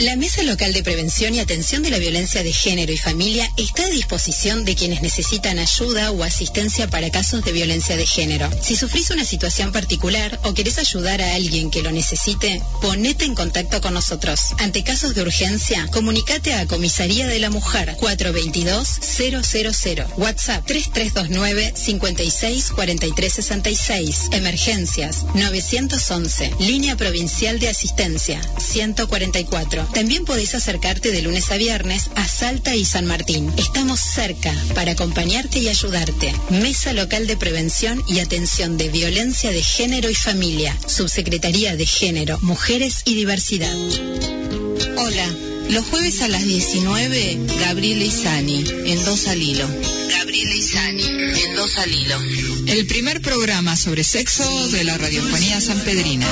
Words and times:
La 0.00 0.16
Mesa 0.16 0.42
Local 0.42 0.72
de 0.72 0.82
Prevención 0.82 1.34
y 1.34 1.40
Atención 1.40 1.82
de 1.82 1.90
la 1.90 1.98
Violencia 1.98 2.42
de 2.42 2.54
Género 2.54 2.90
y 2.90 2.96
Familia 2.96 3.52
está 3.58 3.84
a 3.84 3.90
disposición 3.90 4.64
de 4.64 4.74
quienes 4.74 5.02
necesitan 5.02 5.58
ayuda 5.58 6.10
o 6.10 6.24
asistencia 6.24 6.88
para 6.88 7.10
casos 7.10 7.44
de 7.44 7.52
violencia 7.52 7.98
de 7.98 8.06
género. 8.06 8.48
Si 8.62 8.76
sufrís 8.76 9.10
una 9.10 9.26
situación 9.26 9.72
particular 9.72 10.40
o 10.44 10.54
querés 10.54 10.78
ayudar 10.78 11.20
a 11.20 11.34
alguien 11.34 11.70
que 11.70 11.82
lo 11.82 11.92
necesite, 11.92 12.62
ponete 12.80 13.26
en 13.26 13.34
contacto 13.34 13.82
con 13.82 13.92
nosotros. 13.92 14.54
Ante 14.58 14.84
casos 14.84 15.14
de 15.14 15.20
urgencia, 15.20 15.86
comunicate 15.88 16.54
a 16.54 16.66
Comisaría 16.66 17.26
de 17.26 17.38
la 17.38 17.50
Mujer 17.50 17.94
422-000, 18.00 20.16
WhatsApp 20.16 20.64
3329 20.64 21.74
56 21.76 22.72
Emergencias 24.32 25.26
911, 25.34 26.54
Línea 26.58 26.96
Provincial 26.96 27.58
de 27.58 27.68
Asistencia 27.68 28.40
144. 28.58 29.89
También 29.94 30.24
podéis 30.24 30.54
acercarte 30.54 31.10
de 31.10 31.22
lunes 31.22 31.50
a 31.50 31.56
viernes 31.56 32.10
a 32.14 32.26
Salta 32.26 32.76
y 32.76 32.84
San 32.84 33.06
Martín. 33.06 33.52
Estamos 33.56 34.00
cerca 34.00 34.54
para 34.74 34.92
acompañarte 34.92 35.58
y 35.58 35.68
ayudarte. 35.68 36.32
Mesa 36.50 36.92
Local 36.92 37.26
de 37.26 37.36
Prevención 37.36 38.02
y 38.06 38.20
Atención 38.20 38.76
de 38.76 38.88
Violencia 38.88 39.50
de 39.50 39.62
Género 39.62 40.08
y 40.08 40.14
Familia. 40.14 40.76
Subsecretaría 40.86 41.76
de 41.76 41.86
Género, 41.86 42.38
Mujeres 42.42 43.02
y 43.04 43.14
Diversidad. 43.14 43.74
Hola, 44.96 45.26
los 45.70 45.84
jueves 45.86 46.22
a 46.22 46.28
las 46.28 46.44
19, 46.44 47.38
Gabriela 47.60 48.04
Isani, 48.04 48.64
en 48.86 49.04
Dos 49.04 49.26
al 49.28 49.42
Hilo. 49.42 49.68
Gabriela 50.10 50.54
Isani, 50.54 51.04
en 51.04 51.54
Dos 51.56 51.76
al 51.78 51.92
Hilo. 51.92 52.18
El 52.66 52.86
primer 52.86 53.20
programa 53.20 53.76
sobre 53.76 54.04
sexo 54.04 54.68
de 54.68 54.84
la 54.84 54.96
radiofonía 54.98 55.60
sanpedrina 55.60 56.26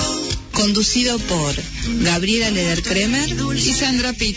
conducido 0.58 1.18
por 1.20 1.54
Gabriela 2.02 2.50
Lederkremer 2.50 3.28
y 3.54 3.72
Sandra 3.72 4.12
Pitt. 4.12 4.36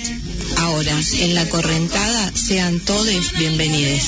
Ahora, 0.58 0.96
en 1.20 1.34
la 1.34 1.50
correntada, 1.50 2.32
sean 2.36 2.80
todos 2.80 3.34
bienvenidos. 3.40 4.04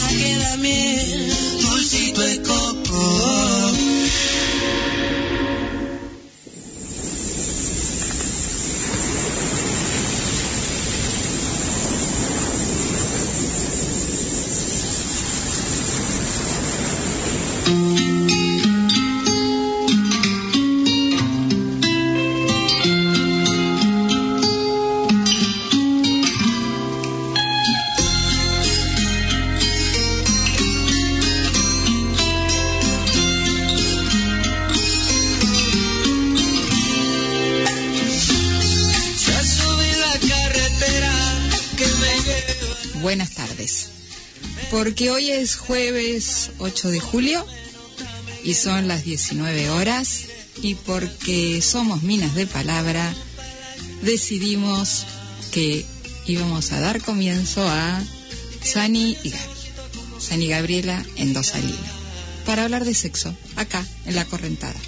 Porque 44.84 45.12
hoy 45.12 45.32
es 45.32 45.56
jueves 45.56 46.52
8 46.58 46.90
de 46.92 47.00
julio 47.00 47.48
y 48.44 48.54
son 48.54 48.90
las 48.90 49.06
19 49.06 49.70
horas 49.70 50.26
y 50.62 50.76
porque 50.76 51.62
somos 51.62 52.04
minas 52.04 52.36
de 52.36 52.48
palabra 52.48 53.14
decidimos 54.02 55.06
que 55.54 55.86
íbamos 56.28 56.74
a 56.74 56.82
dar 56.82 57.02
comienzo 57.02 57.66
a 57.66 58.04
Sani 58.62 59.16
y 59.24 59.30
Gaby, 59.30 59.54
Sani 60.20 60.48
Gabriela 60.50 61.02
en 61.16 61.32
dos 61.32 61.56
al 61.56 61.64
para 62.46 62.66
hablar 62.66 62.84
de 62.84 62.94
sexo, 62.94 63.34
acá, 63.56 63.88
en 64.06 64.16
la 64.16 64.26
correntada. 64.26 64.82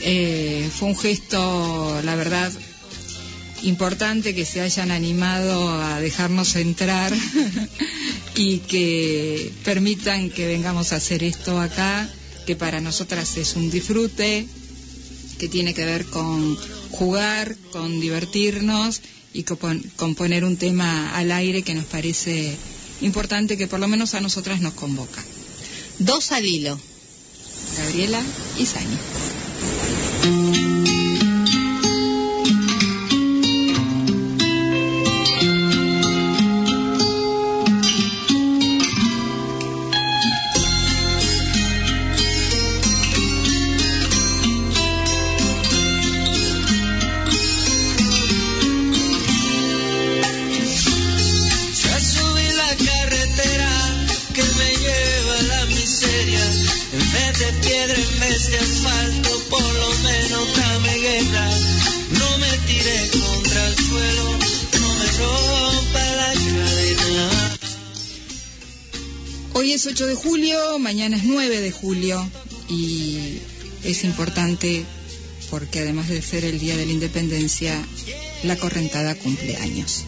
eh, 0.00 0.68
fue 0.74 0.88
un 0.88 0.96
gesto, 0.96 2.00
la 2.02 2.16
verdad, 2.16 2.52
importante 3.64 4.34
que 4.34 4.44
se 4.44 4.60
hayan 4.60 4.90
animado 4.90 5.68
a 5.82 6.00
dejarnos 6.00 6.56
entrar 6.56 7.12
y 8.36 8.58
que 8.58 9.52
permitan 9.64 10.30
que 10.30 10.46
vengamos 10.46 10.92
a 10.92 10.96
hacer 10.96 11.24
esto 11.24 11.60
acá, 11.60 12.08
que 12.46 12.56
para 12.56 12.80
nosotras 12.80 13.36
es 13.36 13.56
un 13.56 13.70
disfrute, 13.70 14.46
que 15.38 15.48
tiene 15.48 15.74
que 15.74 15.84
ver 15.84 16.04
con 16.04 16.56
jugar, 16.90 17.56
con 17.72 18.00
divertirnos 18.00 19.00
y 19.32 19.42
con, 19.42 19.82
poner 20.14 20.44
un 20.44 20.56
tema 20.56 21.14
al 21.16 21.32
aire 21.32 21.62
que 21.62 21.74
nos 21.74 21.84
parece 21.86 22.54
importante, 23.00 23.56
que 23.56 23.66
por 23.66 23.80
lo 23.80 23.88
menos 23.88 24.14
a 24.14 24.20
nosotras 24.20 24.60
nos 24.60 24.74
convoca. 24.74 25.22
Dos 25.98 26.32
al 26.32 26.46
hilo. 26.46 26.78
Gabriela 27.76 28.22
y 28.58 28.66
Sani. 28.66 28.96
8 69.94 70.06
de 70.08 70.14
julio, 70.16 70.78
mañana 70.80 71.16
es 71.16 71.22
9 71.22 71.60
de 71.60 71.70
julio 71.70 72.28
y 72.68 73.38
es 73.84 74.02
importante 74.02 74.84
porque 75.50 75.78
además 75.78 76.08
de 76.08 76.20
ser 76.20 76.44
el 76.44 76.58
Día 76.58 76.76
de 76.76 76.84
la 76.84 76.90
Independencia, 76.90 77.80
la 78.42 78.56
correntada 78.56 79.14
cumple 79.14 79.56
años. 79.56 80.02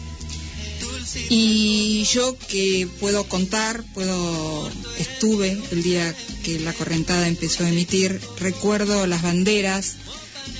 Y 1.29 2.03
yo 2.11 2.37
que 2.37 2.85
puedo 2.99 3.29
contar, 3.29 3.81
puedo 3.93 4.69
estuve 4.99 5.57
el 5.71 5.83
día 5.83 6.13
que 6.43 6.59
la 6.59 6.73
correntada 6.73 7.25
empezó 7.25 7.63
a 7.63 7.69
emitir, 7.69 8.19
recuerdo 8.41 9.07
las 9.07 9.21
banderas 9.21 9.93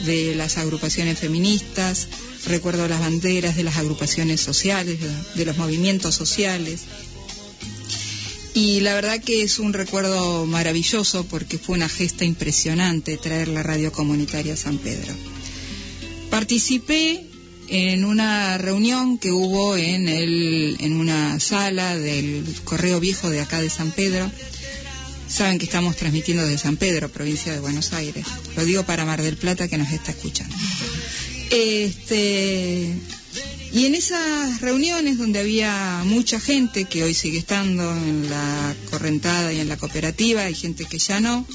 de 0.05 0.35
las 0.35 0.57
agrupaciones 0.57 1.19
feministas, 1.19 2.07
recuerdo 2.45 2.87
las 2.87 3.01
banderas 3.01 3.57
de 3.57 3.63
las 3.63 3.75
agrupaciones 3.75 4.39
sociales, 4.39 4.99
de 5.35 5.45
los 5.45 5.57
movimientos 5.57 6.15
sociales. 6.15 6.83
Y 8.57 8.79
la 8.79 8.95
verdad 8.95 9.21
que 9.23 9.43
es 9.43 9.59
un 9.59 9.71
recuerdo 9.71 10.47
maravilloso 10.47 11.23
porque 11.27 11.59
fue 11.59 11.75
una 11.75 11.87
gesta 11.87 12.25
impresionante 12.25 13.15
traer 13.17 13.49
la 13.49 13.61
radio 13.61 13.91
comunitaria 13.91 14.55
a 14.55 14.57
San 14.57 14.79
Pedro. 14.79 15.13
Participé 16.31 17.23
en 17.67 18.03
una 18.03 18.57
reunión 18.57 19.19
que 19.19 19.31
hubo 19.31 19.77
en, 19.77 20.09
el, 20.09 20.75
en 20.79 20.93
una 20.93 21.39
sala 21.39 21.95
del 21.99 22.43
Correo 22.63 22.99
Viejo 22.99 23.29
de 23.29 23.41
acá 23.41 23.61
de 23.61 23.69
San 23.69 23.91
Pedro. 23.91 24.27
Saben 25.27 25.59
que 25.59 25.65
estamos 25.65 25.95
transmitiendo 25.95 26.43
desde 26.43 26.57
San 26.57 26.77
Pedro, 26.77 27.09
provincia 27.09 27.53
de 27.53 27.59
Buenos 27.59 27.93
Aires. 27.93 28.25
Lo 28.55 28.65
digo 28.65 28.81
para 28.87 29.05
Mar 29.05 29.21
del 29.21 29.37
Plata 29.37 29.67
que 29.67 29.77
nos 29.77 29.91
está 29.91 30.09
escuchando. 30.09 30.55
Este, 31.51 32.91
y 33.71 33.85
en 33.85 33.95
esas 33.95 34.61
reuniones 34.61 35.17
donde 35.17 35.39
había 35.39 36.01
mucha 36.05 36.39
gente 36.39 36.85
que 36.85 37.03
hoy 37.03 37.13
sigue 37.13 37.37
estando 37.37 37.91
en 37.95 38.29
la 38.29 38.75
correntada 38.89 39.53
y 39.53 39.59
en 39.59 39.69
la 39.69 39.77
cooperativa, 39.77 40.43
hay 40.43 40.55
gente 40.55 40.85
que 40.85 40.99
ya 40.99 41.19
no, 41.19 41.45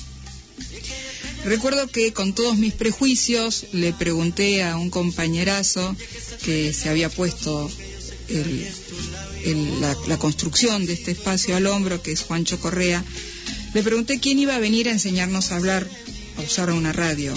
Recuerdo 1.45 1.89
que 1.89 2.13
con 2.13 2.35
todos 2.35 2.57
mis 2.57 2.73
prejuicios 2.73 3.67
le 3.73 3.93
pregunté 3.93 4.63
a 4.63 4.77
un 4.77 4.91
compañerazo 4.91 5.97
que 6.45 6.73
se 6.73 6.89
había 6.89 7.09
puesto 7.09 7.69
la, 10.07 10.19
construcción 10.19 10.87
de 10.87 10.93
este 10.93 11.11
espacio 11.11 11.57
al 11.57 11.67
hombro, 11.67 12.01
que 12.01 12.13
es 12.13 12.23
Juancho 12.23 12.61
Correa, 12.61 13.05
le 13.75 13.83
pregunté 13.83 14.21
quién 14.21 14.39
iba 14.39 14.55
a 14.55 14.61
venir 14.61 14.89
a 14.89 14.93
enseñarnos 14.93 15.51
a 15.51 15.57
hablar, 15.57 15.89
a 16.39 16.43
usar 16.43 16.71
una 16.71 16.93
radio. 16.93 17.35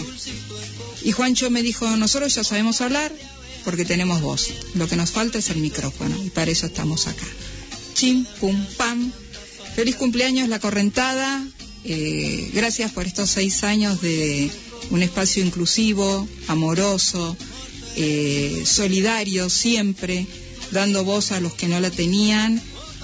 Y 1.03 1.11
Juancho 1.11 1.49
me 1.49 1.63
dijo, 1.63 1.87
nosotros 1.97 2.35
ya 2.35 2.43
sabemos 2.43 2.81
hablar 2.81 3.11
porque 3.65 3.83
tenemos 3.83 4.21
voz. 4.21 4.53
Lo 4.75 4.87
que 4.87 4.95
nos 4.95 5.11
falta 5.11 5.39
es 5.39 5.49
el 5.49 5.57
micrófono 5.57 6.15
y 6.23 6.29
para 6.29 6.51
eso 6.51 6.67
estamos 6.67 7.07
acá. 7.07 7.25
Chim, 7.95 8.25
pum, 8.39 8.55
pam. 8.77 9.11
Feliz 9.75 9.95
cumpleaños, 9.95 10.47
la 10.47 10.59
correntada. 10.59 11.43
Eh, 11.83 12.51
gracias 12.53 12.91
por 12.93 13.05
estos 13.05 13.31
seis 13.31 13.63
años 13.63 14.01
de 14.01 14.49
un 14.91 15.01
espacio 15.01 15.43
inclusivo, 15.43 16.27
amoroso, 16.47 17.35
eh, 17.95 18.63
solidario 18.65 19.49
siempre, 19.49 20.25
dando 20.71 21.03
voz 21.03 21.31
a 21.31 21.39
los 21.39 21.53
que 21.53 21.67
no 21.67 21.79
la 21.79 21.91
tenían 21.91 22.61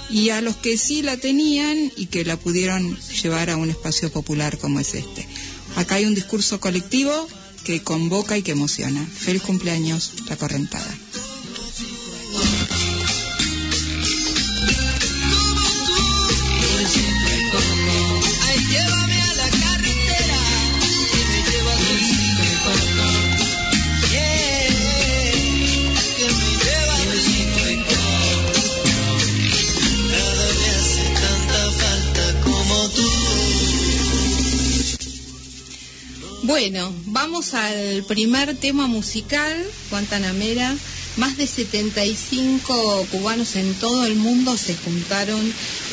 y 0.09 0.29
a 0.29 0.41
los 0.41 0.57
que 0.57 0.77
sí 0.77 1.01
la 1.01 1.17
tenían 1.17 1.91
y 1.95 2.05
que 2.07 2.23
la 2.23 2.37
pudieron 2.37 2.97
llevar 3.21 3.49
a 3.49 3.57
un 3.57 3.69
espacio 3.69 4.11
popular 4.11 4.57
como 4.57 4.79
es 4.79 4.93
este. 4.93 5.27
Acá 5.75 5.95
hay 5.95 6.05
un 6.05 6.15
discurso 6.15 6.59
colectivo 6.59 7.27
que 7.63 7.83
convoca 7.83 8.37
y 8.37 8.43
que 8.43 8.51
emociona. 8.51 9.05
Feliz 9.05 9.41
cumpleaños, 9.41 10.13
la 10.27 10.37
correntada. 10.37 10.97
Bueno, 36.51 36.93
vamos 37.05 37.53
al 37.53 38.03
primer 38.03 38.57
tema 38.57 38.85
musical, 38.85 39.65
Guantanamera. 39.89 40.75
Más 41.15 41.37
de 41.37 41.47
75 41.47 43.07
cubanos 43.09 43.55
en 43.55 43.73
todo 43.75 44.05
el 44.05 44.15
mundo 44.15 44.57
se 44.57 44.75
juntaron 44.75 45.41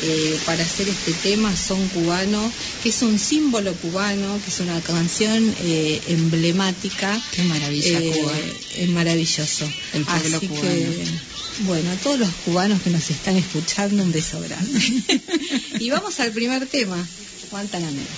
eh, 0.03 0.37
para 0.45 0.61
hacer 0.61 0.89
este 0.89 1.13
tema, 1.13 1.55
Son 1.55 1.87
Cubano, 1.87 2.51
que 2.83 2.89
es 2.89 3.01
un 3.03 3.17
símbolo 3.17 3.73
cubano, 3.75 4.37
que 4.43 4.49
es 4.49 4.59
una 4.59 4.81
canción 4.81 5.55
eh, 5.61 6.01
emblemática. 6.07 7.17
Qué 7.31 7.43
maravilla, 7.43 7.99
eh, 8.01 8.11
Cuba. 8.11 8.33
Es 8.75 8.89
maravilloso. 8.89 9.63
El 9.93 10.03
pueblo 10.03 10.37
Así 10.37 10.47
cubano. 10.49 10.67
Que, 10.67 11.05
bueno, 11.59 11.89
a 11.89 11.95
todos 11.95 12.19
los 12.19 12.29
cubanos 12.43 12.81
que 12.81 12.89
nos 12.89 13.09
están 13.09 13.37
escuchando, 13.37 14.03
un 14.03 14.11
beso 14.11 14.41
grande. 14.41 15.03
y 15.79 15.89
vamos 15.89 16.19
al 16.19 16.33
primer 16.33 16.67
tema, 16.67 16.97
Guantanamera. 17.49 18.11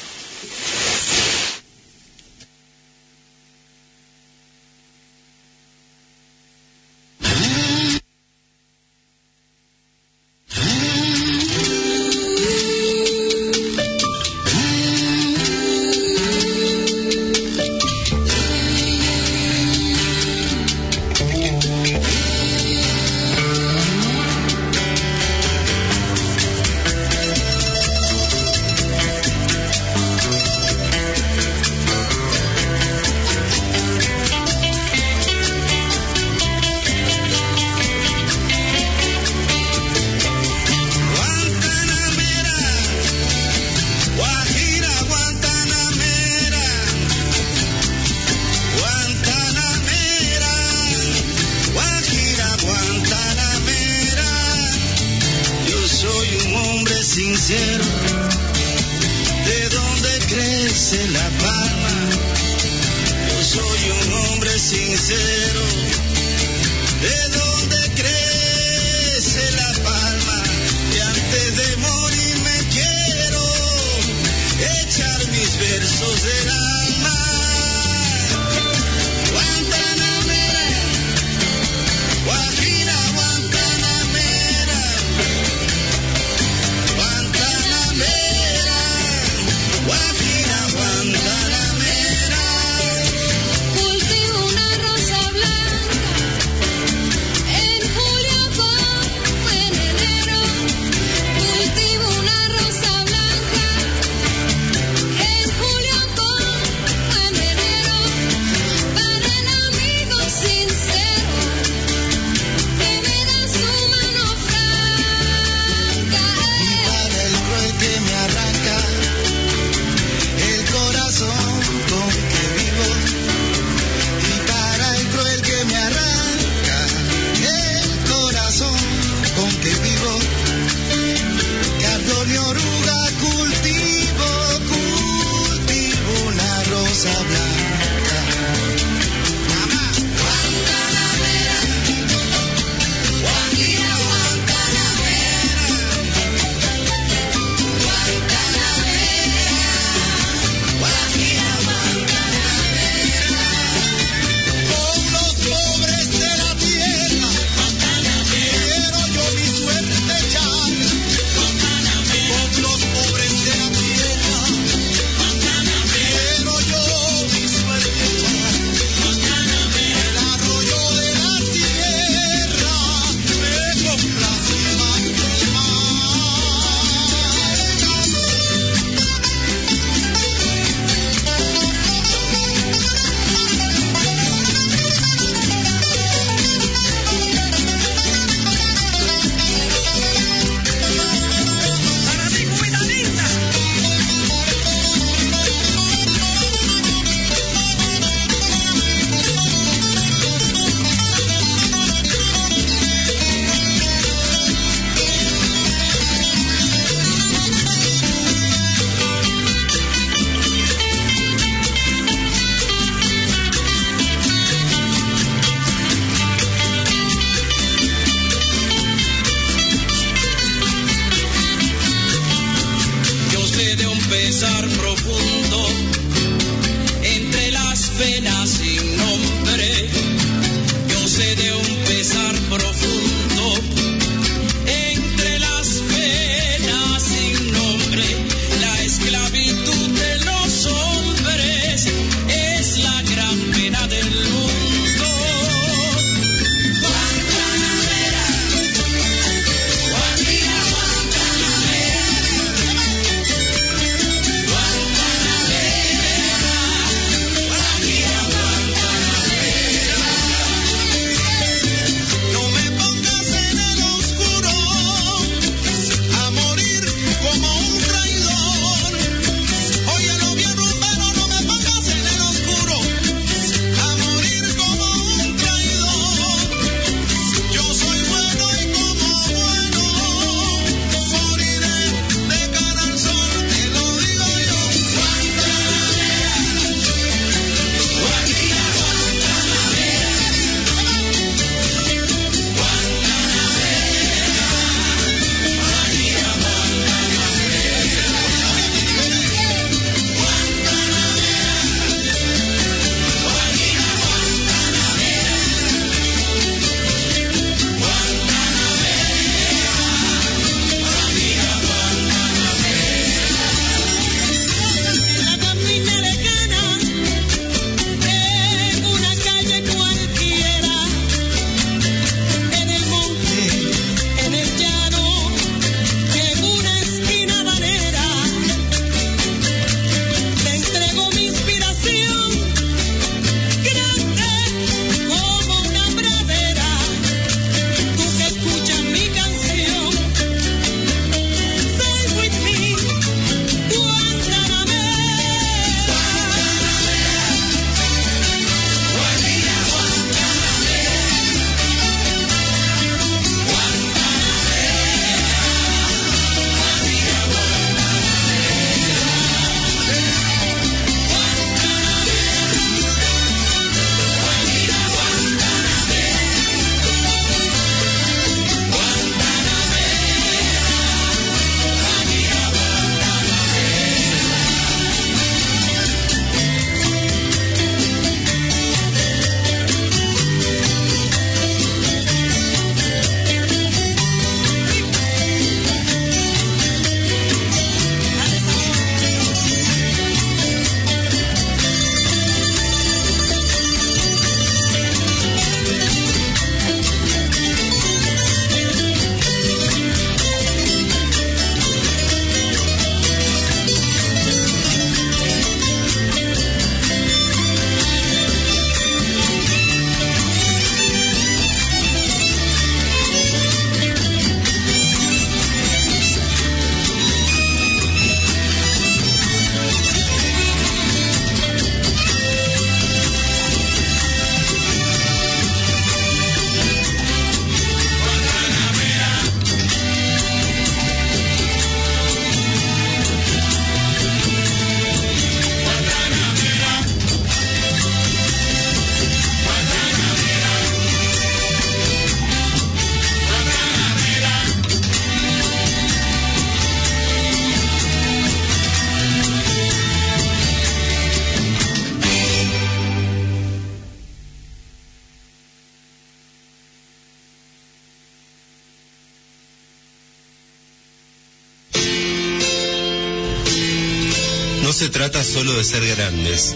Trata 465.11 465.29
solo 465.29 465.57
de 465.57 465.63
ser 465.63 465.85
grandes. 465.85 466.55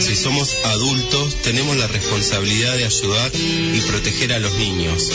Si 0.00 0.16
somos 0.16 0.54
adultos, 0.64 1.36
tenemos 1.42 1.76
la 1.76 1.86
responsabilidad 1.86 2.76
de 2.76 2.84
ayudar 2.84 3.32
y 3.34 3.80
proteger 3.80 4.34
a 4.34 4.38
los 4.38 4.52
niños. 4.56 5.10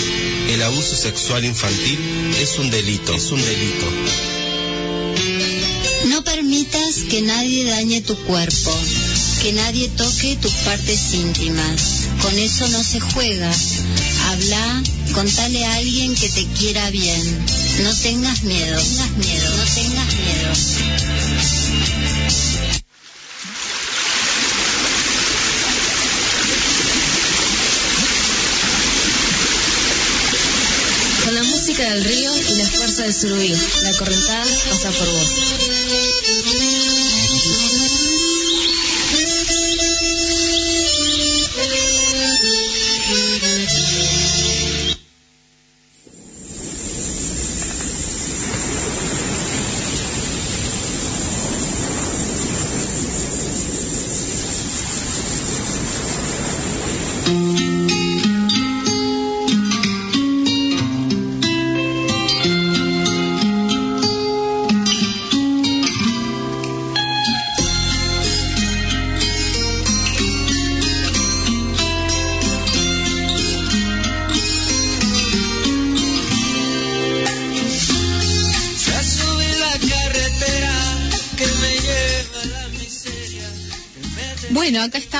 El 0.49 0.63
abuso 0.63 0.95
sexual 0.95 1.45
infantil 1.45 1.99
es 2.39 2.57
un 2.57 2.71
delito, 2.71 3.13
es 3.13 3.31
un 3.31 3.39
delito. 3.43 3.85
No 6.07 6.23
permitas 6.23 7.03
que 7.09 7.21
nadie 7.21 7.65
dañe 7.65 8.01
tu 8.01 8.15
cuerpo, 8.15 8.75
que 9.43 9.53
nadie 9.53 9.87
toque 9.89 10.37
tus 10.41 10.53
partes 10.65 11.13
íntimas. 11.13 12.07
Con 12.21 12.37
eso 12.39 12.67
no 12.69 12.83
se 12.83 12.99
juega. 12.99 13.51
Habla, 14.29 14.83
contale 15.13 15.65
a 15.65 15.75
alguien 15.75 16.15
que 16.15 16.29
te 16.29 16.45
quiera 16.57 16.89
bien. 16.89 17.45
No 17.83 17.95
tengas 17.95 18.43
miedo, 18.43 18.81
tengas 18.81 19.11
miedo, 19.17 19.55
no 19.55 19.63
tengas 19.65 20.15
miedo. 20.15 20.51
Con 31.23 31.35
la 31.35 31.43
música 31.71 31.89
del 31.93 32.03
río 32.03 32.35
y 32.35 32.55
la 32.55 32.65
fuerza 32.65 33.03
del 33.03 33.13
surubí, 33.13 33.47
la 33.47 33.93
correntada 33.97 34.43
pasa 34.69 34.91
por 34.91 35.07
vos. 35.07 35.31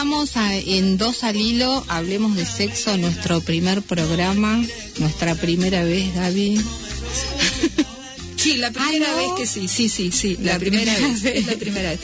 Estamos 0.02 0.36
a- 0.36 0.56
en 0.58 0.98
Dos 0.98 1.24
al 1.24 1.36
Hilo, 1.36 1.86
hablemos 1.88 2.36
de 2.36 2.44
sexo, 2.44 2.98
nuestro 2.98 3.40
primer 3.42 3.84
programa, 3.84 4.60
nuestra 4.98 5.36
primera 5.36 5.84
vez, 5.84 6.12
Gaby. 6.16 6.60
Sí, 8.36 8.58
la 8.58 8.72
primera 8.72 9.06
Ah, 9.12 9.22
¿no? 9.22 9.36
vez 9.36 9.38
que 9.38 9.46
sí, 9.46 9.68
sí, 9.68 9.88
sí, 9.90 10.12
sí, 10.12 10.36
la, 10.42 10.54
La 10.54 10.60
primera, 10.60 10.92
primera 10.96 11.14
vez, 11.32 11.46
la 11.46 11.54
primera 11.56 11.90
vez. 11.92 12.00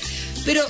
Pero 0.45 0.62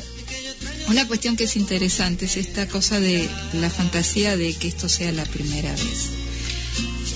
una 0.88 1.06
cuestión 1.06 1.36
que 1.36 1.44
es 1.44 1.58
interesante 1.58 2.24
es 2.24 2.38
esta 2.38 2.66
cosa 2.70 3.02
de 3.02 3.28
la 3.60 3.70
fantasía 3.70 4.38
de 4.38 4.54
que 4.54 4.70
esto 4.70 4.88
sea 4.88 5.12
la 5.12 5.26
primera 5.26 5.70
vez. 5.74 6.06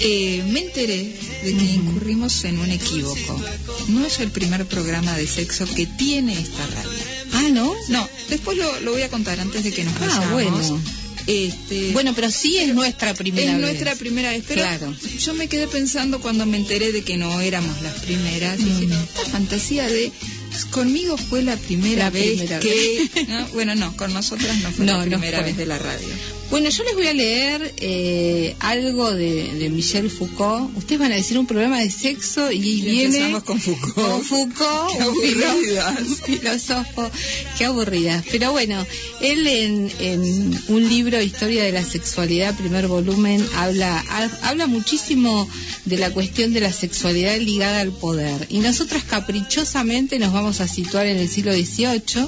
Eh, 0.01 0.43
me 0.49 0.59
enteré 0.65 1.15
de 1.45 1.53
que 1.55 1.63
incurrimos 1.63 2.43
en 2.43 2.59
un 2.59 2.69
equívoco. 2.71 3.41
No 3.87 4.05
es 4.05 4.19
el 4.19 4.31
primer 4.31 4.65
programa 4.65 5.15
de 5.15 5.27
sexo 5.27 5.65
que 5.73 5.85
tiene 5.85 6.33
esta 6.37 6.67
radio. 6.67 6.89
Ah, 7.31 7.49
¿no? 7.53 7.73
No, 7.87 8.09
después 8.31 8.57
lo, 8.57 8.79
lo 8.81 8.91
voy 8.93 9.03
a 9.03 9.09
contar 9.09 9.39
antes 9.39 9.63
de 9.63 9.71
que 9.71 9.83
nos 9.83 9.93
Ah, 9.97 9.99
vayamos. 10.31 10.31
bueno. 10.69 10.81
Este, 11.27 11.91
Bueno, 11.91 12.13
pero 12.15 12.31
sí 12.31 12.57
es 12.57 12.73
nuestra 12.73 13.13
primera 13.13 13.51
es 13.51 13.57
vez. 13.57 13.61
nuestra 13.61 13.95
primera 13.95 14.31
vez, 14.31 14.43
pero 14.47 14.61
Claro. 14.63 14.95
yo 15.19 15.33
me 15.35 15.47
quedé 15.47 15.67
pensando 15.67 16.19
cuando 16.19 16.47
me 16.47 16.57
enteré 16.57 16.91
de 16.91 17.03
que 17.03 17.15
no 17.17 17.39
éramos 17.41 17.79
las 17.83 17.93
primeras, 17.99 18.57
dije, 18.57 18.87
Mm. 18.87 18.91
esta 18.93 19.25
fantasía 19.29 19.87
de 19.87 20.11
pues, 20.49 20.65
conmigo 20.65 21.17
fue 21.17 21.43
la 21.43 21.55
primera 21.57 22.05
La 22.05 22.09
vez 22.09 22.31
primera 22.39 22.59
que 22.59 23.07
¿no? 23.29 23.47
bueno, 23.49 23.75
no, 23.75 23.95
con 23.95 24.11
nosotras 24.13 24.57
no 24.61 24.71
fue 24.71 24.83
No, 24.85 24.93
la 24.93 25.05
no 25.05 25.09
primera 25.11 25.37
fue. 25.37 25.47
vez 25.47 25.57
de 25.57 25.65
la 25.67 25.77
radio. 25.77 26.07
Bueno, 26.51 26.69
yo 26.69 26.83
les 26.83 26.95
voy 26.95 27.07
a 27.07 27.13
leer 27.13 27.73
eh, 27.77 28.55
algo 28.59 29.09
de, 29.13 29.53
de 29.53 29.69
Michel 29.69 30.09
Foucault. 30.11 30.75
Ustedes 30.77 30.99
van 30.99 31.13
a 31.13 31.15
decir 31.15 31.39
un 31.39 31.47
programa 31.47 31.79
de 31.79 31.89
sexo 31.89 32.51
y, 32.51 32.57
Y 32.57 32.81
viene 32.81 33.03
empezamos 33.05 33.43
con 33.43 33.59
Foucault. 33.61 33.93
con 33.95 34.21
Foucault, 34.21 34.91
Qué 34.97 35.01
aburridas. 35.01 35.99
un 36.01 36.15
filósofo. 36.17 37.09
Qué 37.57 37.63
aburridas. 37.65 38.25
Pero 38.29 38.51
bueno, 38.51 38.85
él 39.21 39.47
en, 39.47 39.89
en 39.99 40.61
un 40.67 40.89
libro, 40.89 41.21
Historia 41.21 41.63
de 41.63 41.71
la 41.71 41.85
Sexualidad, 41.85 42.53
primer 42.57 42.87
volumen, 42.87 43.41
habla, 43.55 44.03
ha- 44.09 44.49
habla 44.49 44.67
muchísimo 44.67 45.47
de 45.85 45.97
la 45.99 46.11
cuestión 46.11 46.51
de 46.51 46.59
la 46.59 46.73
sexualidad 46.73 47.37
ligada 47.37 47.79
al 47.79 47.93
poder. 47.93 48.47
Y 48.49 48.59
nosotras 48.59 49.03
caprichosamente 49.05 50.19
nos 50.19 50.33
vamos 50.33 50.59
a 50.59 50.67
situar 50.67 51.05
en 51.07 51.15
el 51.17 51.29
siglo 51.29 51.53
XVIII. 51.53 52.27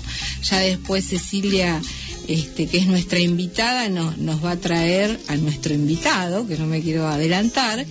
Ya 0.49 0.59
después 0.59 1.05
Cecilia 1.09 1.81
este, 2.27 2.67
que 2.67 2.77
es 2.77 2.87
nuestra 2.87 3.19
invitada, 3.19 3.89
nos, 3.89 4.17
nos 4.17 4.43
va 4.43 4.51
a 4.51 4.59
traer 4.59 5.19
a 5.27 5.35
nuestro 5.35 5.73
invitado, 5.73 6.47
que 6.47 6.57
no 6.57 6.65
me 6.65 6.81
quiero 6.81 7.07
adelantar. 7.07 7.85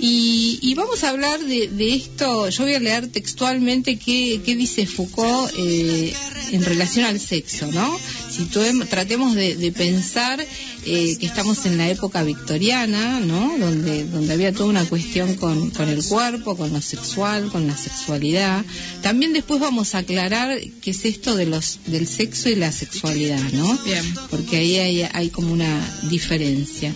Y, 0.00 0.58
y 0.62 0.74
vamos 0.74 1.02
a 1.02 1.10
hablar 1.10 1.40
de, 1.40 1.68
de 1.68 1.94
esto, 1.94 2.48
yo 2.48 2.62
voy 2.62 2.74
a 2.74 2.80
leer 2.80 3.08
textualmente 3.08 3.98
qué, 3.98 4.40
qué 4.44 4.54
dice 4.54 4.86
Foucault 4.86 5.52
eh, 5.56 6.12
en 6.52 6.64
relación 6.64 7.04
al 7.04 7.18
sexo, 7.18 7.66
¿no? 7.72 7.98
Situem- 8.38 8.86
tratemos 8.88 9.34
de, 9.34 9.56
de 9.56 9.72
pensar 9.72 10.40
eh, 10.86 11.16
que 11.18 11.26
estamos 11.26 11.66
en 11.66 11.76
la 11.76 11.88
época 11.90 12.22
victoriana, 12.22 13.18
¿no? 13.18 13.58
Donde, 13.58 14.04
donde 14.04 14.32
había 14.32 14.52
toda 14.52 14.70
una 14.70 14.84
cuestión 14.84 15.34
con, 15.34 15.70
con 15.70 15.88
el 15.88 16.04
cuerpo, 16.04 16.56
con 16.56 16.72
lo 16.72 16.80
sexual, 16.80 17.50
con 17.50 17.66
la 17.66 17.76
sexualidad. 17.76 18.64
También 19.02 19.32
después 19.32 19.60
vamos 19.60 19.94
a 19.94 19.98
aclarar 19.98 20.60
qué 20.80 20.90
es 20.92 21.04
esto 21.04 21.34
de 21.34 21.46
los, 21.46 21.80
del 21.86 22.06
sexo 22.06 22.48
y 22.48 22.54
la 22.54 22.70
sexualidad, 22.70 23.42
¿no? 23.52 23.76
Bien. 23.84 24.04
porque 24.30 24.56
ahí 24.58 24.76
hay, 24.76 25.02
hay 25.12 25.30
como 25.30 25.52
una 25.52 25.98
diferencia. 26.08 26.94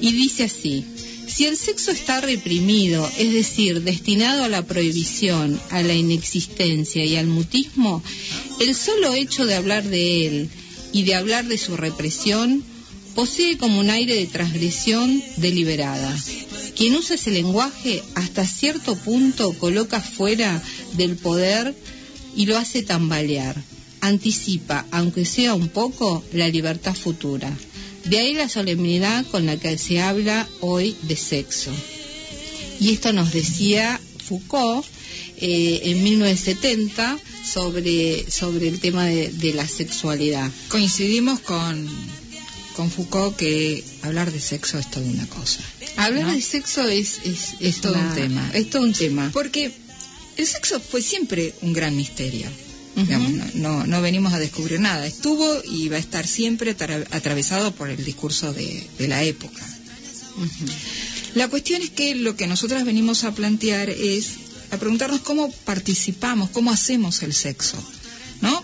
Y 0.00 0.10
dice 0.12 0.44
así, 0.44 0.84
si 1.28 1.46
el 1.46 1.56
sexo 1.56 1.92
está 1.92 2.20
reprimido, 2.20 3.08
es 3.18 3.32
decir, 3.32 3.82
destinado 3.82 4.44
a 4.44 4.48
la 4.48 4.66
prohibición, 4.66 5.58
a 5.70 5.82
la 5.82 5.94
inexistencia 5.94 7.04
y 7.04 7.16
al 7.16 7.26
mutismo, 7.28 8.02
el 8.60 8.74
solo 8.74 9.14
hecho 9.14 9.46
de 9.46 9.54
hablar 9.54 9.84
de 9.84 10.26
él 10.26 10.50
y 10.94 11.02
de 11.02 11.16
hablar 11.16 11.46
de 11.46 11.58
su 11.58 11.76
represión 11.76 12.64
posee 13.14 13.58
como 13.58 13.80
un 13.80 13.90
aire 13.90 14.14
de 14.14 14.26
transgresión 14.26 15.22
deliberada. 15.36 16.16
Quien 16.76 16.94
usa 16.94 17.16
ese 17.16 17.32
lenguaje 17.32 18.02
hasta 18.14 18.46
cierto 18.46 18.96
punto 18.96 19.52
coloca 19.54 20.00
fuera 20.00 20.62
del 20.94 21.16
poder 21.16 21.74
y 22.36 22.46
lo 22.46 22.56
hace 22.56 22.82
tambalear. 22.82 23.56
Anticipa, 24.00 24.86
aunque 24.90 25.24
sea 25.24 25.54
un 25.54 25.68
poco, 25.68 26.24
la 26.32 26.48
libertad 26.48 26.94
futura. 26.94 27.52
De 28.04 28.18
ahí 28.18 28.34
la 28.34 28.48
solemnidad 28.48 29.24
con 29.26 29.46
la 29.46 29.56
que 29.56 29.76
se 29.78 30.00
habla 30.00 30.48
hoy 30.60 30.96
de 31.02 31.16
sexo. 31.16 31.72
Y 32.80 32.90
esto 32.90 33.12
nos 33.12 33.32
decía 33.32 34.00
Foucault 34.18 34.86
eh, 35.38 35.80
en 35.84 36.02
1970 36.04 37.18
sobre, 37.44 38.30
sobre 38.30 38.68
el 38.68 38.80
tema 38.80 39.06
de, 39.06 39.28
de 39.30 39.52
la 39.54 39.66
sexualidad. 39.68 40.50
Coincidimos 40.68 41.40
con, 41.40 41.88
con 42.76 42.90
Foucault 42.90 43.36
que 43.36 43.84
hablar 44.02 44.32
de 44.32 44.40
sexo 44.40 44.78
es 44.78 44.90
toda 44.90 45.06
una 45.06 45.26
cosa. 45.26 45.60
Hablar 45.96 46.26
¿no? 46.26 46.32
de 46.34 46.40
sexo 46.40 46.88
es, 46.88 47.18
es, 47.24 47.54
es 47.60 47.80
todo 47.80 47.94
un 47.94 48.14
tema. 48.14 48.50
Es 48.54 48.70
todo 48.70 48.82
un 48.82 48.92
tema. 48.92 49.30
Porque 49.32 49.72
el 50.36 50.46
sexo 50.46 50.80
fue 50.80 51.02
siempre 51.02 51.54
un 51.62 51.72
gran 51.72 51.96
misterio. 51.96 52.48
Digamos, 52.96 53.32
no, 53.32 53.44
no, 53.54 53.86
no 53.88 54.00
venimos 54.02 54.32
a 54.34 54.38
descubrir 54.38 54.78
nada. 54.78 55.04
Estuvo 55.04 55.60
y 55.64 55.88
va 55.88 55.96
a 55.96 55.98
estar 55.98 56.26
siempre 56.28 56.76
atra- 56.76 57.04
atravesado 57.10 57.72
por 57.74 57.90
el 57.90 58.04
discurso 58.04 58.52
de, 58.52 58.86
de 58.98 59.08
la 59.08 59.24
época. 59.24 59.60
La 61.34 61.48
cuestión 61.48 61.82
es 61.82 61.90
que 61.90 62.14
lo 62.14 62.36
que 62.36 62.46
nosotras 62.46 62.84
venimos 62.84 63.24
a 63.24 63.34
plantear 63.34 63.90
es 63.90 64.30
a 64.70 64.76
preguntarnos 64.76 65.20
cómo 65.20 65.50
participamos, 65.64 66.50
cómo 66.50 66.70
hacemos 66.70 67.22
el 67.22 67.32
sexo, 67.34 67.76
¿no? 68.40 68.62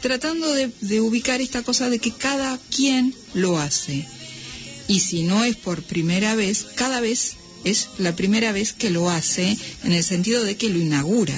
Tratando 0.00 0.52
de, 0.52 0.70
de 0.82 1.00
ubicar 1.00 1.40
esta 1.40 1.62
cosa 1.62 1.88
de 1.90 1.98
que 1.98 2.12
cada 2.12 2.58
quien 2.74 3.14
lo 3.34 3.58
hace. 3.58 4.06
Y 4.88 5.00
si 5.00 5.22
no 5.24 5.44
es 5.44 5.56
por 5.56 5.82
primera 5.82 6.34
vez, 6.36 6.66
cada 6.76 7.00
vez 7.00 7.32
es 7.64 7.88
la 7.98 8.14
primera 8.14 8.52
vez 8.52 8.72
que 8.72 8.90
lo 8.90 9.10
hace 9.10 9.56
en 9.82 9.92
el 9.92 10.04
sentido 10.04 10.44
de 10.44 10.56
que 10.56 10.68
lo 10.68 10.78
inaugura. 10.78 11.36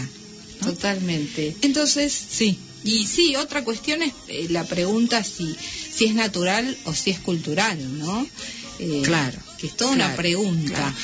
¿no? 0.61 0.67
Totalmente. 0.73 1.57
Entonces, 1.63 2.13
sí, 2.13 2.59
Y 2.85 3.07
sí, 3.07 3.37
otra 3.37 3.65
cuestión 3.65 4.03
es 4.03 4.13
eh, 4.29 4.47
la 4.51 4.65
pregunta 4.65 5.25
si, 5.25 5.57
si 5.95 6.05
es 6.07 6.15
natural 6.15 6.77
o 6.85 6.95
si 6.95 7.11
es 7.11 7.19
cultural, 7.21 7.79
¿no? 7.99 8.27
Eh, 8.79 9.03
Claro, 9.05 9.39
Que 9.59 9.67
es 9.69 9.77
toda 9.77 9.91
una 9.93 10.15
pregunta. 10.15 10.75
claro. 10.75 10.95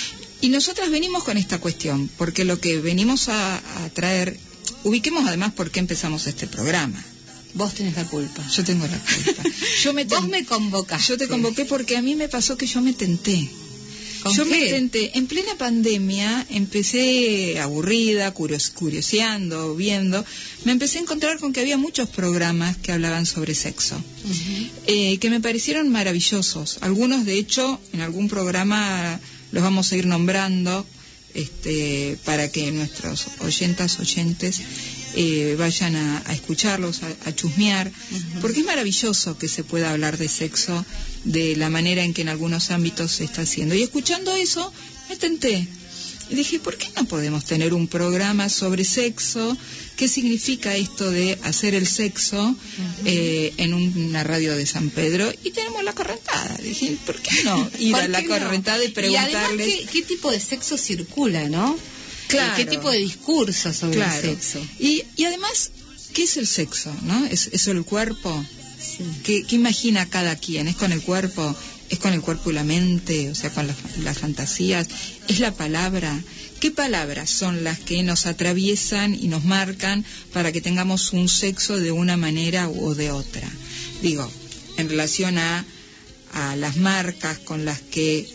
Y 0.44 0.48
nosotras 0.50 0.90
venimos 0.90 1.24
con 1.24 1.36
esta 1.38 1.58
cuestión, 1.58 2.08
porque 2.18 2.44
lo 2.44 2.60
que 2.60 2.78
venimos 2.80 3.28
a, 3.28 3.56
a 3.56 3.88
traer, 3.98 4.38
ubiquemos 4.84 5.26
además 5.26 5.52
por 5.52 5.70
qué 5.70 5.80
empezamos 5.80 6.26
este 6.26 6.46
programa. 6.46 7.02
Vos 7.54 7.72
tenés 7.74 7.94
la 7.96 8.04
culpa. 8.04 8.46
Yo 8.56 8.62
tengo 8.64 8.86
la 8.86 8.98
culpa. 8.98 9.42
Yo 9.82 9.92
me 9.94 10.04
Vos 10.04 10.20
ten- 10.20 10.30
me 10.30 10.44
convocaste. 10.44 11.08
Yo 11.08 11.16
te 11.18 11.28
convoqué 11.28 11.64
porque 11.64 11.96
a 11.96 12.02
mí 12.02 12.14
me 12.14 12.28
pasó 12.28 12.56
que 12.58 12.66
yo 12.66 12.80
me 12.82 12.92
tenté. 12.92 13.48
¿Con 14.22 14.34
Yo 14.34 14.44
me 14.46 14.58
tenté. 14.68 15.16
En 15.18 15.26
plena 15.28 15.54
pandemia 15.56 16.46
empecé 16.50 17.58
aburrida, 17.60 18.32
curios- 18.34 18.70
curioseando, 18.70 19.74
viendo. 19.76 20.24
Me 20.64 20.72
empecé 20.72 20.98
a 20.98 21.02
encontrar 21.02 21.38
con 21.38 21.52
que 21.52 21.60
había 21.60 21.76
muchos 21.78 22.08
programas 22.08 22.76
que 22.78 22.90
hablaban 22.92 23.24
sobre 23.26 23.54
sexo. 23.54 23.96
Eh, 24.86 25.18
que 25.20 25.30
me 25.30 25.40
parecieron 25.40 25.90
maravillosos. 25.90 26.78
Algunos, 26.80 27.24
de 27.24 27.38
hecho, 27.38 27.80
en 27.92 28.00
algún 28.00 28.28
programa 28.28 29.20
los 29.54 29.62
vamos 29.62 29.92
a 29.92 29.96
ir 29.96 30.06
nombrando 30.06 30.84
este, 31.32 32.18
para 32.24 32.50
que 32.50 32.70
nuestros 32.72 33.26
oyentas, 33.38 34.00
oyentes 34.00 34.60
eh, 35.14 35.54
vayan 35.56 35.94
a, 35.94 36.22
a 36.26 36.34
escucharlos, 36.34 37.02
a, 37.04 37.28
a 37.28 37.34
chusmear, 37.34 37.90
porque 38.40 38.60
es 38.60 38.66
maravilloso 38.66 39.38
que 39.38 39.48
se 39.48 39.62
pueda 39.62 39.92
hablar 39.92 40.18
de 40.18 40.28
sexo 40.28 40.84
de 41.22 41.54
la 41.56 41.70
manera 41.70 42.02
en 42.02 42.14
que 42.14 42.22
en 42.22 42.30
algunos 42.30 42.72
ámbitos 42.72 43.12
se 43.12 43.24
está 43.24 43.42
haciendo. 43.42 43.76
Y 43.76 43.82
escuchando 43.82 44.34
eso, 44.34 44.72
me 45.08 45.16
tenté. 45.16 45.66
Y 46.30 46.34
dije, 46.36 46.58
¿por 46.58 46.76
qué 46.78 46.88
no 46.96 47.04
podemos 47.04 47.44
tener 47.44 47.74
un 47.74 47.86
programa 47.86 48.48
sobre 48.48 48.84
sexo? 48.84 49.56
¿Qué 49.96 50.08
significa 50.08 50.74
esto 50.74 51.10
de 51.10 51.38
hacer 51.42 51.74
el 51.74 51.86
sexo 51.86 52.56
eh, 53.04 53.52
en 53.58 53.74
una 53.74 54.24
radio 54.24 54.56
de 54.56 54.66
San 54.66 54.90
Pedro? 54.90 55.30
Y 55.44 55.50
tenemos 55.50 55.84
la 55.84 55.92
correntada. 55.92 56.56
Dije, 56.62 56.96
¿por 57.06 57.20
qué 57.20 57.44
no 57.44 57.70
ir 57.78 57.92
¿Por 57.92 58.00
a 58.02 58.08
la 58.08 58.20
no? 58.22 58.28
correntada 58.28 58.82
y 58.82 58.88
Y 58.88 59.16
además, 59.16 59.50
preguntarles? 59.50 59.66
¿qué, 59.66 59.86
qué 59.92 60.02
tipo 60.02 60.30
de 60.30 60.40
sexo 60.40 60.78
circula, 60.78 61.48
no? 61.48 61.76
Claro. 62.28 62.56
¿Qué 62.56 62.64
tipo 62.64 62.90
de 62.90 62.98
discurso 62.98 63.72
sobre 63.72 63.96
Claro. 63.96 64.28
el 64.30 64.36
sexo? 64.40 64.66
Y, 64.80 65.02
y 65.16 65.24
además, 65.24 65.70
¿qué 66.14 66.22
es 66.24 66.36
el 66.38 66.46
sexo? 66.46 66.92
¿No? 67.02 67.26
¿Es 67.26 67.48
eso 67.52 67.70
el 67.70 67.84
cuerpo? 67.84 68.44
Sí. 68.80 69.04
¿Qué, 69.24 69.44
qué 69.44 69.56
imagina 69.56 70.06
cada 70.08 70.34
quien? 70.36 70.68
¿Es 70.68 70.76
con 70.76 70.90
el 70.92 71.02
cuerpo? 71.02 71.54
¿Es 71.90 71.98
con 71.98 72.12
el 72.12 72.22
cuerpo 72.22 72.50
y 72.50 72.54
la 72.54 72.64
mente? 72.64 73.30
O 73.30 73.34
sea, 73.34 73.50
con 73.50 73.66
las, 73.66 73.76
las 73.98 74.18
fantasías. 74.18 74.88
¿Es 75.28 75.38
la 75.40 75.52
palabra? 75.52 76.18
¿Qué 76.60 76.70
palabras 76.70 77.30
son 77.30 77.62
las 77.62 77.78
que 77.78 78.02
nos 78.02 78.26
atraviesan 78.26 79.14
y 79.14 79.28
nos 79.28 79.44
marcan 79.44 80.04
para 80.32 80.50
que 80.50 80.60
tengamos 80.60 81.12
un 81.12 81.28
sexo 81.28 81.76
de 81.78 81.92
una 81.92 82.16
manera 82.16 82.68
o 82.68 82.94
de 82.94 83.10
otra? 83.10 83.48
Digo, 84.02 84.30
en 84.78 84.88
relación 84.88 85.38
a, 85.38 85.64
a 86.32 86.56
las 86.56 86.76
marcas 86.76 87.38
con 87.38 87.64
las 87.64 87.80
que 87.80 88.26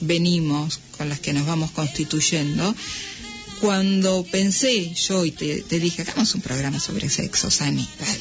venimos, 0.00 0.80
con 0.96 1.08
las 1.08 1.20
que 1.20 1.32
nos 1.32 1.46
vamos 1.46 1.72
constituyendo, 1.72 2.74
cuando 3.60 4.24
pensé 4.24 4.92
yo 4.94 5.24
y 5.24 5.30
te, 5.30 5.62
te 5.62 5.78
dije, 5.78 6.02
hagamos 6.02 6.34
un 6.34 6.40
programa 6.40 6.80
sobre 6.80 7.08
sexo, 7.08 7.50
Sani, 7.50 7.88
dale". 7.98 8.20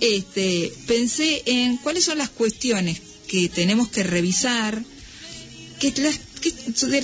este, 0.16 0.72
pensé 0.86 1.42
en 1.46 1.76
cuáles 1.78 2.04
son 2.04 2.18
las 2.18 2.30
cuestiones 2.30 3.00
que 3.28 3.48
tenemos 3.48 3.88
que 3.88 4.02
revisar, 4.02 4.82
que 5.78 5.92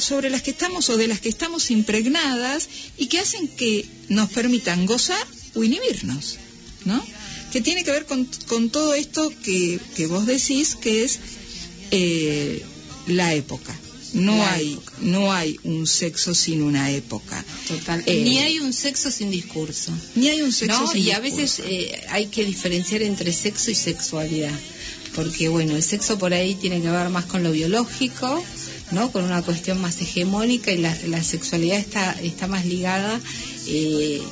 sobre 0.01 0.31
las 0.31 0.43
que 0.43 0.51
estamos 0.51 0.89
o 0.89 0.97
de 0.97 1.09
las 1.09 1.21
que 1.21 1.29
estamos 1.29 1.71
impregnadas 1.71 2.69
y 2.97 3.07
que 3.07 3.19
hacen 3.19 3.49
que 3.49 3.87
nos 4.09 4.31
permitan 4.31 4.87
gozar 4.87 5.27
o 5.55 5.65
inhibirnos, 5.65 6.39
¿no? 6.85 7.05
Que 7.53 7.61
tiene 7.61 7.85
que 7.85 7.91
ver 7.91 8.07
con, 8.07 8.27
todo 8.71 8.95
esto 8.95 9.31
que, 9.43 9.79
que 9.95 10.07
vos 10.07 10.27
decís 10.27 10.75
que 10.75 11.05
es 11.05 11.19
eh, 11.91 12.63
la 13.07 13.35
época. 13.35 13.79
No 14.13 14.37
La 14.37 14.53
hay, 14.55 14.73
época. 14.75 14.93
no 15.01 15.33
hay 15.33 15.59
un 15.65 15.87
sexo 15.87 16.35
sin 16.35 16.63
una 16.63 16.91
época. 16.91 17.45
Total. 17.69 18.03
Eh, 18.07 18.23
Ni 18.25 18.39
hay 18.39 18.59
un 18.59 18.73
sexo 18.73 19.11
sin 19.11 19.31
discurso. 19.31 19.93
Ni 20.15 20.29
hay 20.29 20.43
un 20.43 20.53
sexo 20.53 20.81
¿no? 20.83 20.87
sin 20.91 21.03
Y 21.03 21.11
a 21.13 21.21
veces 21.21 21.61
eh, 21.65 22.05
hay 22.11 22.27
que 22.27 22.45
diferenciar 22.45 23.03
entre 23.03 23.33
sexo 23.33 23.71
y 23.71 23.75
sexualidad. 23.75 24.53
Porque, 25.15 25.49
bueno, 25.49 25.77
el 25.77 25.83
sexo 25.83 26.19
por 26.19 26.33
ahí 26.33 26.55
tiene 26.55 26.81
que 26.81 26.89
ver 26.91 27.09
más 27.11 27.27
con 27.27 27.43
lo 27.43 27.53
biológico, 27.53 28.43
¿no? 28.93 29.13
Con 29.13 29.25
una 29.25 29.43
cuestión 29.43 29.81
más 29.81 30.01
hegemónica 30.01 30.73
y 30.73 30.79
la, 30.79 30.97
la 31.07 31.23
sexualidad 31.23 31.79
está, 31.79 32.13
está 32.23 32.47
más 32.47 32.65
ligada 32.65 33.21
eh, 33.67 34.23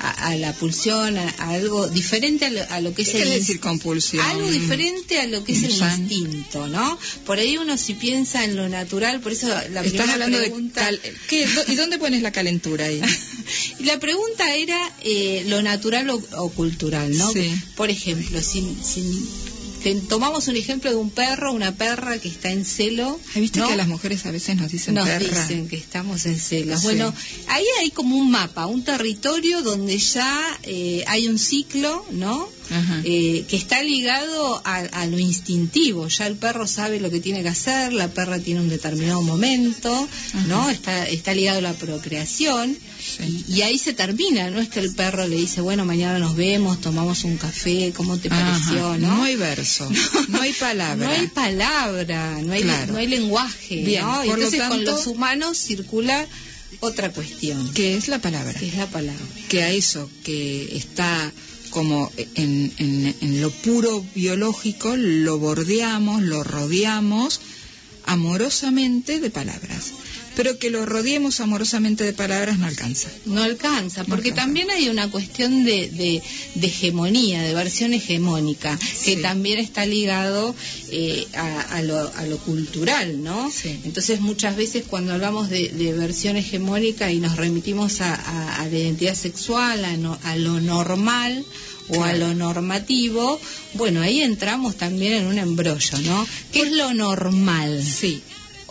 a, 0.00 0.28
a 0.28 0.36
la 0.36 0.52
pulsión, 0.52 1.16
a, 1.18 1.28
a 1.38 1.50
algo 1.50 1.88
diferente 1.88 2.44
a 2.46 2.50
lo, 2.50 2.60
a 2.70 2.80
lo 2.80 2.90
que 2.90 2.96
¿Qué 2.96 3.02
es 3.02 3.08
el 3.08 3.14
quiere 3.22 3.30
ins- 3.36 3.38
decir 3.40 3.60
compulsión? 3.60 4.24
algo 4.24 4.50
diferente 4.50 5.18
a 5.20 5.26
lo 5.26 5.42
que 5.44 5.52
es 5.52 5.62
el 5.64 5.70
instinto, 5.72 6.68
¿no? 6.68 6.98
Por 7.26 7.38
ahí 7.38 7.56
uno 7.56 7.76
si 7.76 7.94
piensa 7.94 8.44
en 8.44 8.56
lo 8.56 8.68
natural, 8.68 9.20
por 9.20 9.32
eso 9.32 9.48
la 9.48 9.56
Estás 9.64 9.82
primera 9.82 10.12
hablando 10.12 10.38
pregunta... 10.38 10.90
de... 10.90 10.98
cal- 10.98 11.12
¿Qué? 11.28 11.46
¿Y 11.68 11.74
dónde 11.74 11.98
pones 11.98 12.22
la 12.22 12.32
calentura 12.32 12.86
ahí? 12.86 13.00
Y 13.80 13.84
la 13.84 13.98
pregunta 13.98 14.54
era 14.56 14.78
eh, 15.02 15.44
lo 15.46 15.62
natural 15.62 16.10
o, 16.10 16.22
o 16.36 16.50
cultural, 16.50 17.16
¿no? 17.16 17.32
Sí. 17.32 17.50
Por 17.76 17.90
ejemplo, 17.90 18.42
si, 18.42 18.76
si 18.84 19.00
te- 19.02 19.47
tomamos 19.94 20.48
un 20.48 20.56
ejemplo 20.56 20.90
de 20.90 20.96
un 20.96 21.10
perro, 21.10 21.52
una 21.52 21.72
perra 21.72 22.18
que 22.18 22.28
está 22.28 22.50
en 22.50 22.64
celo. 22.64 23.18
¿Has 23.30 23.40
visto 23.40 23.60
¿no? 23.60 23.68
que 23.68 23.76
las 23.76 23.88
mujeres 23.88 24.24
a 24.26 24.30
veces 24.30 24.56
nos 24.56 24.70
dicen 24.70 24.94
Nos 24.94 25.06
perra? 25.08 25.40
dicen 25.40 25.68
que 25.68 25.76
estamos 25.76 26.26
en 26.26 26.38
celos. 26.38 26.80
Sí. 26.80 26.86
Bueno, 26.86 27.14
ahí 27.48 27.64
hay 27.80 27.90
como 27.90 28.16
un 28.16 28.30
mapa, 28.30 28.66
un 28.66 28.84
territorio 28.84 29.62
donde 29.62 29.98
ya 29.98 30.58
eh, 30.62 31.04
hay 31.06 31.28
un 31.28 31.38
ciclo, 31.38 32.04
¿no? 32.10 32.48
Eh, 33.04 33.44
que 33.48 33.56
está 33.56 33.82
ligado 33.82 34.60
a, 34.64 34.76
a 34.78 35.06
lo 35.06 35.18
instintivo. 35.18 36.08
Ya 36.08 36.26
el 36.26 36.36
perro 36.36 36.66
sabe 36.66 37.00
lo 37.00 37.10
que 37.10 37.20
tiene 37.20 37.42
que 37.42 37.48
hacer, 37.48 37.92
la 37.92 38.08
perra 38.08 38.38
tiene 38.38 38.60
un 38.60 38.68
determinado 38.68 39.22
momento, 39.22 40.08
¿no? 40.48 40.68
Está, 40.68 41.06
está 41.08 41.34
ligado 41.34 41.58
a 41.58 41.62
la 41.62 41.72
procreación. 41.74 42.76
Sí. 43.00 43.44
Y, 43.48 43.54
y 43.54 43.62
ahí 43.62 43.78
se 43.78 43.92
termina, 43.94 44.50
no 44.50 44.60
es 44.60 44.68
que 44.68 44.80
el 44.80 44.94
perro 44.94 45.26
le 45.26 45.36
dice, 45.36 45.60
bueno, 45.60 45.84
mañana 45.84 46.18
nos 46.18 46.36
vemos, 46.36 46.80
tomamos 46.80 47.24
un 47.24 47.36
café, 47.38 47.92
¿cómo 47.96 48.18
te 48.18 48.28
Ajá. 48.28 48.40
pareció? 48.52 48.98
¿no? 48.98 49.22
hay 49.24 49.36
verso, 49.36 49.88
no, 50.28 50.40
hay 50.42 50.52
palabra. 50.52 51.06
No 51.06 51.12
hay 51.12 51.26
palabra, 51.28 52.38
no 52.42 52.52
hay, 52.52 52.62
Claro. 52.62 52.92
no 52.92 52.98
hay 52.98 53.06
lenguaje, 53.06 53.76
Bien, 53.84 54.02
¿no? 54.04 54.16
Por 54.16 54.26
lo 54.26 54.34
entonces 54.34 54.60
con 54.60 54.70
tanto- 54.70 54.90
los 54.92 55.06
humanos 55.06 55.56
circula 55.58 56.26
otra 56.80 57.10
cuestión, 57.12 57.72
¿Qué 57.72 57.96
es 57.96 58.08
la 58.08 58.18
palabra? 58.18 58.52
que 58.52 58.68
es 58.68 58.74
la 58.76 58.86
palabra. 58.86 59.24
que 59.48 59.62
a 59.62 59.70
eso 59.70 60.10
que 60.24 60.76
está 60.76 61.32
como 61.70 62.10
en, 62.34 63.14
lo 63.40 63.50
puro 63.50 64.04
biológico 64.14 64.96
lo 64.96 65.38
bordeamos, 65.38 66.22
lo 66.22 66.42
rodeamos 66.44 67.40
amorosamente 68.06 69.20
de 69.20 69.30
palabras. 69.30 69.92
Pero 70.36 70.56
que 70.58 70.70
lo 70.70 70.86
rodeemos 70.86 71.40
amorosamente 71.40 72.04
de 72.04 72.12
palabras 72.12 72.58
no 72.58 72.66
alcanza. 72.66 73.08
No 73.26 73.42
alcanza, 73.42 74.04
porque 74.04 74.28
alcanza. 74.30 74.44
también 74.46 74.70
hay 74.70 74.88
una 74.88 75.10
cuestión 75.10 75.64
de, 75.64 75.88
de- 75.90 76.22
de 76.54 76.66
hegemonía, 76.66 77.42
de 77.42 77.54
versión 77.54 77.92
hegemónica, 77.92 78.78
que 78.78 79.16
Sí. 79.16 79.22
también 79.22 79.58
está 79.58 79.84
ligado 79.84 80.54
eh, 80.90 81.26
a, 81.34 81.60
a 81.76 81.82
lo, 81.82 81.98
a 82.14 82.24
lo 82.26 82.38
cultural, 82.38 83.22
¿no? 83.24 83.50
Sí. 83.50 83.80
Entonces 83.84 84.20
muchas 84.20 84.56
veces 84.56 84.84
cuando 84.86 85.12
hablamos 85.12 85.50
de, 85.50 85.70
de 85.70 85.92
versión 85.92 86.36
hegemónica 86.36 87.10
y 87.10 87.18
nos 87.18 87.36
remitimos 87.36 88.00
a, 88.00 88.64
la 88.70 88.78
identidad 88.78 89.14
sexual, 89.16 89.84
a, 89.84 89.96
no- 89.96 90.18
a 90.22 90.36
lo 90.36 90.60
normal 90.60 91.44
o 91.88 92.04
a 92.04 92.12
lo 92.12 92.34
normativo, 92.34 93.40
bueno, 93.74 94.02
ahí 94.02 94.20
entramos 94.20 94.76
también 94.76 95.14
en 95.14 95.26
un 95.26 95.38
embrollo, 95.38 95.98
¿no? 96.04 96.26
¿Qué 96.52 96.60
es 96.62 96.72
lo 96.72 96.92
normal? 96.94 97.82
Sí, 97.82 98.22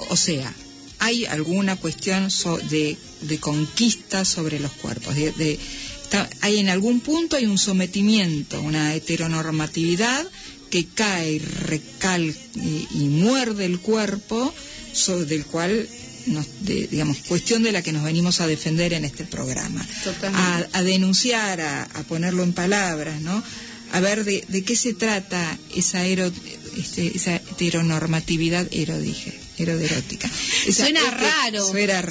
o 0.10 0.16
sea, 0.16 0.54
hay 1.00 1.26
alguna 1.26 1.76
cuestión 1.76 2.32
so- 2.32 2.58
de, 2.58 2.98
de 3.22 3.38
conquista 3.40 4.26
sobre 4.26 4.60
los 4.60 4.72
cuerpos. 4.74 5.16
De, 5.16 5.32
de- 5.34 5.60
está- 6.04 6.30
hay 6.42 6.58
en 6.60 6.70
algún 6.70 7.00
punto 7.02 7.36
hay 7.36 7.46
un 7.46 7.58
sometimiento, 7.58 8.62
una 8.62 8.94
heteronormatividad 8.96 10.26
que 10.70 10.86
cae 10.86 11.34
y 11.34 11.40
recal 11.40 12.36
y, 12.56 12.88
y 12.92 13.08
muerde 13.10 13.66
el 13.66 13.80
cuerpo, 13.80 14.54
del 15.28 15.46
cual 15.46 15.88
nos, 16.26 16.46
de- 16.62 16.88
digamos, 16.88 17.20
cuestión 17.20 17.64
de 17.64 17.72
la 17.72 17.82
que 17.82 17.94
nos 17.94 18.04
venimos 18.04 18.42
a 18.42 18.48
defender 18.48 18.92
en 18.94 19.06
este 19.06 19.24
programa. 19.26 19.86
A, 20.36 20.68
a 20.74 20.84
denunciar, 20.84 21.62
a, 21.62 21.84
a 21.84 22.04
ponerlo 22.04 22.44
en 22.44 22.52
palabras, 22.54 23.22
¿no? 23.22 23.42
A 23.94 24.00
ver 24.02 24.26
de, 24.26 24.44
de 24.50 24.64
qué 24.64 24.76
se 24.76 24.94
trata 24.94 25.58
esa, 25.76 26.06
ero- 26.06 26.32
este, 26.78 27.16
esa 27.16 27.36
heteronormatividad, 27.38 28.68
ero 28.72 29.00
dije, 29.00 29.40
eroderótica. 29.64 30.30
Esa 30.66 30.84
Suena 30.84 31.02
raro, 31.12 31.66
Suena, 31.66 32.02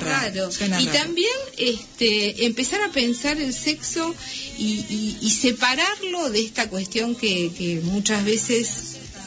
raro. 0.00 0.50
suena 0.50 0.80
y 0.80 0.86
raro. 0.86 0.98
también 0.98 1.32
este, 1.58 2.46
empezar 2.46 2.80
a 2.82 2.90
pensar 2.92 3.40
el 3.40 3.52
sexo 3.52 4.14
y, 4.58 4.84
y- 4.88 5.18
y 5.20 5.30
separarlo 5.30 6.30
de 6.30 6.40
esta 6.40 6.68
cuestión 6.68 7.14
que, 7.14 7.50
que 7.56 7.80
muchas 7.82 8.24
veces 8.24 8.68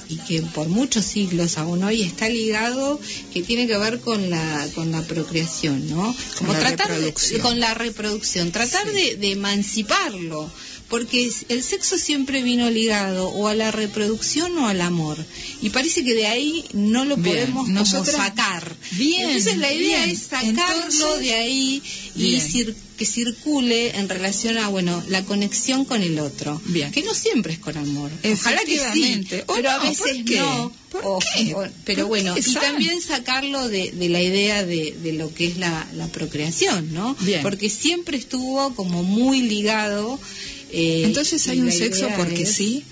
y 0.08 0.18
que 0.18 0.44
por 0.44 0.68
muchos 0.68 1.04
siglos 1.04 1.58
aún 1.58 1.84
hoy 1.84 2.04
está 2.04 2.30
ligado 2.30 3.00
que 3.34 3.42
tiene 3.42 3.66
que 3.66 3.76
ver 3.76 4.00
con 4.00 4.30
la 4.30 4.68
con 4.76 4.92
la 4.92 5.02
procreación 5.02 5.90
no 5.90 6.16
Con 6.38 6.48
la 6.54 6.60
tratar 6.60 7.00
de- 7.00 7.40
con 7.42 7.60
la 7.60 7.74
reproducción 7.74 8.52
tratar 8.52 8.86
Sí. 8.88 8.94
de, 8.94 9.16
de 9.16 9.32
emanciparlo 9.32 10.48
porque 10.89 11.30
el 11.50 11.63
sexo 11.63 11.98
siempre 11.98 12.43
vino 12.43 12.69
ligado 12.69 13.30
o 13.30 13.48
a 13.48 13.56
la 13.56 13.71
reproducción 13.71 14.58
o 14.60 14.67
al 14.67 14.82
amor. 14.82 15.17
Y 15.62 15.69
parece 15.71 16.04
que 16.04 16.13
de 16.13 16.28
ahí 16.28 16.63
no 16.74 17.06
lo 17.06 17.17
Bien, 17.17 17.36
podemos 17.36 17.63
como 17.65 17.80
nosotras- 17.80 18.15
sacar. 18.15 18.76
Bien, 18.91 19.30
Entonces 19.30 19.58
la 19.58 19.74
idea 19.74 20.06
bien. 20.06 20.10
es 20.15 20.19
sacarlo 20.24 20.84
Entonces- 20.91 21.19
de 21.21 21.34
ahí 21.34 21.82
y 22.15 22.36
cir- 22.38 22.76
que 22.98 23.06
circule 23.06 23.98
en 23.98 24.08
relación 24.08 24.58
a, 24.58 24.69
bueno, 24.69 25.04
la 25.10 25.26
conexión 25.26 25.84
con 25.86 26.02
el 26.02 26.17
otro. 26.19 26.62
Bien. 26.65 26.91
Que 26.91 27.02
no 27.04 27.13
siempre 27.13 27.52
es 27.54 27.60
con 27.60 27.76
amor. 27.78 28.10
Ojalá 28.24 28.62
que 28.63 28.80
sí, 28.93 29.28
pero 29.48 29.69
a 29.69 29.78
no, 29.80 29.84
veces 29.84 29.98
¿por 30.00 30.24
qué? 30.26 30.38
no. 30.38 30.71
¿Por 30.91 31.02
O- 31.06 31.19
qué? 31.36 31.54
o- 31.56 31.67
pero 31.84 32.02
¿Por 32.04 32.08
bueno, 32.10 32.36
qué, 32.36 32.41
y 32.48 32.54
también 32.54 33.02
sacarlo 33.02 33.67
de, 33.67 33.91
de 33.91 34.08
la 34.08 34.21
idea 34.21 34.63
de, 34.63 34.95
de 35.04 35.12
lo 35.13 35.34
que 35.34 35.48
es 35.48 35.58
la, 35.58 35.86
la 35.95 36.08
procreación, 36.08 36.93
¿no? 36.93 37.17
Bien. 37.19 37.41
Porque 37.41 37.69
siempre 37.69 38.17
estuvo 38.17 38.74
como 38.76 39.04
muy 39.04 39.41
ligado. 39.41 40.17
Eh, 40.76 41.04
Entonces 41.06 41.48
hay 41.48 41.60
un 41.62 41.72
sexo 41.72 42.08
porque 42.18 42.44
es- 42.44 42.52
sí. 42.52 42.84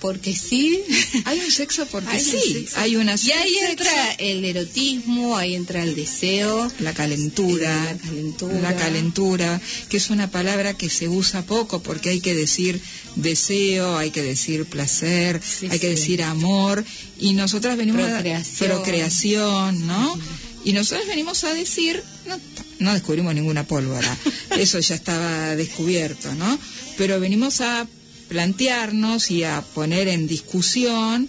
Porque 0.00 0.36
sí. 0.36 0.82
Hay 1.24 1.38
un 1.40 1.50
sexo 1.50 1.86
porque 1.86 2.10
Hay 2.10 2.20
sí. 2.22 2.36
sexo. 2.52 2.76
Hay 2.78 2.96
una 2.96 3.14
Y 3.14 3.30
ahí 3.32 3.54
sexo, 3.54 3.70
entra 3.70 4.12
el 4.18 4.44
erotismo, 4.44 5.34
ahí 5.38 5.54
entra 5.54 5.82
el 5.82 5.94
deseo. 5.94 6.70
la 6.80 6.92
calentura, 6.92 7.72
La 7.84 7.96
calentura. 7.96 8.60
la 8.60 8.76
calentura, 8.76 9.60
que 9.88 9.96
es 9.96 10.10
una 10.10 10.30
palabra 10.30 10.74
que 10.74 10.90
se 10.90 11.08
usa 11.08 11.40
poco 11.46 11.80
porque 11.82 12.10
hay 12.10 12.20
que 12.20 12.34
decir 12.34 12.82
deseo, 13.16 13.96
hay 13.96 14.10
que 14.10 14.22
decir 14.22 14.66
placer, 14.66 15.40
Sí, 15.42 15.68
hay 15.70 15.78
que 15.78 15.88
decir 15.88 16.22
amor 16.22 16.84
y 17.18 17.32
nosotras 17.32 17.78
venimos 17.78 18.02
Procreación. 18.06 18.70
a 18.72 18.74
procreación, 18.74 19.86
¿no? 19.86 20.18
Y 20.64 20.72
nosotros 20.72 21.06
venimos 21.06 21.44
a 21.44 21.52
decir, 21.52 22.02
no, 22.26 22.40
no 22.78 22.94
descubrimos 22.94 23.34
ninguna 23.34 23.64
pólvora, 23.64 24.16
eso 24.58 24.80
ya 24.80 24.94
estaba 24.94 25.56
descubierto, 25.56 26.34
¿no? 26.34 26.58
Pero 26.96 27.20
venimos 27.20 27.60
a 27.60 27.86
plantearnos 28.28 29.30
y 29.30 29.44
a 29.44 29.60
poner 29.74 30.08
en 30.08 30.26
discusión 30.26 31.28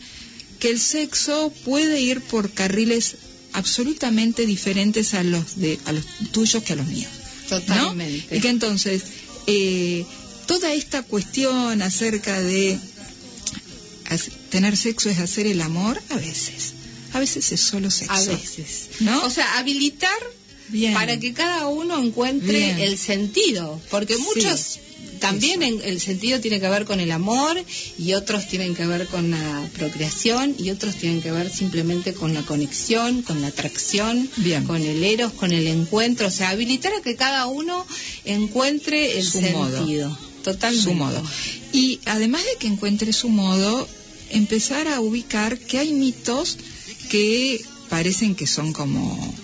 que 0.59 0.69
el 0.69 0.79
sexo 0.79 1.51
puede 1.65 2.01
ir 2.01 2.21
por 2.21 2.51
carriles 2.51 3.17
absolutamente 3.53 4.45
diferentes 4.45 5.13
a 5.13 5.23
los 5.23 5.57
de 5.57 5.79
a 5.85 5.91
los 5.91 6.05
tuyos 6.31 6.63
que 6.63 6.73
a 6.73 6.75
los 6.75 6.87
míos. 6.87 7.11
¿no? 7.51 7.59
Totalmente. 7.59 8.37
Y 8.37 8.39
que 8.39 8.49
entonces 8.49 9.03
eh, 9.47 10.05
toda 10.47 10.73
esta 10.73 11.03
cuestión 11.03 11.81
acerca 11.81 12.39
de 12.41 12.79
tener 14.49 14.77
sexo 14.77 15.09
es 15.09 15.19
hacer 15.19 15.47
el 15.47 15.61
amor 15.61 16.01
a 16.09 16.15
veces, 16.15 16.73
a 17.15 17.19
veces 17.19 17.51
es 17.51 17.61
solo 17.61 17.89
sexo, 17.89 18.13
A 18.13 18.21
veces. 18.23 18.87
¿no? 18.99 19.23
O 19.25 19.29
sea, 19.29 19.57
habilitar 19.57 20.17
Bien. 20.69 20.93
para 20.93 21.19
que 21.19 21.33
cada 21.33 21.67
uno 21.67 22.01
encuentre 22.03 22.57
Bien. 22.59 22.79
el 22.79 22.97
sentido, 22.97 23.79
porque 23.89 24.15
Sí. 24.17 24.23
muchos 24.23 24.79
también 25.19 25.61
en- 25.63 25.81
el 25.83 26.01
sentido 26.01 26.39
tiene 26.41 26.59
que 26.59 26.67
ver 26.67 26.83
con 26.85 26.99
el 26.99 27.11
amor 27.11 27.63
y 27.97 28.13
otros 28.13 28.47
tienen 28.47 28.75
que 28.75 28.85
ver 28.85 29.07
con 29.07 29.31
la 29.31 29.69
procreación 29.77 30.55
y 30.59 30.71
otros 30.71 30.95
tienen 30.95 31.21
que 31.21 31.31
ver 31.31 31.49
simplemente 31.53 32.13
con 32.13 32.33
la 32.33 32.41
conexión, 32.41 33.21
con 33.21 33.41
la 33.41 33.47
atracción, 33.47 34.29
Bien. 34.37 34.63
con 34.65 34.81
el 34.81 35.03
eros, 35.03 35.31
con 35.33 35.51
el 35.51 35.67
encuentro, 35.67 36.27
o 36.27 36.31
sea, 36.31 36.49
habilitar 36.49 36.91
a 36.93 37.01
que 37.01 37.15
cada 37.15 37.45
uno 37.45 37.85
encuentre 38.25 39.17
el 39.19 39.25
Su 39.25 39.41
modo. 39.41 39.77
sentido. 39.77 40.17
Totalmente. 40.43 40.83
su 40.83 40.93
modo. 40.93 41.23
Y 41.73 41.99
además 42.05 42.43
de 42.43 42.57
que 42.59 42.67
encuentre 42.67 43.11
su 43.13 43.29
modo, 43.29 43.87
empezar 44.29 44.87
a 44.87 44.99
ubicar 45.01 45.57
que 45.57 45.79
hay 45.79 45.91
mitos 45.91 46.57
que 47.07 47.63
parecen 47.89 48.35
que 48.35 48.47
son 48.47 48.73
como 48.73 49.35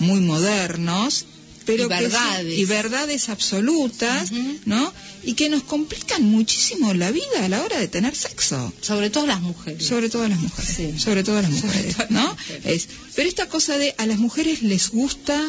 muy 0.00 0.20
modernos, 0.20 1.26
pero 1.64 1.84
Y 1.86 1.88
que 1.88 1.94
verdades. 1.94 2.58
y 2.58 2.64
verdades 2.66 3.28
absolutas. 3.30 4.30
¿no? 4.66 4.92
Y 5.22 5.32
que 5.34 5.48
nos 5.48 5.62
complican 5.62 6.22
muchísimo 6.22 6.92
la 6.92 7.10
vida 7.10 7.44
a 7.44 7.48
la 7.48 7.62
hora 7.62 7.78
de 7.78 7.88
tener 7.88 8.14
sexo. 8.14 8.72
Sobre 8.82 9.08
todo 9.08 9.26
las 9.26 9.40
mujeres. 9.40 9.86
Sobre 9.86 10.10
todo 10.10 10.28
las 10.28 10.38
mujeres. 10.38 10.74
Sí. 10.76 10.98
Sobre 10.98 11.24
todo 11.24 11.40
las 11.40 11.50
mujeres, 11.50 11.96
todo 11.96 12.06
a 12.06 12.10
las 12.10 12.22
¿no? 12.22 12.28
mujeres. 12.28 12.66
Es, 12.66 12.88
pero 13.14 13.28
esta 13.28 13.48
cosa 13.48 13.78
de 13.78 13.94
a 13.96 14.04
las 14.04 14.18
mujeres 14.18 14.62
les 14.62 14.90
gusta 14.90 15.40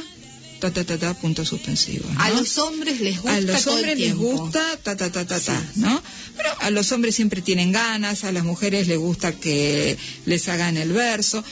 ta 0.71 0.83
ta 0.83 0.97
ta 0.97 0.97
ta 0.97 1.13
punto 1.13 1.45
suspensivo. 1.45 2.07
¿no? 2.11 2.21
A 2.21 2.29
los 2.29 2.57
hombres 2.57 2.99
les 3.01 3.15
gusta 3.21 3.35
a 3.35 3.41
los 3.41 3.67
hombres 3.67 3.97
les 3.99 4.15
gusta 4.15 4.77
ta 4.83 4.95
ta 4.95 5.11
ta 5.11 5.25
ta 5.25 5.39
ta, 5.39 5.63
¿no? 5.75 6.01
Pero 6.37 6.49
a 6.61 6.69
los 6.69 6.91
hombres 6.91 7.15
siempre 7.15 7.41
tienen 7.41 7.71
ganas, 7.71 8.23
a 8.23 8.31
las 8.31 8.43
mujeres 8.43 8.87
les 8.87 8.97
gusta 8.97 9.31
que 9.33 9.97
les 10.25 10.47
hagan 10.49 10.77
el 10.77 10.91
verso. 10.93 11.43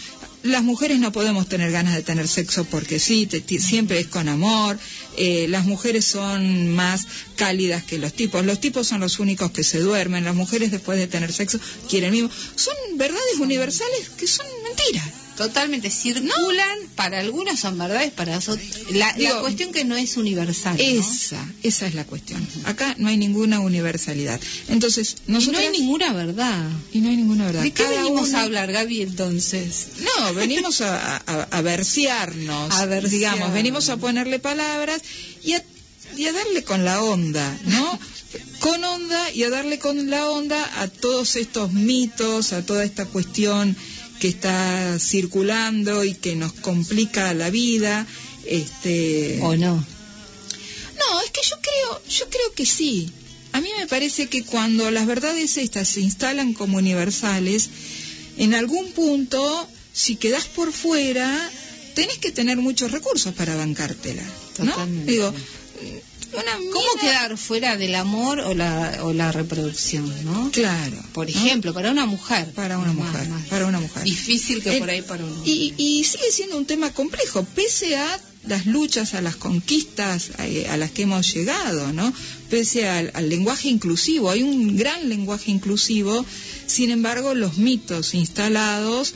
Las 0.43 0.61
mujeres 0.61 0.99
no 0.99 1.13
podemos 1.13 1.47
tener 1.47 1.71
ganas 1.71 1.95
de 1.95 2.01
tener 2.03 2.27
sexo 2.27 2.65
porque 2.65 2.99
sí, 2.99 3.27
te- 3.27 3.41
siempre 3.61 3.99
es 4.01 4.07
con 4.07 4.27
amor. 4.27 4.77
Eh, 5.15 5.45
las 5.47 5.63
mujeres 5.65 6.03
son 6.03 6.67
más 6.75 7.07
cálidas 7.37 7.81
que 7.83 7.97
los 7.97 8.11
tipos. 8.13 8.43
Los 8.43 8.59
tipos 8.59 8.85
son 8.85 8.99
los 8.99 9.19
únicos 9.19 9.51
que 9.51 9.63
se 9.63 9.79
duermen. 9.79 10.25
Las 10.25 10.35
mujeres 10.35 10.71
después 10.71 10.97
de 10.99 11.07
tener 11.07 11.31
sexo 11.31 11.59
quieren 11.89 12.11
mismo. 12.11 12.29
Son 12.55 12.73
verdades 12.97 13.37
universales 13.39 14.09
que 14.17 14.27
son 14.27 14.45
mentiras. 14.67 15.05
Totalmente, 15.37 15.89
circulan, 15.89 16.77
para 16.95 17.19
algunos 17.19 17.59
son 17.59 17.77
verdades, 17.77 18.11
para 18.11 18.37
otros... 18.37 18.59
La, 18.91 19.15
la 19.17 19.39
cuestión 19.41 19.71
que 19.71 19.83
no 19.83 19.95
es 19.95 20.15
universal, 20.17 20.77
¿no? 20.77 20.83
Esa, 20.83 21.43
esa 21.63 21.87
es 21.87 21.95
la 21.95 22.05
cuestión. 22.05 22.45
Acá 22.65 22.93
no 22.99 23.09
hay 23.09 23.17
ninguna 23.17 23.59
universalidad. 23.59 24.39
Entonces, 24.69 25.15
Y 25.27 25.31
no 25.31 25.39
nosotros 25.39 25.61
hay 25.63 25.69
ninguna 25.71 26.13
verdad. 26.13 26.69
y 26.91 26.99
no 26.99 27.09
hay 27.09 27.15
ninguna 27.17 27.45
verdad. 27.45 27.63
¿De 27.63 27.71
qué 27.71 27.83
Cada 27.83 28.03
venimos 28.03 28.29
uno- 28.29 28.37
a 28.37 28.41
hablar, 28.43 28.71
Gaby, 28.71 29.01
entonces? 29.01 29.87
No, 30.19 30.33
venimos 30.35 30.81
a, 30.81 31.17
a, 31.17 31.43
a 31.49 31.61
versearnos, 31.61 32.71
A 32.71 32.85
versear. 32.85 33.11
digamos, 33.11 33.53
venimos 33.53 33.89
a 33.89 33.97
ponerle 33.97 34.37
palabras 34.39 35.01
y 35.43 35.53
a, 35.53 35.63
y 36.15 36.25
a 36.25 36.31
darle 36.33 36.63
con 36.63 36.85
la 36.85 37.01
onda, 37.01 37.57
¿no? 37.65 37.99
Con 38.59 38.81
onda 38.83 39.29
y 39.31 39.43
a 39.43 39.49
darle 39.49 39.77
con 39.77 40.09
la 40.09 40.29
onda 40.29 40.81
a 40.81 40.87
todos 40.87 41.35
estos 41.35 41.71
mitos, 41.73 42.53
a 42.53 42.65
toda 42.65 42.83
esta 42.85 43.05
cuestión 43.05 43.75
que 44.23 44.29
está 44.29 44.99
circulando 44.99 46.05
y 46.05 46.13
que 46.13 46.37
nos 46.37 46.53
complica 46.53 47.33
la 47.33 47.49
vida, 47.49 48.07
este 48.45 49.37
¿O 49.41 49.57
no? 49.57 49.75
no, 49.75 51.21
es 51.25 51.31
que 51.31 51.41
yo 51.43 51.57
creo, 51.59 52.01
yo 52.09 52.29
creo 52.29 52.53
que 52.55 52.65
sí. 52.65 53.11
A 53.51 53.59
mí 53.59 53.67
me 53.77 53.85
parece 53.85 54.29
que 54.29 54.45
cuando 54.45 54.89
las 54.91 55.07
verdades 55.07 55.57
estas 55.57 55.89
se 55.89 55.99
instalan 55.99 56.53
como 56.53 56.77
universales, 56.77 57.69
en 58.37 58.53
algún 58.53 58.93
punto, 58.93 59.67
si 59.91 60.15
quedás 60.15 60.45
por 60.45 60.71
fuera, 60.71 61.51
tenés 61.93 62.17
que 62.17 62.31
tener 62.31 62.55
muchos 62.55 62.91
recursos 62.91 63.33
para 63.33 63.57
bancártela, 63.57 64.23
¿no? 64.59 64.71
Totalmente. 64.71 65.11
Digo, 65.11 65.33
¿Cómo 66.71 66.85
quedar 66.99 67.37
fuera 67.37 67.77
del 67.77 67.95
amor 67.95 68.39
o 68.39 68.53
la, 68.53 68.99
o 69.03 69.13
la 69.13 69.31
reproducción, 69.31 70.11
no? 70.25 70.49
Claro. 70.51 70.97
Por 71.13 71.29
¿no? 71.29 71.35
ejemplo, 71.39 71.73
para 71.73 71.91
una 71.91 72.05
mujer. 72.05 72.51
Para 72.53 72.77
una 72.79 72.93
Más, 72.93 73.07
mujer, 73.11 73.29
más 73.29 73.47
para 73.47 73.65
una 73.67 73.79
mujer. 73.79 74.03
Difícil 74.03 74.61
que 74.63 74.77
Eh, 74.77 74.79
por 74.79 74.89
ahí 74.89 75.01
para 75.01 75.23
un 75.23 75.41
Y, 75.45 75.73
y 75.77 76.03
sigue 76.03 76.31
siendo 76.31 76.57
un 76.57 76.65
tema 76.65 76.91
complejo, 76.91 77.43
pese 77.55 77.95
a 77.97 78.19
las 78.47 78.65
luchas, 78.65 79.13
a 79.13 79.21
las 79.21 79.35
conquistas 79.37 80.31
a 80.69 80.77
las 80.77 80.91
que 80.91 81.03
hemos 81.03 81.33
llegado, 81.33 81.93
¿no? 81.93 82.11
Pese 82.49 82.87
al, 82.89 83.11
al 83.13 83.29
lenguaje 83.29 83.69
inclusivo, 83.69 84.29
hay 84.31 84.43
un 84.43 84.75
gran 84.75 85.07
lenguaje 85.09 85.51
inclusivo, 85.51 86.25
sin 86.67 86.89
embargo, 86.91 87.35
los 87.35 87.57
mitos 87.57 88.13
instalados 88.13 89.13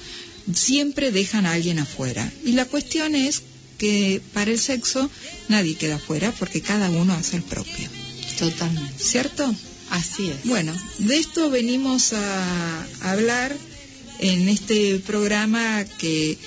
siempre 0.53 1.11
dejan 1.11 1.45
a 1.45 1.53
alguien 1.53 1.79
afuera. 1.79 2.31
Y 2.45 2.53
la 2.53 2.65
cuestión 2.65 3.15
es 3.15 3.41
que 3.77 4.21
para 4.33 4.51
el 4.51 4.59
sexo 4.59 5.09
nadie 5.47 5.75
queda 5.75 5.95
afuera 5.95 6.33
porque 6.37 6.61
cada 6.61 6.89
uno 6.89 7.13
hace 7.13 7.37
el 7.37 7.43
propio, 7.43 7.89
Totalmente. 8.37 9.03
¿cierto? 9.03 9.53
Así 9.89 10.29
es. 10.29 10.43
Bueno, 10.45 10.73
de 10.97 11.17
esto 11.17 11.49
venimos 11.49 12.13
a 12.13 12.87
hablar 13.01 13.55
en 14.19 14.49
este 14.49 14.99
programa 14.99 15.85
que 15.97 16.37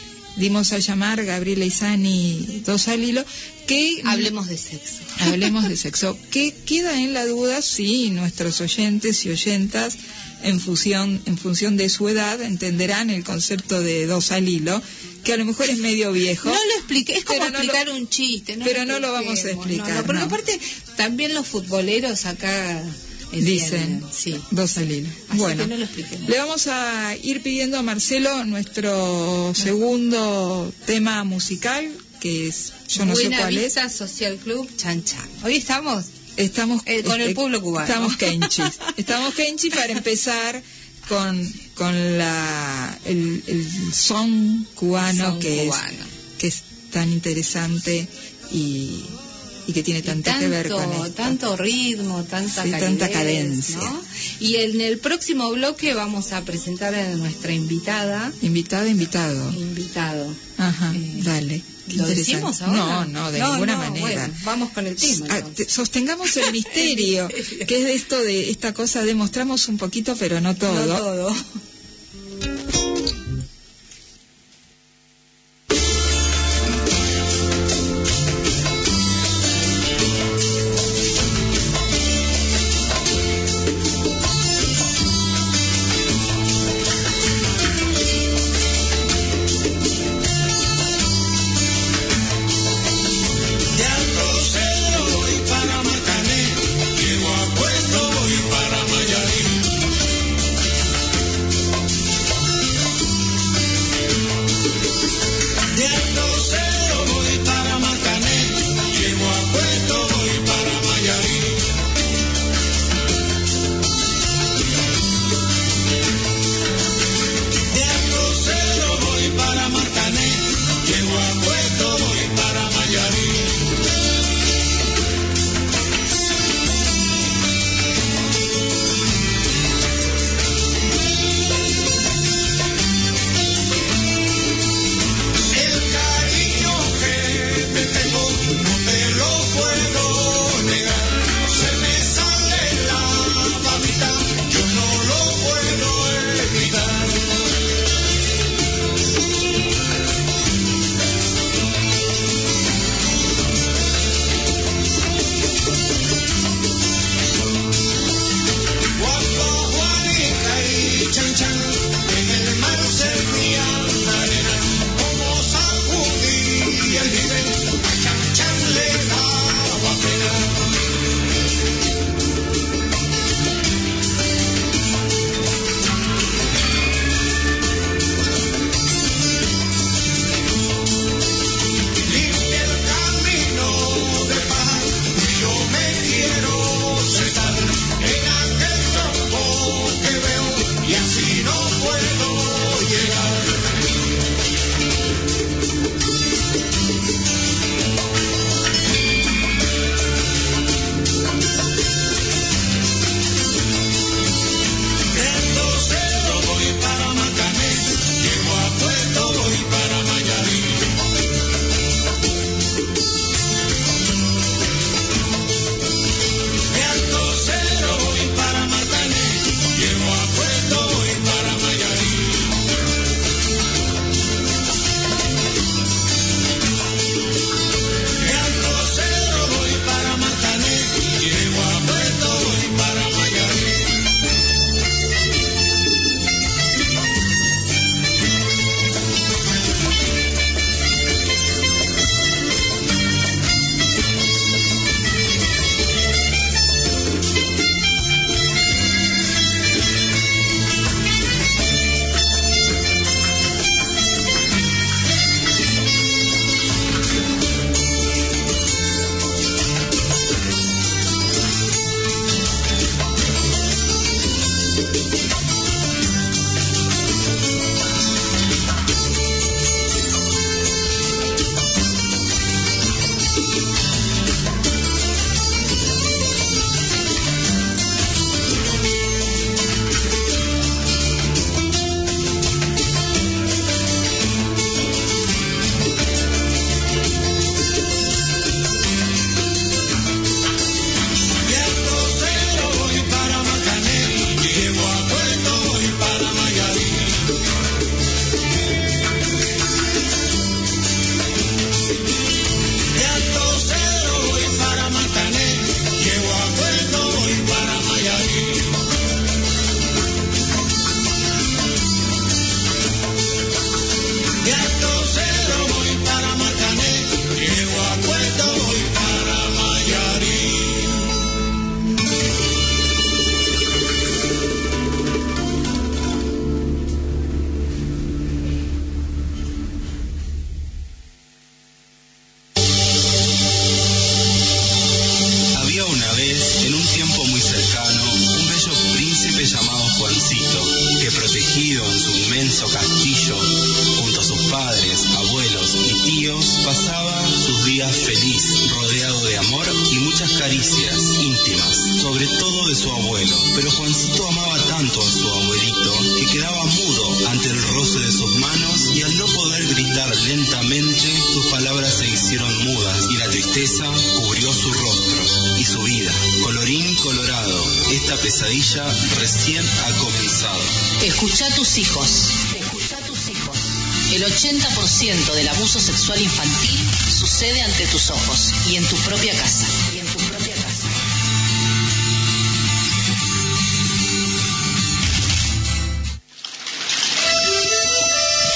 dimos 0.40 0.72
a 0.72 0.78
llamar 0.78 1.24
Gabriela 1.24 1.64
Izani 1.64 2.62
Dos 2.66 2.88
al 2.88 3.04
Hilo, 3.04 3.24
que 3.68 4.00
Hablemos 4.04 4.48
de 4.48 4.56
sexo. 4.58 4.96
hablemos 5.20 5.68
de 5.68 5.76
sexo, 5.84 6.18
que 6.32 6.52
queda 6.66 7.00
en 7.00 7.12
la 7.12 7.24
duda 7.26 7.62
si 7.62 8.10
nuestros 8.10 8.60
oyentes 8.60 9.24
y 9.26 9.30
oyentas 9.30 9.96
en 10.42 10.58
función, 10.58 11.20
en 11.26 11.36
función 11.36 11.76
de 11.76 11.88
su 11.90 12.08
edad 12.08 12.40
entenderán 12.40 13.10
el 13.10 13.22
concepto 13.24 13.80
de 13.82 14.06
dos 14.06 14.32
al 14.32 14.48
hilo, 14.48 14.82
que 15.22 15.34
a 15.34 15.36
lo 15.36 15.44
mejor 15.44 15.68
es 15.68 15.78
medio 15.78 16.12
viejo. 16.12 16.48
No 16.48 16.54
lo 16.54 16.74
expliqué, 16.78 17.12
es 17.18 17.24
como 17.24 17.40
Pero 17.40 17.50
no 17.52 17.58
lo- 17.58 17.64
explicar 17.64 17.90
un 17.90 18.08
chiste. 18.08 18.56
No 18.56 18.64
pero 18.64 18.86
no 18.86 18.98
lo 19.00 19.12
vamos 19.12 19.44
a 19.44 19.50
explicar, 19.50 19.98
No, 19.98 20.06
porque 20.06 20.22
aparte, 20.22 20.60
también 20.96 21.34
los 21.34 21.46
futboleros 21.46 22.24
acá 22.24 22.82
Dicen 23.32 24.02
Sí. 24.12 24.36
dos 24.50 24.76
al 24.78 24.90
hilo. 24.90 25.08
Así 25.28 25.38
bueno, 25.38 25.62
que 25.64 25.68
no 25.70 25.76
lo 25.76 25.84
expliquemos. 25.84 26.28
le 26.28 26.38
vamos 26.38 26.66
a 26.66 27.14
ir 27.22 27.42
pidiendo 27.42 27.78
a 27.78 27.82
Marcelo 27.82 28.44
nuestro 28.44 29.52
segundo 29.54 30.72
tema 30.86 31.22
musical, 31.24 31.88
que 32.20 32.48
es, 32.48 32.72
yo 32.88 33.06
no 33.06 33.12
Buena 33.12 33.36
sé 33.36 33.42
cuál 33.42 33.56
Vista 33.56 33.88
Social 33.88 34.36
Club 34.36 34.68
Chan 34.76 35.04
Chan. 35.04 35.28
Hoy 35.44 35.56
estamos 35.56 36.04
es. 36.04 36.10
Estamos 36.36 36.82
Eh, 36.86 37.02
con 37.02 37.14
el 37.16 37.20
este, 37.22 37.34
pueblo 37.34 37.60
cubano. 37.62 37.86
Estamos 37.86 38.16
kenchis. 38.18 38.78
Estamos 38.96 39.34
kenchis 39.34 39.74
para 39.74 39.92
empezar 39.92 40.62
con, 41.08 41.52
con 41.74 42.18
la, 42.18 42.98
el, 43.04 43.42
el 43.46 43.66
son 43.94 44.66
cubano 44.74 45.30
Son 45.32 45.40
que 45.40 45.64
cubano. 45.66 45.92
es 45.92 46.38
que 46.38 46.46
es 46.48 46.62
tan 46.92 47.10
interesante 47.12 48.06
y, 48.52 49.02
y 49.70 49.72
que 49.72 49.82
tiene 49.82 50.00
Y 50.00 50.02
tanto, 50.02 50.30
que 50.38 50.48
ver 50.48 50.68
con 50.68 50.82
esto. 50.92 51.10
tanto 51.12 51.56
ritmo, 51.56 52.24
tanta, 52.24 52.62
Sí, 52.64 52.70
calidez, 52.70 52.80
tanta 52.98 53.08
cadencia. 53.10 53.76
¿no? 53.78 54.02
Y 54.40 54.56
en 54.56 54.80
el 54.80 54.98
próximo 54.98 55.50
bloque 55.50 55.94
vamos 55.94 56.32
a 56.32 56.42
presentar 56.44 56.94
a 56.94 57.14
nuestra 57.16 57.52
invitada, 57.52 58.32
Invitado, 58.42 58.86
invitado. 58.88 59.52
invitado. 59.52 60.34
Ajá, 60.58 60.92
Eh, 60.94 61.20
dale. 61.22 61.62
¿Lo 61.94 62.06
decimos 62.06 62.62
ahora? 62.62 62.76
No, 62.76 63.04
no, 63.06 63.32
de 63.32 63.38
No, 63.40 63.52
ninguna 63.52 63.72
no, 63.72 63.78
manera. 63.78 64.00
bueno, 64.28 64.34
vamos 64.44 64.70
con 64.70 64.86
el 64.86 64.94
tema. 64.96 65.26
Ah, 65.30 65.42
sostengamos 65.66 66.36
el 66.36 66.52
misterio, 66.52 67.28
que 67.66 67.78
es 67.78 67.84
de 67.84 67.94
esto 67.94 68.18
de 68.20 68.50
esta 68.50 68.72
cosa 68.74 69.02
demostramos 69.02 69.66
un 69.68 69.76
poquito, 69.78 70.14
pero 70.16 70.40
no 70.40 70.54
todo. 70.54 70.86
No 70.86 70.98
todo. 70.98 71.34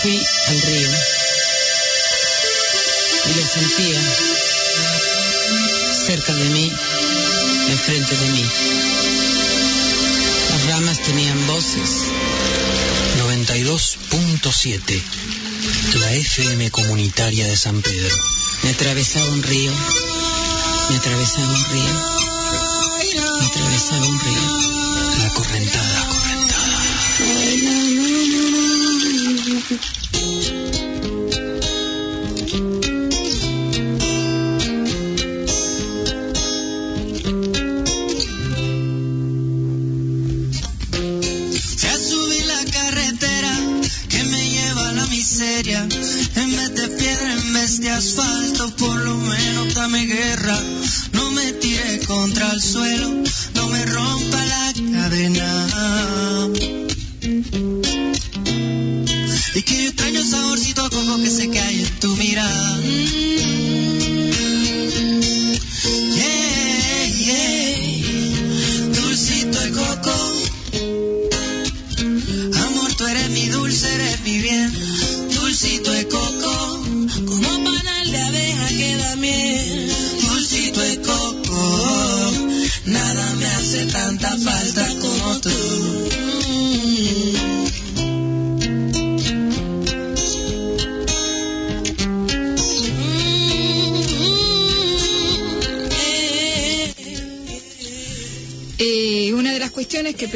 Fui 0.05 0.21
al 0.49 0.61
río 0.61 0.91
y 3.25 3.35
lo 3.41 3.47
sentía 3.47 4.03
cerca 6.05 6.35
de 6.35 6.45
mí, 6.51 6.71
enfrente 7.71 8.15
de 8.15 8.29
mí. 8.33 8.45
Las 10.51 10.67
ramas 10.67 10.99
tenían 11.05 11.47
voces. 11.47 12.11
92.7 13.17 15.03
La 15.95 16.13
FM 16.13 16.71
comunitaria 16.71 17.47
de 17.47 17.57
San 17.57 17.81
Pedro. 17.81 18.15
Me 18.65 18.71
atravesaba 18.73 19.25
un 19.29 19.43
río, 19.43 19.73
me 20.91 20.97
atravesaba 20.97 21.49
un 21.49 21.65
río, 21.65 21.95
me 23.41 23.47
atravesaba 23.47 24.07
un 24.07 24.21
río. 24.21 24.43
La 25.23 25.31
correntada, 25.31 26.14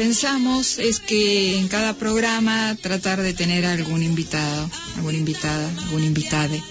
pensamos 0.03 0.79
es 0.79 1.01
que 1.01 1.57
en 1.59 1.67
cada 1.67 1.93
programa 1.93 2.73
tratar 2.81 3.21
de 3.21 3.33
tener 3.33 3.65
algún 3.65 4.01
invitado, 4.01 4.71
alguna 4.95 5.17
invitada, 5.17 5.69
algún 5.83 6.05
invitade. 6.05 6.63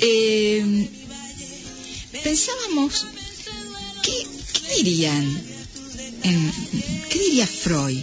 Eh, 0.00 0.88
pensábamos, 2.24 3.06
¿qué, 4.02 4.26
qué 4.54 4.74
dirían, 4.82 5.24
en- 6.24 6.52
qué 7.10 7.18
diría 7.20 7.46
Freud 7.46 8.00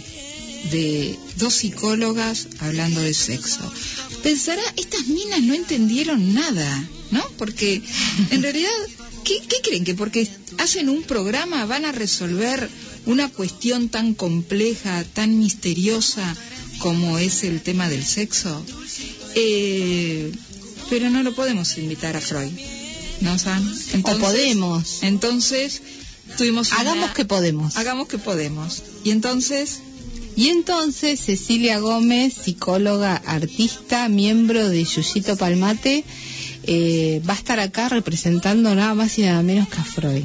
de 0.70 1.18
dos 1.36 1.52
psicólogas 1.56 2.48
hablando 2.60 3.02
de 3.02 3.12
sexo? 3.12 3.60
Pensará, 4.22 4.62
estas 4.78 5.06
minas 5.08 5.42
no 5.42 5.52
entendieron 5.52 6.32
nada, 6.32 6.88
¿no? 7.10 7.22
Porque 7.36 7.82
en 8.30 8.42
realidad, 8.46 8.70
¿qué, 9.22 9.38
qué 9.46 9.56
creen? 9.62 9.84
¿Que 9.84 9.94
porque 9.94 10.26
hacen 10.56 10.88
un 10.88 11.02
programa 11.02 11.66
van 11.66 11.84
a 11.84 11.92
resolver 11.92 12.70
una 13.06 13.28
cuestión 13.28 13.88
tan 13.88 14.14
compleja, 14.14 15.04
tan 15.12 15.38
misteriosa 15.38 16.36
como 16.78 17.18
es 17.18 17.44
el 17.44 17.60
tema 17.62 17.88
del 17.88 18.04
sexo? 18.04 18.64
Eh, 19.34 20.32
pero 20.88 21.10
no 21.10 21.22
lo 21.22 21.34
podemos 21.34 21.76
invitar 21.78 22.16
a 22.16 22.20
Freud, 22.20 22.50
¿no, 23.20 23.38
San? 23.38 23.62
o 24.02 24.18
podemos. 24.18 25.02
Entonces, 25.02 25.82
tuvimos 26.36 26.70
una- 26.72 26.80
Hagamos 26.80 27.10
que 27.12 27.24
podemos. 27.24 27.76
Hagamos 27.76 28.08
que 28.08 28.18
podemos. 28.18 28.82
Y 29.04 29.10
entonces, 29.10 29.80
Y 30.36 30.48
entonces 30.48 31.20
Cecilia 31.20 31.80
Gómez, 31.80 32.32
psicóloga, 32.44 33.16
artista, 33.16 34.08
miembro 34.08 34.68
de 34.68 34.84
Yuyito 34.84 35.36
Palmate, 35.36 36.04
eh, 36.62 37.20
va 37.28 37.34
a 37.34 37.36
estar 37.36 37.58
acá 37.58 37.88
representando 37.88 38.72
nada 38.74 38.94
más 38.94 39.18
y 39.18 39.22
nada 39.22 39.42
menos 39.42 39.68
que 39.68 39.76
a 39.78 39.84
Freud. 39.84 40.24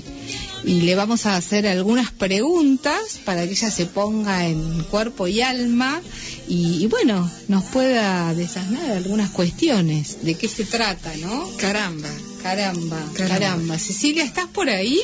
Y 0.64 0.82
le 0.82 0.96
vamos 0.96 1.26
a 1.28 1.36
hacer 1.36 1.68
algunas 1.68 2.12
preguntas 2.12 3.20
para 3.24 3.46
que 3.46 3.52
ella 3.52 3.70
se 3.70 3.86
ponga 3.86 4.48
en 4.48 4.84
cuerpo 4.86 5.28
y 5.28 5.42
alma 5.42 6.02
y, 6.48 6.84
y 6.84 6.88
bueno, 6.88 7.30
nos 7.48 7.64
pueda 7.66 8.34
desasnar 8.34 8.90
algunas 8.92 9.30
cuestiones. 9.30 10.24
¿De 10.24 10.36
qué 10.36 10.48
se 10.48 10.66
trata, 10.66 11.16
no? 11.18 11.48
caramba. 11.58 12.10
Caramba, 12.42 12.98
Caramba. 13.16 13.28
caramba. 13.40 13.80
Cecilia, 13.80 14.24
¿estás 14.24 14.48
por 14.48 14.70
ahí? 14.70 15.00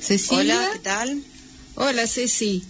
Cecilia, 0.00 0.56
Hola, 0.58 0.70
¿qué 0.72 0.78
tal? 0.80 1.22
Hola, 1.74 2.06
Ceci. 2.06 2.62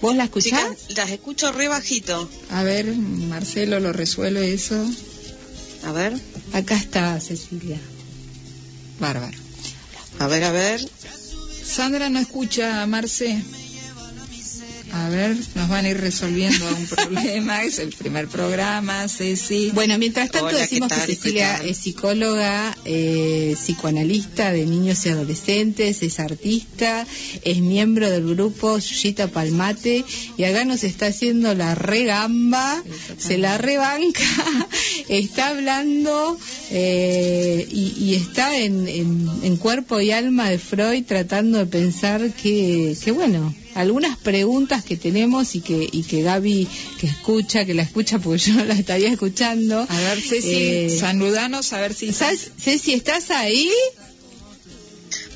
¿vos 0.00 0.14
la 0.16 0.24
escuchás? 0.24 0.76
Chicas, 0.86 0.96
las 0.96 1.10
escucho 1.10 1.50
re 1.52 1.68
bajito. 1.68 2.28
A 2.50 2.62
ver, 2.62 2.86
Marcelo 2.96 3.80
lo 3.80 3.92
resuelve 3.92 4.52
eso. 4.52 4.76
A 5.84 5.92
ver, 5.92 6.14
Acá 6.52 6.76
está 6.76 7.20
Cecilia. 7.20 7.78
Bárbaro. 9.00 9.36
A 10.18 10.26
ver, 10.26 10.44
a 10.44 10.52
ver. 10.52 10.80
Sandra 11.64 12.08
no 12.08 12.18
escucha 12.18 12.86
Marce. 12.86 13.42
A 14.92 15.08
ver, 15.10 15.36
nos 15.54 15.68
van 15.68 15.84
a 15.84 15.90
ir 15.90 15.98
resolviendo 15.98 16.66
un 16.66 16.86
problema. 16.96 17.62
Es 17.64 17.78
el 17.78 17.90
primer 17.90 18.26
programa, 18.28 19.06
Ceci. 19.08 19.70
Bueno, 19.74 19.98
mientras 19.98 20.30
tanto 20.30 20.48
Hola, 20.48 20.58
decimos 20.60 20.92
que 20.92 21.14
Cecilia 21.14 21.56
es 21.64 21.76
psicóloga, 21.76 22.76
eh, 22.84 23.54
psicoanalista 23.56 24.50
de 24.52 24.66
niños 24.66 25.04
y 25.06 25.10
adolescentes, 25.10 26.02
es 26.02 26.18
artista, 26.20 27.06
es 27.44 27.58
miembro 27.58 28.10
del 28.10 28.26
grupo 28.34 28.78
Yuyita 28.78 29.28
Palmate 29.28 30.04
y 30.36 30.44
acá 30.44 30.64
nos 30.64 30.84
está 30.84 31.06
haciendo 31.06 31.54
la 31.54 31.74
regamba, 31.74 32.82
se 33.18 33.38
la 33.38 33.58
rebanca, 33.58 34.20
está 35.08 35.48
hablando 35.48 36.38
eh, 36.70 37.66
y, 37.70 37.94
y 38.04 38.14
está 38.14 38.56
en, 38.58 38.88
en- 38.88 39.28
en 39.42 39.56
cuerpo 39.56 40.00
y 40.00 40.10
alma 40.12 40.48
de 40.50 40.58
Freud 40.58 41.04
tratando 41.06 41.58
de 41.58 41.66
pensar 41.66 42.30
que, 42.32 42.96
que 43.02 43.10
bueno, 43.12 43.54
algunas 43.74 44.16
preguntas 44.18 44.84
que 44.84 44.96
tenemos 44.96 45.54
y 45.54 45.60
que, 45.60 45.88
y 45.90 46.02
que 46.02 46.22
Gaby, 46.22 46.66
que 47.00 47.06
escucha, 47.06 47.64
que 47.64 47.74
la 47.74 47.82
escucha 47.82 48.18
porque 48.18 48.38
yo 48.38 48.54
no 48.54 48.64
la 48.64 48.74
estaría 48.74 49.08
escuchando. 49.10 49.86
A 49.88 50.00
ver, 50.00 50.20
Ceci, 50.20 50.50
Eh, 50.54 50.96
saludanos, 50.98 51.72
a 51.72 51.80
ver 51.80 51.94
si... 51.94 52.12
¿sabes- 52.12 52.50
Ceci, 52.60 52.92
¿estás 52.94 53.30
ahí? 53.30 53.70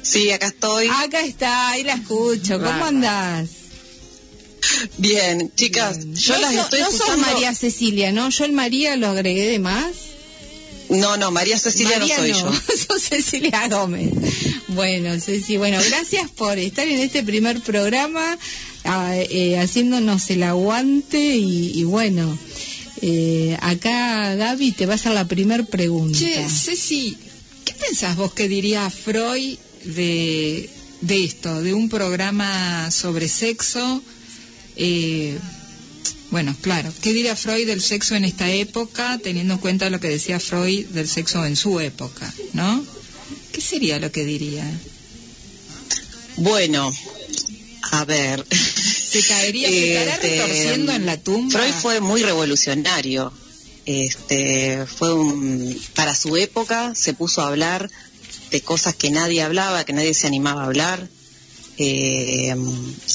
Sí, 0.02 0.30
acá 0.32 0.46
estoy. 0.48 0.88
Acá 0.90 1.20
está, 1.20 1.70
ahí 1.70 1.84
la 1.84 1.94
escucho. 1.94 2.58
¿Cómo 2.58 2.84
andás? 2.84 3.48
Bien, 4.98 5.52
chicas, 5.56 5.98
yo 6.14 6.34
no 6.34 6.40
las 6.40 6.54
so- 6.54 6.60
estoy 6.62 6.80
no 6.80 6.86
sos 6.86 6.94
escuchando. 7.00 7.26
María 7.26 7.54
Cecilia, 7.54 8.12
¿no? 8.12 8.28
Yo 8.30 8.44
el 8.44 8.52
María 8.52 8.96
lo 8.96 9.08
agregué 9.08 9.46
de 9.46 9.58
más. 9.58 9.86
No, 10.92 11.16
no, 11.16 11.30
María 11.30 11.58
Cecilia 11.58 11.98
María 11.98 12.16
no 12.18 12.22
soy 12.22 12.32
yo. 12.32 12.52
sos 12.76 13.02
Cecilia 13.08 13.68
Gómez. 13.68 14.10
Bueno, 14.68 15.18
Ceci, 15.20 15.56
bueno, 15.56 15.78
gracias 15.88 16.30
por 16.30 16.58
estar 16.58 16.86
en 16.86 17.00
este 17.00 17.22
primer 17.22 17.60
programa, 17.60 18.38
ah, 18.84 19.14
eh, 19.16 19.58
haciéndonos 19.58 20.28
el 20.30 20.42
aguante 20.42 21.18
y, 21.18 21.72
y 21.80 21.84
bueno, 21.84 22.38
Eh, 23.04 23.56
acá, 23.60 24.36
Gaby, 24.36 24.70
te 24.72 24.86
va 24.86 24.92
a 24.92 24.94
hacer 24.94 25.10
la 25.12 25.26
primer 25.26 25.66
pregunta. 25.66 26.16
Che, 26.16 26.46
Ceci, 26.48 27.16
¿qué 27.64 27.74
pensás 27.74 28.14
vos 28.16 28.32
que 28.32 28.46
diría 28.46 28.88
Freud 28.90 29.58
de, 29.84 30.70
de 31.00 31.24
esto, 31.24 31.62
de 31.62 31.74
un 31.74 31.88
programa 31.88 32.92
sobre 32.92 33.26
sexo? 33.26 34.00
Eh, 34.76 35.36
bueno, 36.32 36.56
claro, 36.62 36.90
¿qué 37.02 37.12
diría 37.12 37.36
Freud 37.36 37.66
del 37.66 37.82
sexo 37.82 38.16
en 38.16 38.24
esta 38.24 38.50
época, 38.50 39.20
teniendo 39.22 39.54
en 39.54 39.60
cuenta 39.60 39.90
lo 39.90 40.00
que 40.00 40.08
decía 40.08 40.40
Freud 40.40 40.86
del 40.86 41.06
sexo 41.06 41.44
en 41.44 41.56
su 41.56 41.78
época, 41.78 42.32
¿no? 42.54 42.84
¿Qué 43.52 43.60
sería 43.60 43.98
lo 43.98 44.10
que 44.10 44.24
diría? 44.24 44.64
Bueno, 46.38 46.90
a 47.90 48.04
ver. 48.06 48.46
¿Se 48.50 49.22
caería, 49.24 49.68
se 49.68 49.92
estará 49.92 50.14
Este, 50.14 50.40
retorciendo 50.40 50.92
en 50.92 51.04
la 51.04 51.18
tumba? 51.18 51.58
Freud 51.58 51.74
fue 51.74 52.00
muy 52.00 52.22
revolucionario. 52.22 53.30
Este, 53.84 54.86
fue 54.86 55.12
un, 55.12 55.78
para 55.94 56.14
su 56.14 56.38
época 56.38 56.94
se 56.94 57.12
puso 57.12 57.42
a 57.42 57.48
hablar 57.48 57.90
de 58.50 58.60
cosas 58.62 58.94
que 58.94 59.10
nadie 59.10 59.42
hablaba, 59.42 59.84
que 59.84 59.92
nadie 59.92 60.14
se 60.14 60.28
animaba 60.28 60.62
a 60.62 60.66
hablar. 60.66 61.08
Eh, 61.84 62.54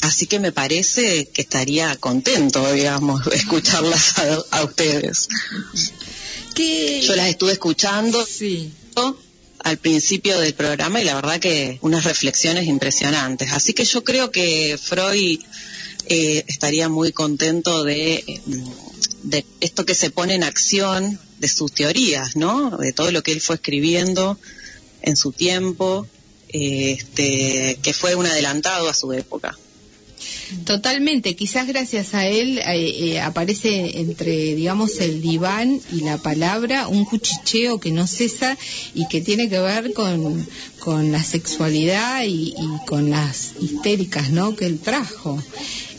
así 0.02 0.26
que 0.26 0.38
me 0.38 0.52
parece 0.52 1.26
que 1.28 1.40
estaría 1.40 1.96
contento, 1.96 2.70
digamos, 2.72 3.26
escucharlas 3.32 4.18
a, 4.18 4.58
a 4.58 4.64
ustedes. 4.64 5.28
¿Qué? 6.54 7.00
Yo 7.06 7.16
las 7.16 7.28
estuve 7.28 7.52
escuchando 7.52 8.24
Sí. 8.26 8.70
al 9.60 9.78
principio 9.78 10.38
del 10.40 10.52
programa 10.54 11.00
y 11.00 11.04
la 11.04 11.14
verdad 11.14 11.40
que 11.40 11.78
unas 11.82 12.04
reflexiones 12.04 12.66
impresionantes. 12.66 13.52
Así 13.52 13.72
que 13.72 13.84
yo 13.84 14.04
creo 14.04 14.30
que 14.30 14.78
Freud 14.80 15.40
eh, 16.06 16.44
estaría 16.46 16.88
muy 16.88 17.12
contento 17.12 17.84
de, 17.84 18.40
de 19.22 19.44
esto 19.60 19.84
que 19.86 19.94
se 19.94 20.10
pone 20.10 20.34
en 20.34 20.42
acción, 20.44 21.18
de 21.38 21.48
sus 21.48 21.72
teorías, 21.72 22.34
¿no? 22.36 22.76
De 22.76 22.92
todo 22.92 23.12
lo 23.12 23.22
que 23.22 23.32
él 23.32 23.40
fue 23.40 23.54
escribiendo 23.56 24.38
en 25.02 25.16
su 25.16 25.30
tiempo, 25.32 26.06
este, 26.48 27.78
que 27.82 27.92
fue 27.92 28.14
un 28.14 28.26
adelantado 28.26 28.88
a 28.88 28.94
su 28.94 29.12
época. 29.12 29.56
Totalmente, 30.64 31.36
quizás 31.36 31.66
gracias 31.66 32.14
a 32.14 32.26
él 32.26 32.58
eh, 32.58 32.64
eh, 32.64 33.20
aparece 33.20 34.00
entre, 34.00 34.54
digamos, 34.54 34.98
el 35.00 35.20
diván 35.20 35.80
y 35.92 36.00
la 36.00 36.16
palabra 36.18 36.88
un 36.88 37.04
cuchicheo 37.04 37.78
que 37.78 37.90
no 37.90 38.06
cesa 38.06 38.56
y 38.94 39.06
que 39.08 39.20
tiene 39.20 39.50
que 39.50 39.58
ver 39.58 39.92
con, 39.92 40.46
con 40.78 41.12
la 41.12 41.22
sexualidad 41.22 42.24
y, 42.24 42.54
y 42.56 42.86
con 42.86 43.10
las 43.10 43.52
histéricas, 43.60 44.30
¿no? 44.30 44.56
Que 44.56 44.66
él 44.66 44.78
trajo. 44.78 45.42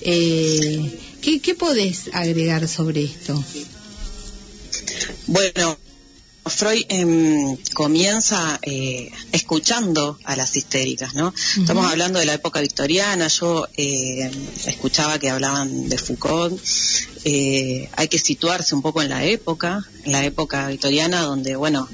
Eh, 0.02 1.00
¿qué, 1.22 1.40
¿Qué 1.40 1.54
podés 1.54 2.10
agregar 2.14 2.68
sobre 2.68 3.04
esto? 3.04 3.42
Bueno, 5.28 5.78
Freud 6.46 6.84
em, 6.90 7.58
comienza 7.74 8.60
eh, 8.64 9.12
escuchando 9.32 10.18
a 10.24 10.36
las 10.36 10.56
histéricas, 10.56 11.14
¿no? 11.14 11.34
Estamos 11.58 11.86
hablando 11.86 12.18
de 12.20 12.26
la 12.26 12.34
época 12.34 12.60
victoriana, 12.62 13.28
yo 13.28 13.68
eh, 13.78 14.32
escuchaba 14.66 15.20
que 15.20 15.30
hablaban 15.30 15.90
de 15.90 15.98
Foucault, 15.98 16.60
eh, 17.26 17.90
hay 17.96 18.08
que 18.08 18.18
situarse 18.18 18.74
un 18.74 18.82
poco 18.82 19.02
en 19.02 19.10
la 19.10 19.26
época, 19.26 19.86
en 20.06 20.12
la 20.12 20.26
época 20.26 20.68
victoriana 20.70 21.22
donde, 21.22 21.56
bueno, 21.56 21.88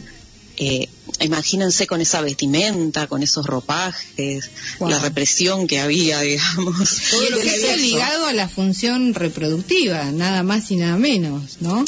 eh, 0.58 0.88
imagínense 1.20 1.86
con 1.86 2.00
esa 2.00 2.22
vestimenta, 2.22 3.08
con 3.08 3.24
esos 3.24 3.46
ropajes, 3.46 4.50
Wow. 4.80 4.90
la 4.90 5.00
represión 5.00 5.68
que 5.68 5.80
había, 5.80 6.22
digamos. 6.22 7.02
Y 7.14 7.34
el 7.34 7.50
sexo 7.50 7.78
ligado 7.78 8.28
a 8.28 8.34
la 8.34 8.48
función 8.48 9.14
reproductiva, 9.14 10.12
nada 10.12 10.44
más 10.44 10.72
y 10.72 10.78
nada 10.78 10.96
menos, 10.96 11.58
¿no? 11.60 11.84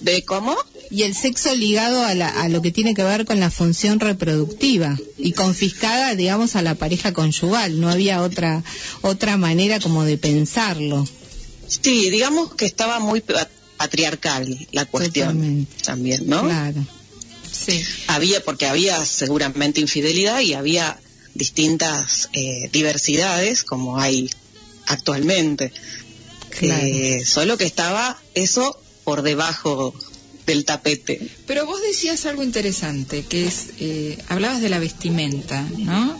¿De 0.00 0.22
cómo? 0.24 0.54
Y 0.94 1.02
el 1.02 1.14
sexo 1.14 1.52
ligado 1.54 2.04
a, 2.04 2.14
la- 2.14 2.28
a 2.28 2.48
lo 2.48 2.62
que 2.62 2.70
tiene 2.70 2.94
que 2.94 3.02
ver 3.02 3.24
con 3.24 3.40
la 3.40 3.50
función 3.50 3.98
reproductiva 3.98 4.96
y 5.18 5.32
confiscada, 5.32 6.14
digamos, 6.14 6.54
a 6.54 6.62
la 6.62 6.76
pareja 6.76 7.12
conyugal. 7.12 7.80
No 7.80 7.88
había 7.90 8.22
otra 8.22 8.62
otra 9.00 9.36
manera 9.36 9.80
como 9.80 10.04
de 10.04 10.18
pensarlo. 10.18 11.04
Sí, 11.66 12.10
digamos 12.10 12.54
que 12.54 12.66
estaba 12.66 13.00
muy 13.00 13.20
pa- 13.22 13.48
patriarcal 13.76 14.46
la 14.70 14.84
cuestión 14.86 15.28
Totalmente. 15.34 15.82
también, 15.82 16.28
¿no? 16.28 16.42
Claro. 16.42 16.86
Sí. 17.50 17.82
había 18.06 18.42
porque 18.44 18.66
había 18.66 19.04
seguramente 19.04 19.80
infidelidad 19.80 20.40
y 20.40 20.54
había 20.54 20.96
distintas 21.34 22.28
eh, 22.34 22.68
diversidades 22.72 23.64
como 23.64 23.98
hay 23.98 24.30
actualmente 24.86 25.72
Claro. 26.58 26.86
Eh, 26.86 27.24
solo 27.24 27.56
que 27.58 27.64
estaba 27.64 28.16
eso 28.34 28.78
por 29.02 29.22
debajo 29.22 29.92
del 30.46 30.64
tapete 30.64 31.20
Pero 31.46 31.66
vos 31.66 31.80
decías 31.82 32.26
algo 32.26 32.42
interesante, 32.42 33.22
que 33.22 33.46
es, 33.46 33.66
eh, 33.78 34.18
hablabas 34.28 34.60
de 34.60 34.68
la 34.68 34.78
vestimenta, 34.78 35.66
¿no? 35.78 36.18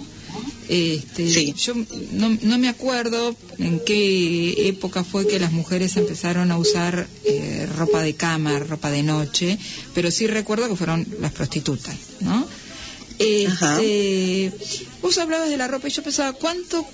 Este, 0.68 1.30
Sí. 1.30 1.54
Yo 1.56 1.74
no, 2.12 2.36
no 2.40 2.58
me 2.58 2.68
acuerdo 2.68 3.36
en 3.58 3.80
qué 3.80 4.68
época 4.68 5.04
fue 5.04 5.26
que 5.26 5.38
las 5.38 5.52
mujeres 5.52 5.96
empezaron 5.96 6.50
a 6.50 6.58
usar 6.58 7.06
eh, 7.24 7.68
ropa 7.76 8.02
de 8.02 8.14
cama, 8.14 8.58
ropa 8.58 8.90
de 8.90 9.02
noche, 9.02 9.58
pero 9.94 10.10
sí 10.10 10.26
recuerdo 10.26 10.68
que 10.68 10.76
fueron 10.76 11.06
las 11.20 11.32
prostitutas, 11.32 11.96
¿no? 12.20 12.46
Ajá. 13.46 13.80
Este, 13.80 14.52
vos 15.02 15.18
hablabas 15.18 15.48
de 15.48 15.56
la 15.56 15.68
ropa 15.68 15.86
y 15.88 15.90
yo 15.90 16.02
pensaba, 16.02 16.32
¿cuánto 16.32 16.84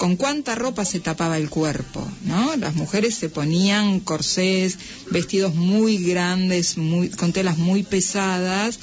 con 0.00 0.16
cuánta 0.16 0.54
ropa 0.54 0.86
se 0.86 0.98
tapaba 0.98 1.36
el 1.36 1.50
cuerpo, 1.50 2.10
¿no? 2.24 2.56
Las 2.56 2.74
mujeres 2.74 3.14
se 3.16 3.28
ponían 3.28 4.00
corsés, 4.00 4.78
vestidos 5.10 5.54
muy 5.54 5.98
grandes, 5.98 6.78
muy, 6.78 7.10
con 7.10 7.34
telas 7.34 7.58
muy 7.58 7.82
pesadas, 7.82 8.78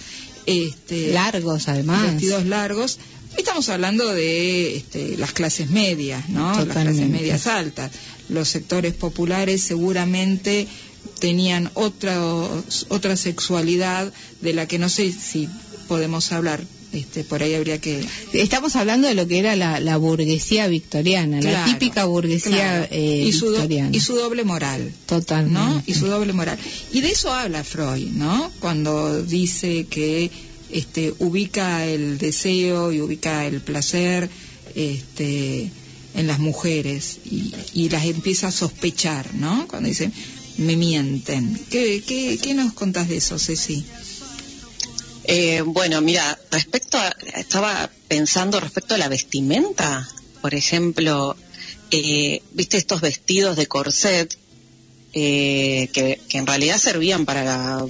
este, 0.45 1.13
Largos, 1.13 1.69
además. 1.69 2.03
vestidos 2.03 2.45
largos. 2.45 2.99
Estamos 3.35 3.67
hablando 3.69 4.13
de 4.13 4.77
este, 4.77 5.17
las 5.17 5.31
clases 5.33 5.71
medias, 5.71 6.29
¿no? 6.29 6.53
Las 6.53 6.77
clases 6.77 7.09
medias 7.09 7.47
altas. 7.47 7.91
Los 8.29 8.49
sectores 8.49 8.93
populares 8.93 9.63
seguramente 9.63 10.67
tenían 11.19 11.71
otra, 11.73 12.21
otra 12.89 13.17
sexualidad 13.17 14.13
de 14.41 14.53
la 14.53 14.67
que 14.67 14.77
no 14.77 14.87
sé 14.87 15.11
si 15.11 15.49
podemos 15.87 16.31
hablar. 16.31 16.61
Este, 16.93 17.23
por 17.25 17.43
ahí 17.43 17.53
habría 17.53 17.79
que 17.81 18.01
Estamos 18.33 18.75
hablando 18.77 19.07
de 19.09 19.13
lo 19.13 19.27
que 19.27 19.39
era 19.39 19.55
la, 19.57 19.79
la 19.81 19.97
burguesía 19.97 20.67
victoriana, 20.67 21.41
la 21.41 21.65
típica 21.65 22.05
burguesía 22.05 22.51
claro. 22.51 22.87
eh, 22.91 23.25
y, 23.27 23.33
su 23.33 23.47
do- 23.47 23.51
victoriana. 23.51 23.89
y 23.95 23.99
su 23.99 24.15
doble 24.15 24.43
moral. 24.45 24.91
Totalmente. 25.05 25.59
¿no? 25.59 25.83
Y 25.85 25.93
su 25.93 26.07
doble 26.07 26.31
moral. 26.33 26.57
Y 26.93 27.01
de 27.01 27.09
eso 27.11 27.33
habla 27.33 27.63
Freud, 27.65 28.07
¿no? 28.13 28.51
Cuando 28.59 29.21
dice 29.21 29.85
que 29.89 30.31
este, 30.71 31.13
ubica 31.19 31.85
el 31.85 32.17
deseo 32.17 32.91
y 32.93 33.01
ubica 33.01 33.45
el 33.45 33.59
placer 33.61 34.29
este, 34.75 35.69
en 36.15 36.27
las 36.27 36.39
mujeres 36.39 37.17
y, 37.29 37.53
y 37.73 37.89
las 37.89 38.05
empieza 38.05 38.47
a 38.47 38.51
sospechar, 38.51 39.33
¿no? 39.35 39.67
Cuando 39.67 39.89
dice, 39.89 40.09
me 40.57 40.75
mienten. 40.77 41.59
¿Qué, 41.69 42.01
qué, 42.07 42.39
qué 42.41 42.53
nos 42.53 42.73
contás 42.73 43.09
de 43.09 43.17
eso, 43.17 43.37
Ceci? 43.37 43.83
Eh, 45.27 45.61
bueno 45.65 45.99
mira 46.01 46.39
respecto 46.51 46.97
a 46.97 47.13
estaba 47.35 47.89
pensando 48.07 48.59
respecto 48.59 48.95
a 48.95 48.97
la 48.97 49.09
vestimenta 49.09 50.07
por 50.41 50.55
ejemplo 50.55 51.35
eh, 51.91 52.41
viste 52.53 52.77
estos 52.77 53.01
vestidos 53.01 53.57
de 53.57 53.67
corset 53.67 54.37
eh, 55.13 55.89
que, 55.93 56.21
que 56.29 56.37
en 56.37 56.47
realidad 56.47 56.77
servían 56.77 57.25
para 57.25 57.83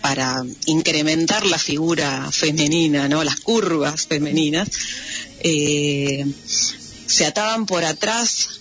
para 0.00 0.42
incrementar 0.66 1.44
la 1.46 1.58
figura 1.58 2.30
femenina, 2.32 3.08
¿no? 3.08 3.24
Las 3.24 3.40
curvas 3.40 4.06
femeninas, 4.06 4.68
eh, 5.40 6.24
se 7.06 7.26
ataban 7.26 7.66
por 7.66 7.84
atrás 7.84 8.60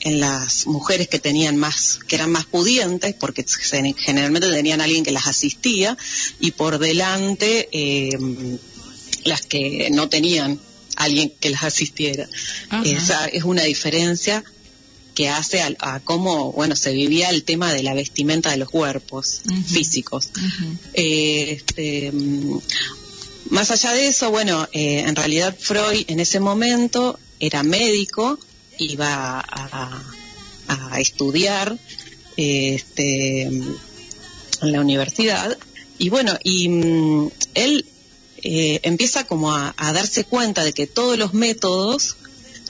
en 0.00 0.20
las 0.20 0.66
mujeres 0.66 1.08
que 1.08 1.18
tenían 1.18 1.56
más, 1.56 1.98
que 2.06 2.16
eran 2.16 2.30
más 2.30 2.46
pudientes, 2.46 3.14
porque 3.14 3.44
generalmente 3.96 4.48
tenían 4.50 4.80
alguien 4.80 5.04
que 5.04 5.12
las 5.12 5.26
asistía, 5.26 5.96
y 6.40 6.52
por 6.52 6.78
delante 6.78 7.68
eh, 7.72 8.18
las 9.24 9.42
que 9.42 9.88
no 9.90 10.08
tenían 10.08 10.60
alguien 10.96 11.32
que 11.40 11.50
las 11.50 11.64
asistiera. 11.64 12.28
Ajá. 12.70 12.82
Esa 12.84 13.26
es 13.26 13.44
una 13.44 13.62
diferencia 13.62 14.44
que 15.18 15.28
hace 15.28 15.60
a, 15.60 15.74
a 15.80 15.98
cómo, 15.98 16.52
bueno, 16.52 16.76
se 16.76 16.92
vivía 16.92 17.30
el 17.30 17.42
tema 17.42 17.72
de 17.72 17.82
la 17.82 17.92
vestimenta 17.92 18.52
de 18.52 18.56
los 18.56 18.70
cuerpos 18.70 19.40
físicos. 19.66 20.30
Eh, 20.94 21.56
este, 21.56 22.12
mm, 22.12 22.60
más 23.50 23.72
allá 23.72 23.94
de 23.94 24.06
eso, 24.06 24.30
bueno, 24.30 24.68
eh, 24.72 25.00
en 25.00 25.16
realidad 25.16 25.56
Freud 25.58 26.04
en 26.06 26.20
ese 26.20 26.38
momento 26.38 27.18
era 27.40 27.64
médico, 27.64 28.38
iba 28.78 29.40
a, 29.40 30.02
a 30.68 31.00
estudiar 31.00 31.76
este, 32.36 33.42
en 33.42 33.76
la 34.60 34.80
universidad 34.80 35.56
y 35.98 36.08
bueno, 36.10 36.38
y 36.44 36.68
mm, 36.68 37.30
él 37.54 37.84
eh, 38.42 38.80
empieza 38.84 39.24
como 39.24 39.52
a, 39.52 39.74
a 39.76 39.92
darse 39.92 40.24
cuenta 40.24 40.62
de 40.62 40.72
que 40.72 40.86
todos 40.86 41.18
los 41.18 41.34
métodos 41.34 42.16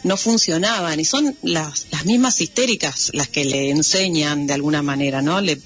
no 0.03 0.17
funcionaban 0.17 0.99
y 0.99 1.05
son 1.05 1.37
las, 1.43 1.87
las 1.91 2.07
mismas 2.07 2.41
histéricas 2.41 3.11
las 3.13 3.29
que 3.29 3.45
le 3.45 3.71
enseñan 3.71 4.47
de 4.47 4.55
alguna 4.55 4.83
manera, 4.83 5.21
¿no? 5.21 5.41
Le, 5.41 5.61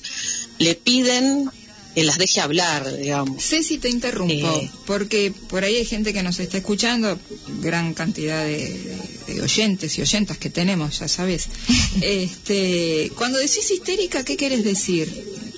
le 0.59 0.74
piden 0.74 1.51
que 1.95 2.05
las 2.05 2.18
deje 2.18 2.40
hablar, 2.40 2.97
digamos. 2.97 3.43
Ceci, 3.45 3.78
te 3.78 3.88
interrumpo, 3.90 4.32
Eh. 4.34 4.70
porque 4.86 5.32
por 5.49 5.64
ahí 5.64 5.76
hay 5.76 5.84
gente 5.84 6.12
que 6.12 6.22
nos 6.22 6.38
está 6.40 6.59
escuchando, 6.59 7.18
gran 7.61 7.95
cantidad 7.95 8.45
de, 8.45 8.97
de 9.26 9.40
oyentes 9.43 9.99
y 9.99 10.03
oyentas 10.03 10.38
que 10.38 10.51
tenemos, 10.51 10.99
ya 11.01 11.09
sabes. 11.09 11.49
este, 12.01 13.11
cuando 13.16 13.38
decís 13.38 13.70
histérica, 13.70 14.24
¿qué 14.24 14.36
quieres 14.36 14.64
decir? 14.64 15.09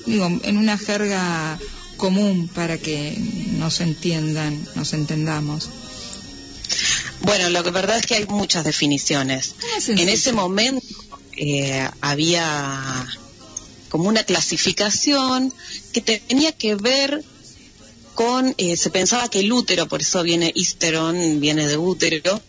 Digo, 0.06 0.26
en 0.42 0.56
una 0.56 0.76
jerga 0.78 1.58
común 1.96 2.48
para 2.48 2.78
que 2.78 3.16
nos 3.58 3.80
entiendan, 3.80 4.60
nos 4.74 4.92
entendamos. 4.92 5.68
Bueno, 7.22 7.48
lo 7.50 7.62
que 7.64 7.70
verdad 7.70 7.98
es 7.98 8.06
que 8.06 8.16
hay 8.16 8.26
muchas 8.26 8.64
definiciones. 8.64 9.54
En 9.88 10.08
ese 10.08 10.32
momento 10.32 10.84
eh, 11.36 11.88
había 12.00 13.06
como 13.94 14.08
una 14.08 14.24
clasificación 14.24 15.54
que 15.92 16.00
tenía 16.00 16.50
que 16.50 16.74
ver 16.74 17.22
con, 18.16 18.52
eh, 18.58 18.76
se 18.76 18.90
pensaba 18.90 19.28
que 19.28 19.38
el 19.38 19.52
útero, 19.52 19.86
por 19.86 20.00
eso 20.00 20.20
viene 20.24 20.50
histeron, 20.52 21.38
viene 21.38 21.68
de 21.68 21.76
útero, 21.76 22.42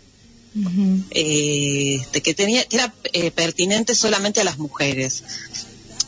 eh, 1.11 2.01
de 2.11 2.21
que 2.23 2.33
tenía 2.33 2.65
que 2.65 2.77
era 2.77 2.91
eh, 3.13 3.29
pertinente 3.29 3.93
solamente 3.93 4.41
a 4.41 4.43
las 4.43 4.57
mujeres. 4.57 5.23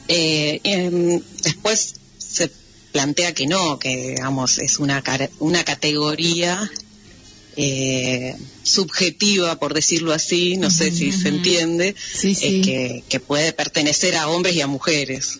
Eh, 0.07 0.59
em, 0.63 1.21
después 1.43 1.93
se 2.17 2.49
plantea 2.91 3.35
que 3.35 3.45
no, 3.45 3.77
que 3.77 4.15
digamos 4.15 4.57
es 4.57 4.79
una 4.79 5.03
una 5.37 5.63
categoría 5.63 6.67
eh, 7.57 8.35
subjetiva, 8.63 9.59
por 9.59 9.73
decirlo 9.73 10.13
así, 10.13 10.57
no 10.57 10.69
sé 10.69 10.91
si 10.91 11.11
se 11.11 11.29
entiende, 11.29 11.95
eh, 12.23 12.61
que, 12.61 13.03
que 13.09 13.19
puede 13.19 13.51
pertenecer 13.51 14.15
a 14.15 14.29
hombres 14.29 14.55
y 14.55 14.61
a 14.61 14.67
mujeres. 14.67 15.39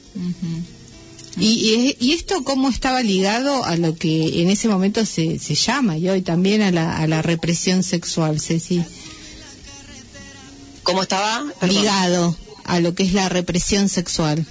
¿Y, 1.40 1.96
y, 2.00 2.06
y 2.06 2.14
esto 2.14 2.44
cómo 2.44 2.70
estaba 2.70 3.04
ligado 3.04 3.64
a 3.64 3.78
lo 3.78 3.96
que 3.96 4.42
en 4.42 4.50
ese 4.50 4.68
momento 4.68 5.06
se, 5.06 5.38
se 5.38 5.54
llama 5.54 5.96
y 5.98 6.10
hoy 6.10 6.24
también 6.24 6.64
a 6.64 6.72
la, 6.72 6.98
a 6.98 7.06
la 7.06 7.22
represión 7.22 7.84
sexual, 7.84 8.40
Ceci? 8.42 8.84
¿Cómo 10.82 11.04
estaba? 11.04 11.46
Perdón. 11.60 11.76
Ligado 11.78 12.38
a 12.64 12.80
lo 12.80 12.96
que 12.96 13.04
es 13.04 13.14
la 13.14 13.30
represión 13.30 13.90
sexual. 13.90 14.46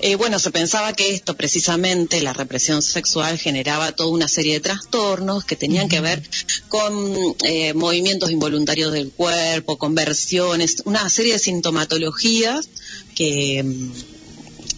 Eh, 0.00 0.16
bueno, 0.16 0.38
se 0.38 0.50
pensaba 0.50 0.92
que 0.92 1.14
esto 1.14 1.34
precisamente, 1.36 2.20
la 2.20 2.32
represión 2.32 2.82
sexual, 2.82 3.38
generaba 3.38 3.92
toda 3.92 4.10
una 4.10 4.28
serie 4.28 4.54
de 4.54 4.60
trastornos 4.60 5.44
que 5.44 5.56
tenían 5.56 5.88
que 5.88 6.00
ver 6.00 6.22
con 6.68 6.94
eh, 7.44 7.72
movimientos 7.74 8.30
involuntarios 8.30 8.92
del 8.92 9.10
cuerpo, 9.10 9.78
conversiones, 9.78 10.82
una 10.84 11.08
serie 11.08 11.34
de 11.34 11.38
sintomatologías 11.38 12.68
que, 13.14 13.62
mm, 13.62 13.92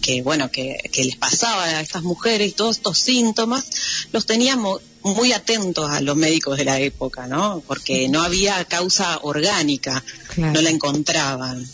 que 0.01 0.21
bueno, 0.21 0.49
que, 0.51 0.77
que 0.91 1.03
les 1.03 1.17
pasaba 1.17 1.65
a 1.65 1.81
estas 1.81 2.03
mujeres 2.03 2.49
y 2.49 2.51
todos 2.53 2.77
estos 2.77 2.97
síntomas 2.97 3.65
los 4.13 4.25
teníamos 4.25 4.81
muy 5.03 5.33
atentos 5.33 5.89
a 5.89 5.99
los 6.01 6.15
médicos 6.15 6.57
de 6.57 6.65
la 6.65 6.79
época, 6.79 7.27
¿no? 7.27 7.61
Porque 7.65 8.07
no 8.07 8.21
había 8.21 8.63
causa 8.65 9.19
orgánica, 9.23 10.03
Claro. 10.35 10.53
no 10.53 10.61
la 10.61 10.69
encontraban. 10.69 11.67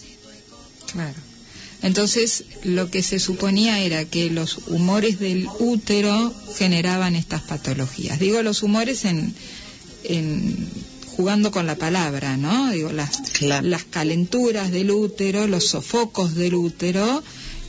Claro. 0.91 1.32
Entonces, 1.83 2.45
lo 2.63 2.89
que 2.89 3.03
se 3.03 3.19
suponía 3.19 3.81
era 3.81 4.05
que 4.05 4.29
los 4.29 4.57
humores 4.67 5.19
del 5.19 5.47
útero 5.59 6.33
generaban 6.55 7.15
estas 7.15 7.41
patologías. 7.41 8.19
Digo 8.19 8.41
los 8.41 8.63
humores 8.63 9.03
en, 9.03 9.35
en 10.05 10.69
jugando 11.17 11.51
con 11.51 11.67
la 11.67 11.75
palabra, 11.75 12.37
¿no? 12.37 12.71
Digo 12.71 12.91
las, 12.93 13.41
las 13.41 13.83
calenturas 13.83 14.71
del 14.71 14.91
útero, 14.91 15.45
los 15.45 15.67
sofocos 15.67 16.35
del 16.35 16.55
útero 16.55 17.21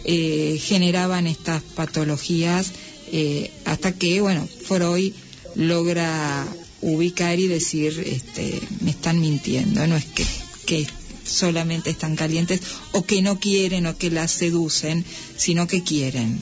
eh, 0.04 0.60
generaban 0.62 1.26
estas 1.26 1.62
patologías 1.62 2.70
eh, 3.10 3.50
hasta 3.64 3.92
que, 3.92 4.20
bueno, 4.20 4.46
Freud 4.66 5.12
logra 5.56 6.46
ubicar 6.82 7.38
y 7.40 7.48
decir, 7.48 8.00
este, 8.06 8.60
me 8.80 8.90
están 8.90 9.20
mintiendo, 9.20 9.86
no 9.86 9.96
es 9.96 10.04
que, 10.04 10.24
que 10.66 10.86
solamente 11.24 11.90
están 11.90 12.16
calientes 12.16 12.60
o 12.92 13.04
que 13.04 13.22
no 13.22 13.38
quieren 13.40 13.86
o 13.86 13.96
que 13.96 14.10
las 14.10 14.30
seducen, 14.30 15.04
sino 15.36 15.66
que 15.66 15.82
quieren. 15.82 16.38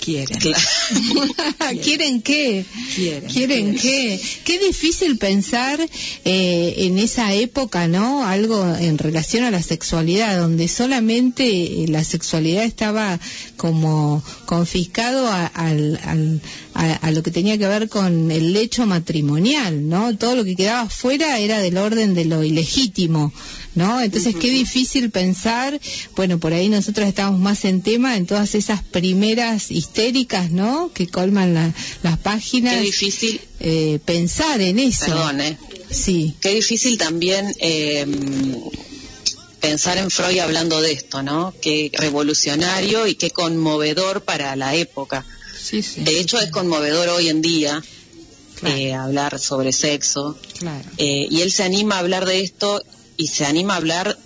Quieren. 0.00 0.36
¿Quieren 1.82 2.22
qué? 2.22 2.64
Quieren. 2.96 3.30
¿Quieren 3.30 3.76
qué? 3.76 4.20
Qué 4.44 4.58
difícil 4.58 5.16
pensar 5.16 5.78
eh, 6.24 6.74
en 6.78 6.98
esa 6.98 7.32
época, 7.34 7.86
¿no? 7.86 8.26
Algo 8.26 8.66
en 8.76 8.98
relación 8.98 9.44
a 9.44 9.52
la 9.52 9.62
sexualidad, 9.62 10.38
donde 10.40 10.66
solamente 10.66 11.44
eh, 11.84 11.86
la 11.88 12.02
sexualidad 12.02 12.64
estaba 12.64 13.20
como 13.56 14.22
confiscado 14.44 15.28
a, 15.28 15.46
al- 15.46 16.00
al- 16.04 16.40
a- 16.74 16.94
a 16.94 17.10
lo 17.12 17.22
que 17.22 17.30
tenía 17.30 17.56
que 17.56 17.68
ver 17.68 17.88
con 17.88 18.32
el 18.32 18.52
lecho 18.54 18.86
matrimonial, 18.86 19.88
¿no? 19.88 20.16
Todo 20.16 20.34
lo 20.34 20.44
que 20.44 20.56
quedaba 20.56 20.88
fuera 20.90 21.38
era 21.38 21.60
del 21.60 21.76
orden 21.78 22.14
de 22.14 22.24
lo 22.24 22.42
ilegítimo, 22.42 23.32
¿no? 23.74 24.00
Entonces, 24.00 24.34
qué 24.36 24.50
difícil 24.50 25.10
pensar, 25.10 25.80
bueno, 26.16 26.38
por 26.38 26.52
ahí 26.52 26.68
nosotros 26.68 27.06
estamos 27.08 27.40
más 27.40 27.64
en 27.64 27.82
tema 27.82 28.16
en 28.16 28.26
todas 28.26 28.54
esas 28.54 28.82
primeras 28.82 29.70
histéricas, 29.70 30.50
¿no? 30.50 30.90
Que 30.92 31.06
colman 31.06 31.54
la- 31.54 31.72
las 32.02 32.18
páginas. 32.18 32.74
Qué 32.76 32.80
difícil 32.82 33.40
eh, 33.60 33.98
pensar 34.04 34.60
en 34.60 34.78
eso. 34.78 35.06
Perdón, 35.06 35.40
¿eh? 35.40 35.58
Sí. 35.90 36.34
Qué 36.40 36.54
difícil 36.54 36.98
también 36.98 37.54
eh, 37.60 38.06
pensar 39.60 39.98
en 39.98 40.10
Freud 40.10 40.38
hablando 40.40 40.80
de 40.80 40.92
esto, 40.92 41.22
¿no? 41.22 41.54
Qué 41.62 41.90
revolucionario 41.94 43.06
y 43.06 43.14
qué 43.14 43.30
conmovedor 43.30 44.22
para 44.24 44.56
la 44.56 44.74
época. 44.74 45.24
de 45.96 46.20
hecho, 46.20 46.38
es 46.40 46.50
conmovedor 46.50 47.08
hoy 47.10 47.28
en 47.28 47.40
día 47.40 47.82
eh, 48.64 48.92
hablar 48.94 49.38
sobre 49.38 49.72
sexo. 49.72 50.36
Claro. 50.58 50.88
Eh, 50.98 51.26
y 51.30 51.40
él 51.42 51.52
se 51.52 51.62
anima 51.62 51.96
a 51.96 51.98
hablar 52.00 52.26
de 52.26 52.40
esto 52.40 52.82
y 53.16 53.26
se 53.28 53.44
anima 53.44 53.74
a 53.74 53.76
hablar 53.78 54.18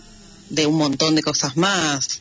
de 0.51 0.67
un 0.67 0.77
montón 0.77 1.15
de 1.15 1.23
cosas 1.23 1.57
más. 1.57 2.21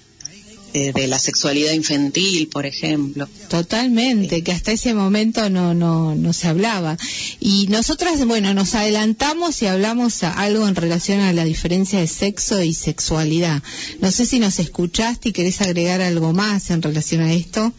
eh, 0.77 0.91
de 0.93 1.07
la 1.07 1.17
sexualidad 1.19 1.71
infantil, 1.71 2.49
por 2.49 2.65
ejemplo. 2.65 3.29
Totalmente, 3.47 4.43
que 4.43 4.51
hasta 4.51 4.73
ese 4.73 4.93
momento 4.93 5.49
no, 5.49 5.73
no, 5.73 6.15
no 6.15 6.33
se 6.33 6.49
hablaba. 6.49 6.97
Y 7.39 7.67
nosotras, 7.67 8.25
bueno, 8.25 8.53
nos 8.53 8.75
adelantamos 8.75 9.61
y 9.61 9.67
hablamos 9.67 10.21
a- 10.23 10.33
algo 10.33 10.67
en 10.67 10.75
relación 10.75 11.21
a 11.21 11.31
la 11.31 11.45
diferencia 11.45 11.97
de 12.01 12.07
sexo 12.07 12.61
y 12.61 12.73
sexualidad. 12.73 13.63
No 14.01 14.11
sé 14.11 14.25
si 14.25 14.37
nos 14.39 14.59
escuchaste 14.59 15.29
y 15.29 15.31
querés 15.31 15.61
agregar 15.61 16.01
algo 16.01 16.33
más 16.33 16.69
en 16.69 16.81
relación 16.81 17.21
a 17.21 17.31
esto. 17.33 17.71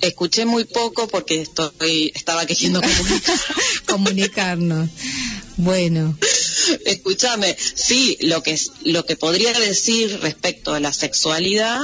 Escuché 0.00 0.44
muy 0.44 0.66
poco 0.66 1.08
porque 1.08 1.42
estoy 1.42 2.12
estaba 2.14 2.46
queriendo 2.46 2.80
comunicar. 2.96 3.38
Comunicarnos. 3.86 4.88
Bueno. 5.56 6.16
Escúchame, 6.86 7.56
sí, 7.58 8.16
lo 8.20 8.42
que 8.42 8.58
lo 8.84 9.04
que 9.04 9.16
podría 9.16 9.52
decir 9.52 10.18
respecto 10.20 10.74
a 10.74 10.80
la 10.80 10.92
sexualidad, 10.92 11.80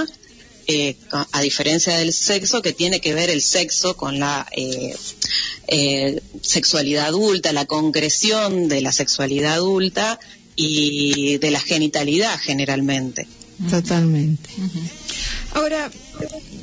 eh, 0.67 0.97
a, 1.13 1.27
a 1.33 1.41
diferencia 1.43 1.97
del 1.97 2.13
sexo, 2.13 2.63
que 2.63 2.73
tiene 2.73 3.01
que 3.01 3.15
ver 3.15 3.31
el 3.31 3.43
sexo 3.43 3.97
con 3.97 4.19
la 4.19 4.47
eh, 4.57 4.95
eh, 5.69 6.21
sexualidad 6.43 7.07
adulta, 7.07 7.53
la 7.53 7.67
concreción 7.67 8.69
de 8.69 8.81
la 8.81 8.93
sexualidad 8.93 9.55
adulta 9.55 10.19
y 10.57 11.39
de 11.39 11.51
la 11.51 11.61
genitalidad 11.61 12.39
generalmente. 12.39 13.27
Totalmente. 13.71 14.51
Ahora, 15.53 15.91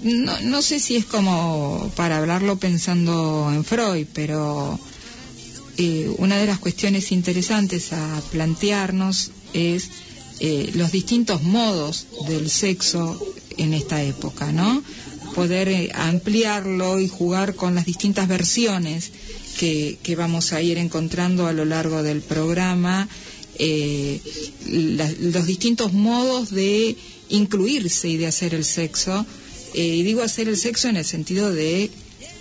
no, 0.03 0.39
no 0.41 0.61
sé 0.61 0.79
si 0.79 0.97
es 0.97 1.05
como 1.05 1.91
para 1.95 2.17
hablarlo 2.17 2.57
pensando 2.57 3.49
en 3.53 3.63
Freud, 3.63 4.07
pero 4.13 4.79
eh, 5.83 6.13
una 6.19 6.37
de 6.37 6.45
las 6.45 6.59
cuestiones 6.59 7.11
interesantes 7.11 7.91
a 7.91 8.21
plantearnos 8.31 9.31
es 9.53 9.89
eh, 10.39 10.69
los 10.75 10.91
distintos 10.91 11.41
modos 11.41 12.05
del 12.27 12.51
sexo 12.51 13.19
en 13.57 13.73
esta 13.73 14.03
época, 14.03 14.51
¿no? 14.51 14.83
Poder 15.33 15.69
eh, 15.69 15.89
ampliarlo 15.95 16.99
y 16.99 17.07
jugar 17.07 17.55
con 17.55 17.73
las 17.73 17.87
distintas 17.87 18.27
versiones 18.27 19.11
que, 19.57 19.97
vamos 20.15 20.53
a 20.53 20.61
ir 20.61 20.77
encontrando 20.77 21.47
a 21.47 21.53
lo 21.53 21.65
largo 21.65 22.03
del 22.03 22.21
programa, 22.21 23.09
los 24.67 25.45
distintos 25.47 25.93
modos 25.93 26.51
de 26.51 26.95
incluirse 27.29 28.07
y 28.07 28.17
de 28.17 28.27
hacer 28.27 28.53
el 28.53 28.65
sexo. 28.65 29.25
Y 29.73 30.03
digo 30.03 30.21
hacer 30.21 30.47
el 30.47 30.57
sexo 30.57 30.89
en 30.89 30.97
el 30.97 31.05
sentido 31.05 31.51
de 31.51 31.89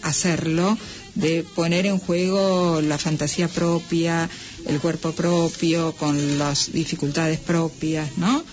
hacerlo, 0.03 0.77
de 1.15 1.45
poner 1.55 1.87
en 1.87 1.99
juego 1.99 2.81
la 2.81 2.99
fantasía 2.99 3.49
propia, 3.49 4.29
el 4.67 4.81
cuerpo 4.81 5.13
propio, 5.13 5.93
con 5.97 6.39
las 6.39 6.73
dificultades 6.73 7.39
propias, 7.41 8.09
¿no? 8.17 8.45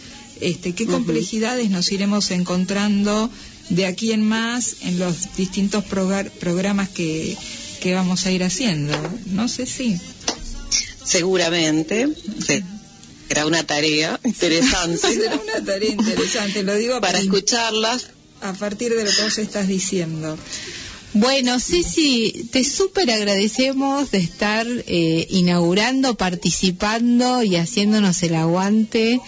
Este, 0.42 0.74
¿Qué 0.74 0.86
complejidades 0.86 1.70
nos 1.70 1.92
iremos 1.92 2.30
encontrando 2.32 3.30
de 3.70 3.86
aquí 3.86 4.12
en 4.12 4.24
más 4.28 4.76
en 4.82 5.00
los 5.00 5.36
distintos 5.36 5.84
progra- 5.86 6.30
programas 6.30 6.90
que, 6.90 7.36
que 7.82 7.94
vamos 7.94 8.26
a 8.26 8.32
ir 8.32 8.44
haciendo? 8.44 8.94
No 9.28 9.48
sé 9.48 9.66
si. 9.66 9.98
Seguramente, 11.04 12.08
sí, 12.46 12.64
será 13.28 13.46
una 13.46 13.64
tarea 13.66 14.20
interesante. 14.24 14.98
Será 15.14 15.36
una 15.36 15.64
tarea 15.66 15.92
interesante, 15.92 16.64
lo 16.64 16.76
digo 16.76 17.00
para 17.02 17.20
escucharlas. 17.20 18.08
a 18.42 18.54
partir 18.54 18.94
de 18.94 19.04
lo 19.06 19.10
que 19.12 19.24
vos 19.24 19.38
estás 19.38 19.68
diciendo. 19.68 20.38
Bueno, 21.14 21.60
Ceci, 21.60 22.48
te 22.52 22.64
súper 22.64 23.10
agradecemos 23.10 24.12
de 24.12 24.20
estar 24.20 24.68
eh, 24.68 25.26
inaugurando, 25.32 26.16
participando 26.16 27.42
y 27.44 27.56
haciéndonos 27.56 28.22
el 28.24 28.36
aguante. 28.36 29.20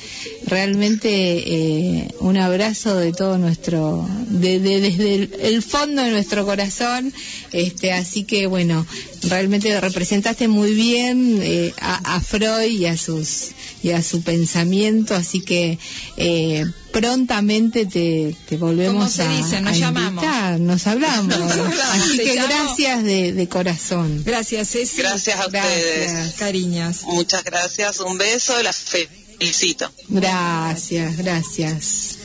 Realmente 0.46 1.10
eh, 1.10 2.08
un 2.20 2.38
abrazo 2.38 2.96
de 2.96 3.12
todo 3.12 3.38
nuestro, 3.40 4.08
de, 4.28 4.60
de- 4.60 4.82
desde 4.82 5.16
el, 5.16 5.36
el 5.42 5.64
fondo 5.64 6.04
de 6.04 6.12
nuestro 6.12 6.46
corazón. 6.46 7.12
Este, 7.54 7.92
así 7.94 8.24
que 8.24 8.46
bueno, 8.46 8.86
realmente 9.24 9.80
representaste 9.82 10.48
muy 10.48 10.74
bien 10.74 11.40
eh, 11.42 11.74
a, 11.80 12.16
a 12.16 12.22
Freud 12.22 12.70
y 12.72 12.86
a 12.86 12.98
sus 12.98 13.50
y 13.82 13.92
a 13.92 14.04
su 14.04 14.22
pensamiento, 14.24 15.16
así 15.16 15.42
que 15.42 15.80
eh, 16.18 16.66
prontamente 16.92 17.86
te, 17.86 18.36
te 18.48 18.58
volvemos 18.58 18.94
¿Cómo 18.96 19.10
se 19.10 19.24
a, 19.24 19.30
dice? 19.38 19.62
Nos 19.62 19.74
a 19.74 19.78
llamamos. 19.78 20.24
invitar, 20.24 20.60
nos 20.60 20.88
hablamos. 20.88 21.28
Nos 21.40 21.52
hablamos, 21.52 21.80
así 22.04 22.18
que 22.18 22.36
llamo. 22.36 22.48
gracias 22.48 23.04
de, 23.04 23.34
de 23.34 23.48
corazón. 23.48 24.24
Gracias, 24.26 24.70
Ceci. 24.70 24.98
Gracias 24.98 25.40
a 25.40 25.46
ustedes. 25.48 26.12
Gracias. 26.12 26.36
Cariñas. 26.36 27.04
Muchas 27.04 27.44
gracias, 27.44 28.00
un 28.02 28.18
beso, 28.18 28.62
las 28.64 28.78
felicito. 28.78 29.92
Gracias, 30.10 31.18
gracias. 31.18 32.19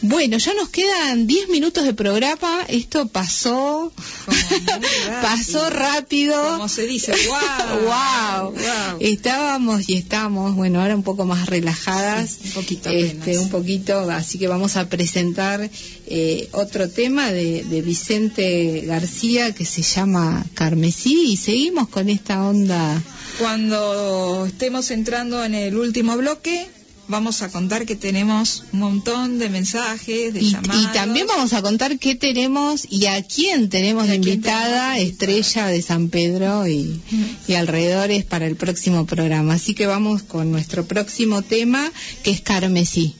Bueno, 0.00 0.38
ya 0.38 0.54
nos 0.54 0.68
quedan 0.68 1.26
10 1.26 1.48
minutos 1.48 1.84
de 1.84 1.92
programa. 1.92 2.64
Esto 2.68 3.08
pasó, 3.08 3.92
pasó 5.22 5.70
rápido. 5.70 6.40
Como 6.52 6.68
se 6.68 6.86
dice, 6.86 7.12
wow. 7.26 7.80
wow. 7.80 8.52
Wow. 8.52 8.98
Estábamos 9.00 9.88
y 9.88 9.94
estamos, 9.94 10.54
bueno, 10.54 10.80
ahora 10.80 10.94
un 10.94 11.02
poco 11.02 11.24
más 11.24 11.46
relajadas. 11.46 12.30
Sí, 12.30 12.48
un 12.48 12.52
poquito 12.52 12.90
este, 12.90 13.38
un 13.38 13.48
poquito, 13.48 13.98
así 14.10 14.38
que 14.38 14.46
vamos 14.46 14.76
a 14.76 14.88
presentar 14.88 15.68
eh, 16.06 16.48
otro 16.52 16.88
tema 16.88 17.32
de, 17.32 17.64
de 17.64 17.82
Vicente 17.82 18.82
García 18.86 19.52
que 19.52 19.64
se 19.64 19.82
llama 19.82 20.46
Carmesí 20.54 21.32
y 21.32 21.36
seguimos 21.36 21.88
con 21.88 22.08
esta 22.08 22.42
onda. 22.44 23.02
Cuando 23.38 24.46
estemos 24.46 24.90
entrando 24.92 25.44
en 25.44 25.54
el 25.54 25.76
último 25.76 26.16
bloque, 26.16 26.68
vamos 27.08 27.42
a 27.42 27.48
contar 27.50 27.86
que 27.86 27.96
tenemos 27.96 28.64
un 28.72 28.80
montón 28.80 29.38
de 29.38 29.48
mensajes, 29.48 30.32
de 30.34 30.40
Y, 30.40 30.50
llamadas. 30.50 30.82
y 30.82 30.86
también 30.92 31.26
vamos 31.26 31.52
a 31.52 31.62
contar 31.62 31.98
qué 31.98 32.14
tenemos 32.14 32.86
y 32.90 33.06
a 33.06 33.22
quién 33.22 33.68
de 33.68 33.78
invitada, 33.78 33.80
tenemos 33.80 34.08
de 34.08 34.14
invitada. 34.16 34.98
estrella 34.98 35.66
de 35.66 35.82
San 35.82 36.08
Pedro 36.08 36.66
y, 36.68 37.00
y 37.46 37.54
alrededores 37.54 38.24
para 38.24 38.46
el 38.46 38.56
próximo 38.56 39.06
programa. 39.06 39.54
Así 39.54 39.74
que 39.74 39.86
vamos 39.86 40.22
con 40.22 40.50
nuestro 40.52 40.84
próximo 40.86 41.42
tema, 41.42 41.90
que 42.22 42.30
es 42.30 42.40
Carmesí. 42.40 43.14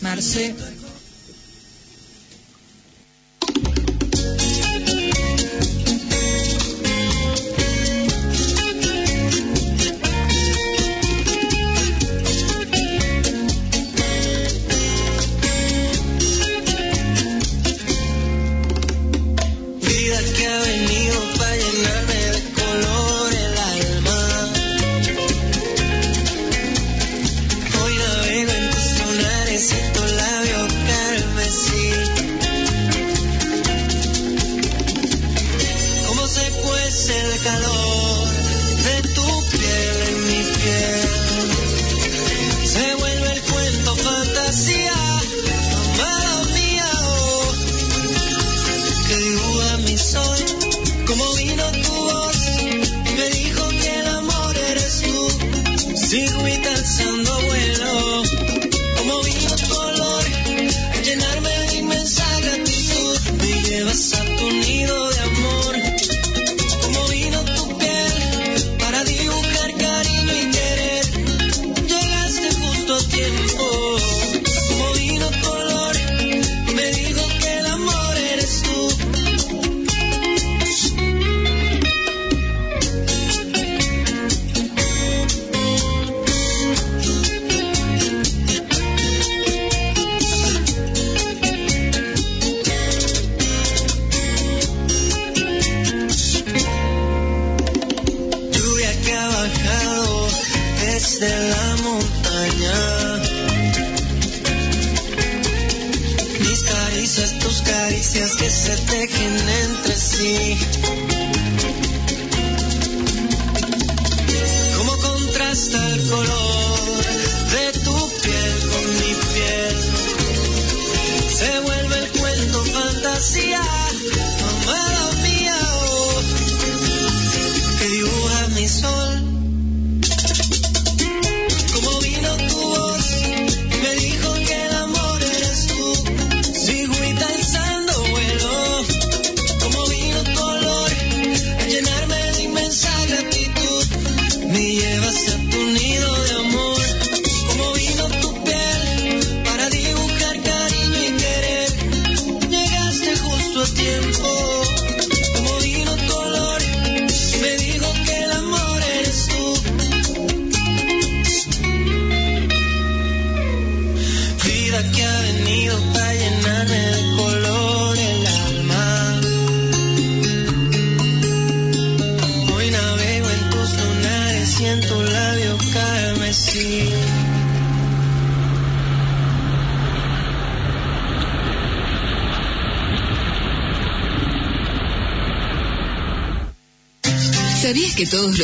Marce. 0.00 0.54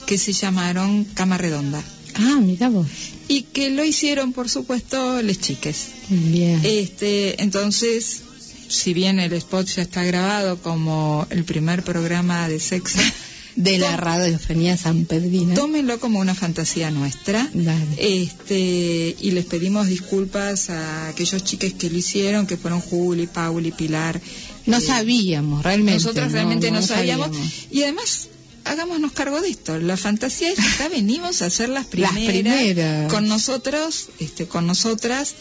que 0.07 0.19
se 0.19 0.33
llamaron 0.33 1.05
Cama 1.05 1.39
Redonda. 1.39 1.85
Ah, 2.15 2.39
mira 2.41 2.69
vos. 2.69 2.87
Y 3.29 3.43
que 3.43 3.71
lo 3.71 3.85
hicieron, 3.85 4.33
por 4.33 4.49
supuesto, 4.49 5.21
les 5.23 5.41
chiques. 5.41 5.87
Bien. 6.09 6.61
Este, 6.63 7.43
entonces, 7.43 8.23
si 8.69 8.95
bien 8.95 9.19
el 9.21 9.33
spot 9.33 9.67
ya 9.67 9.83
está 9.83 10.05
grabado 10.05 10.59
como 10.63 11.27
el 11.31 11.45
primer 11.45 11.83
programa 11.83 12.49
de 12.49 12.61
sexo, 12.61 12.99
de 13.57 13.79
la 13.79 13.97
radiofonía 13.97 14.77
sanpedrina. 14.77 15.55
Tómenlo 15.55 16.01
como 16.01 16.19
una 16.19 16.35
fantasía 16.35 16.91
nuestra. 16.91 17.49
Dale. 17.55 17.87
Este, 17.99 19.15
y 19.21 19.31
les 19.31 19.45
pedimos 19.47 19.87
disculpas 19.87 20.71
a 20.71 21.09
aquellos 21.09 21.45
chiques 21.45 21.73
que 21.75 21.89
lo 21.89 21.97
hicieron, 21.99 22.47
que 22.47 22.57
fueron 22.57 22.81
Juli, 22.81 23.27
Pauli, 23.27 23.71
Pilar. 23.71 24.21
No 24.67 24.79
Eh, 24.79 24.81
sabíamos, 24.81 25.63
realmente. 25.63 26.03
Nosotros 26.03 26.33
realmente 26.33 26.71
no, 26.71 26.83
sabíamos. 26.83 27.27
sabíamos. 27.29 27.53
Y 27.71 27.83
además, 27.85 28.29
hagámonos 28.65 29.13
cargo 29.13 29.41
de 29.41 29.49
esto. 29.51 29.79
La 29.79 29.97
fantasía 29.97 30.51
es 30.51 30.55
que 30.57 30.63
acá 30.69 30.89
venimos 30.89 31.43
a 31.43 31.51
ser 31.51 31.69
las 31.69 31.87
primeras. 31.87 32.15
Las 32.17 32.25
primeras. 32.25 33.13
Con 33.13 33.29
nosotros, 33.29 34.09
este, 34.19 34.47
con 34.47 34.67
nosotras, 34.67 35.35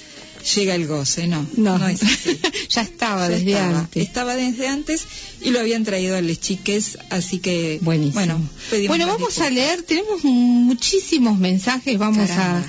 llega 0.56 0.76
el 0.76 0.88
goce, 0.88 1.28
¿no? 1.28 1.46
No, 1.56 1.88
es 1.88 2.04
así. 2.04 2.40
ya 2.70 2.82
estaba 2.82 3.28
Ya 3.28 3.36
desde 3.36 3.52
estaba, 3.52 3.80
antes. 3.80 4.04
Estaba 4.04 4.36
desde 4.36 4.68
antes 4.68 5.04
y 5.42 5.52
lo 5.52 5.60
habían 5.60 5.84
traído 5.84 6.16
a 6.18 6.22
les 6.22 6.40
chiques, 6.40 6.98
así 7.10 7.40
que 7.40 7.80
Buenísimo. 7.82 8.14
bueno, 8.16 8.42
pedimos 8.70 8.90
Bueno, 8.98 9.08
vamos 9.08 9.38
a 9.40 9.50
leer, 9.50 9.84
tenemos 9.84 10.24
muchísimos 10.24 11.38
mensajes, 11.40 11.98
vamos 11.98 12.28
Caramba. 12.30 12.60
a 12.60 12.66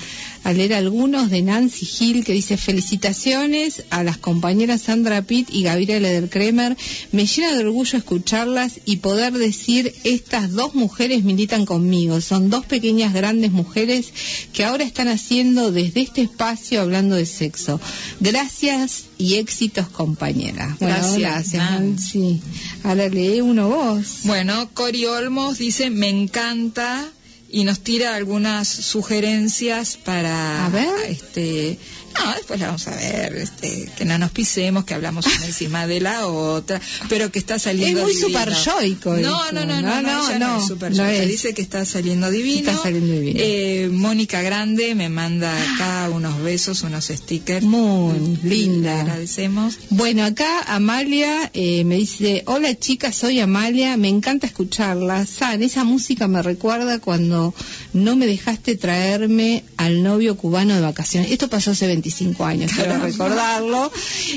leer 0.53 0.75
algunos 0.75 1.31
de 1.31 1.43
Nancy 1.43 1.87
Gil 1.87 2.25
que 2.25 2.33
dice 2.33 2.57
felicitaciones 2.57 3.85
a 3.91 4.05
las 4.05 4.19
compañeras 4.19 4.83
Sandra 4.83 5.23
Pitt 5.23 5.49
y 5.51 5.63
Gabriela 5.63 6.09
del 6.09 6.29
Kremer. 6.29 6.77
Me 7.13 7.27
llena 7.27 7.55
de 7.55 7.65
orgullo 7.65 7.99
escucharlas 7.99 8.81
y 8.85 8.97
poder 8.97 9.33
decir 9.33 9.95
estas 10.05 10.53
dos 10.53 10.75
mujeres 10.75 11.25
militan 11.25 11.65
conmigo. 11.65 12.21
Son 12.21 12.51
dos 12.51 12.67
pequeñas 12.67 13.15
grandes 13.15 13.53
mujeres 13.53 14.13
que 14.53 14.65
ahora 14.65 14.85
están 14.85 15.09
haciendo 15.09 15.73
desde 15.73 16.03
este 16.03 16.23
espacio 16.23 16.81
hablando 16.81 17.17
de 17.17 17.27
sexo. 17.27 17.81
Gracias 18.21 19.05
y 19.19 19.35
éxitos 19.35 19.89
compañeras. 19.89 20.79
Bueno, 20.79 20.97
Gracias, 20.97 21.19
gracias 21.19 21.71
Nancy. 21.71 22.19
Nancy. 22.19 22.43
Ahora 22.83 23.09
lee 23.09 23.41
uno 23.41 23.69
vos. 23.69 24.21
Bueno, 24.25 24.69
Cori 24.75 25.07
Olmos 25.07 25.59
dice, 25.59 25.91
me 25.91 26.09
encanta 26.09 27.11
y 27.55 27.63
nos 27.63 27.79
tira 27.79 28.17
algunas 28.17 28.67
sugerencias 28.67 29.97
para 29.97 30.69
este 31.07 31.79
no 32.15 32.35
después 32.35 32.61
la 32.61 32.67
vamos 32.67 32.87
a 32.89 32.97
ver 32.97 33.35
este 33.37 33.89
que 33.97 34.05
no 34.05 34.19
nos 34.19 34.31
pisemos 34.31 34.85
que 34.85 34.95
hablamos 34.95 35.27
una 35.27 35.47
encima 35.47 35.87
de 35.87 36.01
la 36.01 36.27
otra 36.27 36.81
pero 37.09 37.31
que 37.33 37.39
está 37.39 37.59
saliendo 37.59 38.01
Es 38.01 38.05
muy 38.07 38.15
divino. 38.15 38.29
super 38.41 38.53
yoico 38.55 39.15
no 39.17 39.53
no 39.53 39.65
no 39.67 39.81
no 39.81 39.83
No, 39.83 40.03
no, 40.03 40.31
no, 40.31 40.39
no, 40.39 40.59
es 40.61 40.67
super 40.67 40.93
no 40.95 41.05
es. 41.07 41.29
dice 41.29 41.55
que 41.55 41.63
está 41.63 41.85
saliendo 41.85 42.31
divino 42.31 42.71
Está 42.71 42.83
saliendo 42.83 43.13
divino. 43.13 43.41
Eh, 43.43 43.89
Mónica 43.93 44.43
Grande 44.43 44.95
me 44.95 45.09
manda 45.09 45.51
acá 45.75 46.09
unos 46.11 46.41
besos 46.43 46.83
unos 46.83 47.07
stickers 47.07 47.65
Muy 47.65 48.39
Le 48.43 48.49
linda. 48.49 49.01
agradecemos 49.01 49.79
Bueno, 49.91 50.25
acá 50.25 50.63
Amalia 50.67 51.51
eh, 51.55 51.85
me 51.85 51.97
dice, 51.97 52.43
hola 52.47 52.75
chicas, 52.79 53.15
soy 53.17 53.41
Amalia, 53.41 53.97
me 53.97 54.09
encanta 54.09 54.47
escucharla. 54.47 55.25
San, 55.27 55.63
esa 55.63 55.85
música 55.85 56.29
me 56.29 56.43
recuerda 56.43 56.99
cuando 56.99 57.55
no 57.93 58.17
me 58.17 58.27
dejaste 58.27 58.77
traerme 58.77 59.65
al 59.77 60.03
novio 60.03 60.37
cubano 60.37 60.75
de 60.75 60.81
vacaciones. 60.81 61.31
Esto 61.31 61.49
pasó 61.49 61.71
hace 61.73 61.87
25 62.05 62.45
años, 62.45 62.73
quiero 62.75 62.99
recordarlo. 62.99 63.91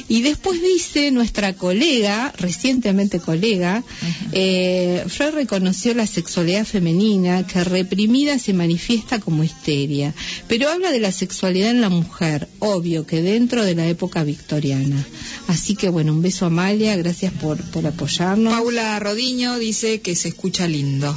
Y 0.08 0.22
después 0.22 0.62
dice 0.62 1.12
nuestra 1.12 1.54
colega, 1.54 2.34
recientemente 2.38 3.20
colega, 3.20 3.84
eh, 4.32 5.04
Freud 5.08 5.34
reconoció 5.34 5.94
la 5.94 6.08
sexualidad 6.08 6.66
femenina 6.66 7.46
que 7.46 7.64
reprimida 7.64 8.40
se 8.40 8.54
manifiesta 8.54 9.20
como 9.20 9.44
histeria, 9.44 10.14
pero 10.48 10.70
habla 10.70 10.92
de 10.92 11.02
la 11.02 11.12
sexualidad 11.12 11.72
en 11.72 11.82
la 11.82 11.90
mujer, 11.90 12.48
obvio 12.60 13.06
que 13.06 13.22
dentro 13.22 13.66
de 13.66 13.76
la 13.76 13.86
época 13.88 14.24
victoriana. 14.24 15.06
Así 15.48 15.76
que 15.76 15.90
bueno, 15.90 16.14
un 16.14 16.22
beso 16.22 16.46
a 16.46 16.48
Amalia, 16.48 16.96
gracias 16.96 17.34
por, 17.34 17.62
por 17.72 17.86
apoyarnos. 17.86 18.54
Paula 18.54 18.98
Rodiño 19.00 19.60
dice 19.60 20.00
que 20.00 20.16
se 20.16 20.30
escucha 20.30 20.68
lindo 20.68 21.16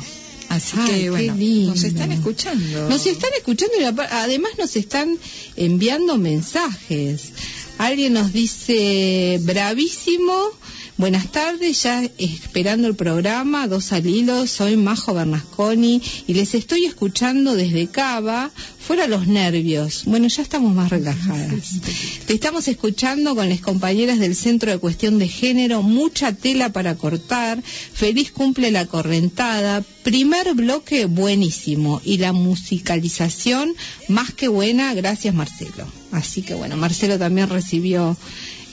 así 0.51 0.77
Ay, 0.79 1.03
que 1.03 1.11
bueno 1.11 1.35
nos 1.71 1.85
están 1.85 2.13
escuchando 2.13 2.89
Nos 2.89 3.07
están 3.07 3.31
escuchando 3.39 3.75
y 3.81 3.85
además 3.85 4.53
nos 4.59 4.77
están 4.77 5.17
enviando 5.57 6.19
mensajes. 6.19 7.33
Alguien 7.79 8.13
nos 8.13 8.33
dice, 8.35 9.39
bravísimo, 9.43 10.51
buenas 11.01 11.33
tardes, 11.33 11.83
ya 11.83 12.05
esperando 12.19 12.87
el 12.87 12.95
programa, 12.95 13.67
dos 13.67 13.93
al 13.93 14.07
hilo, 14.07 14.47
soy 14.47 14.77
Majo 14.77 15.15
Bernasconi 15.15 16.03
y 16.27 16.35
les 16.35 16.55
estoy 16.55 16.85
escuchando 16.85 17.55
desde 17.55 17.87
Cava, 17.87 18.51
fuera 18.79 19.07
los 19.07 19.27
nervios. 19.27 20.03
Bueno, 20.05 20.29
ya 20.29 20.43
estamos 20.43 20.75
más 20.75 20.91
relajadas. 20.91 21.81
Te 22.27 22.35
estamos 22.35 22.69
escuchando 22.69 23.35
con 23.35 23.49
las 23.49 23.61
compañeras 23.61 24.19
del 24.19 24.37
Centro 24.37 24.71
de 24.71 24.79
Cuestión 24.79 25.19
de 25.19 25.27
Género, 25.27 25.83
mucha 25.83 26.35
tela 26.35 26.69
para 26.71 26.95
cortar, 26.97 27.63
feliz 27.63 28.31
cumple 28.31 28.71
la 28.71 28.85
correntada, 28.85 29.83
primer 30.03 30.53
bloque 30.53 31.07
buenísimo 31.07 32.03
y 32.05 32.19
la 32.19 32.35
musicalización 32.35 33.75
más 34.09 34.35
que 34.35 34.49
buena, 34.49 34.93
gracias 34.93 35.35
Marcelo. 35.35 35.87
Así 36.13 36.43
que 36.43 36.53
bueno, 36.53 36.77
Marcelo 36.77 37.19
también 37.19 37.49
recibió 37.49 38.19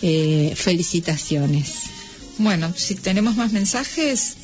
eh, 0.02 0.54
felicitaciones. 0.56 1.87
Bueno, 2.38 2.74
si 2.76 2.96
tenemos 2.96 3.36
más 3.36 3.52
mensajes 3.52 4.36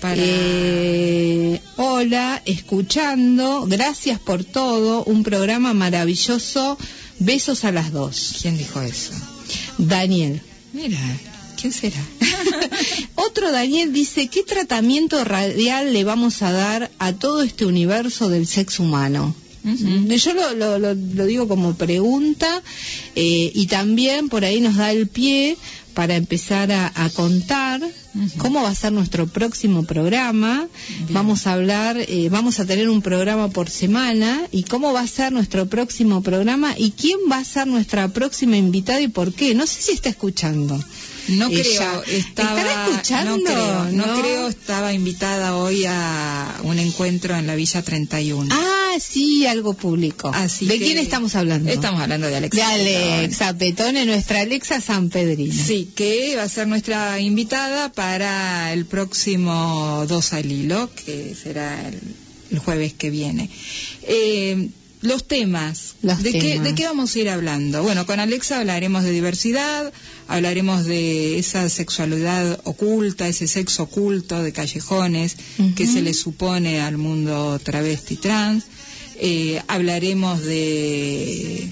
para... 0.00 0.14
Eh, 0.18 1.60
hola, 1.76 2.42
escuchando, 2.46 3.66
gracias 3.66 4.18
por 4.18 4.44
todo, 4.44 5.04
un 5.04 5.22
programa 5.22 5.74
maravilloso, 5.74 6.78
besos 7.18 7.64
a 7.64 7.72
las 7.72 7.92
dos. 7.92 8.36
¿Quién 8.40 8.56
dijo 8.58 8.80
eso? 8.80 9.12
Daniel. 9.78 10.40
Mira, 10.72 10.98
¿quién 11.60 11.72
será? 11.72 12.00
Otro 13.14 13.52
Daniel 13.52 13.92
dice, 13.92 14.28
¿qué 14.28 14.42
tratamiento 14.42 15.22
radial 15.24 15.92
le 15.92 16.04
vamos 16.04 16.42
a 16.42 16.52
dar 16.52 16.90
a 16.98 17.12
todo 17.12 17.42
este 17.42 17.66
universo 17.66 18.28
del 18.28 18.46
sexo 18.46 18.82
humano? 18.82 19.34
Yo 19.64 20.34
lo, 20.34 20.52
lo- 20.54 20.78
lo- 20.78 20.94
lo 20.94 21.24
digo 21.26 21.48
como 21.48 21.74
pregunta 21.74 22.62
eh, 23.14 23.50
y 23.54 23.66
también 23.66 24.28
por 24.28 24.44
ahí 24.44 24.60
nos 24.60 24.76
da 24.76 24.90
el 24.92 25.06
pie 25.08 25.56
para 25.94 26.14
empezar 26.16 26.70
a, 26.72 26.92
a 26.94 27.10
contar 27.10 27.80
cómo 28.38 28.62
va 28.62 28.68
a 28.68 28.74
ser 28.74 28.92
nuestro 28.92 29.26
próximo 29.26 29.84
programa. 29.84 30.68
Vamos 31.10 31.46
a 31.46 31.54
hablar, 31.54 31.96
eh, 31.98 32.28
vamos 32.30 32.60
a 32.60 32.66
tener 32.66 32.88
un 32.88 33.02
programa 33.02 33.48
por 33.48 33.70
semana 33.70 34.42
y 34.52 34.64
cómo 34.64 34.92
va 34.92 35.00
a 35.00 35.06
ser 35.06 35.32
nuestro 35.32 35.66
próximo 35.66 36.22
programa 36.22 36.74
y 36.76 36.92
quién 36.92 37.18
va 37.30 37.38
a 37.38 37.44
ser 37.44 37.66
nuestra 37.66 38.08
próxima 38.08 38.56
invitada 38.56 39.00
y 39.00 39.08
por 39.08 39.32
qué. 39.32 39.54
No 39.54 39.66
sé 39.66 39.82
si 39.82 39.92
está 39.92 40.08
escuchando. 40.08 40.78
No 41.28 41.48
Ella. 41.48 41.62
creo, 41.62 42.02
estaba, 42.04 42.60
¿Están 42.60 42.90
escuchando? 42.90 43.36
no 43.38 43.44
creo, 43.44 43.84
no, 43.92 44.06
¿No? 44.06 44.20
creo, 44.20 44.48
estaba 44.48 44.92
invitada 44.92 45.56
hoy 45.56 45.84
a 45.86 46.60
un 46.64 46.78
encuentro 46.78 47.34
en 47.36 47.46
la 47.46 47.54
Villa 47.54 47.82
31. 47.82 48.54
Ah, 48.54 48.96
sí, 49.00 49.46
algo 49.46 49.74
público. 49.74 50.30
Así 50.34 50.66
¿De 50.66 50.78
que- 50.78 50.84
quién 50.84 50.98
estamos 50.98 51.34
hablando? 51.34 51.70
Estamos 51.70 52.00
hablando 52.00 52.26
de 52.26 52.36
Alexa. 52.36 52.56
De 52.76 53.12
Alexa 53.14 53.56
Petone, 53.56 54.04
nuestra 54.04 54.40
Alexa 54.42 54.80
San 54.80 55.08
Pedrino. 55.08 55.54
Sí, 55.66 55.90
que 55.96 56.36
va 56.36 56.42
a 56.44 56.48
ser 56.48 56.68
nuestra 56.68 57.18
invitada 57.20 57.90
para 57.92 58.72
el 58.72 58.84
próximo 58.86 60.04
2 60.08 60.32
al 60.34 60.52
hilo, 60.52 60.90
que 61.06 61.34
será 61.34 61.88
el, 61.88 62.00
el 62.50 62.58
jueves 62.58 62.92
que 62.92 63.10
viene. 63.10 63.48
Eh, 64.02 64.68
los 65.04 65.28
temas. 65.28 65.94
Los 66.02 66.22
¿De, 66.22 66.32
Qué. 66.32 66.58
¿De 66.60 66.74
qué 66.74 66.86
vamos 66.86 67.14
a 67.14 67.18
ir 67.18 67.28
hablando? 67.28 67.82
Bueno, 67.82 68.06
con 68.06 68.20
Alexa 68.20 68.58
hablaremos 68.58 69.04
de 69.04 69.12
diversidad, 69.12 69.92
hablaremos 70.28 70.86
de 70.86 71.38
esa 71.38 71.68
sexualidad 71.68 72.60
oculta, 72.64 73.28
ese 73.28 73.46
sexo 73.46 73.84
oculto 73.84 74.42
de 74.42 74.52
callejones 74.52 75.36
que 75.76 75.86
se 75.86 76.02
le 76.02 76.14
supone 76.14 76.80
al 76.80 76.96
mundo 76.96 77.58
travesti 77.62 78.16
trans. 78.16 78.64
Eh, 79.20 79.62
hablaremos 79.68 80.42
de 80.42 81.70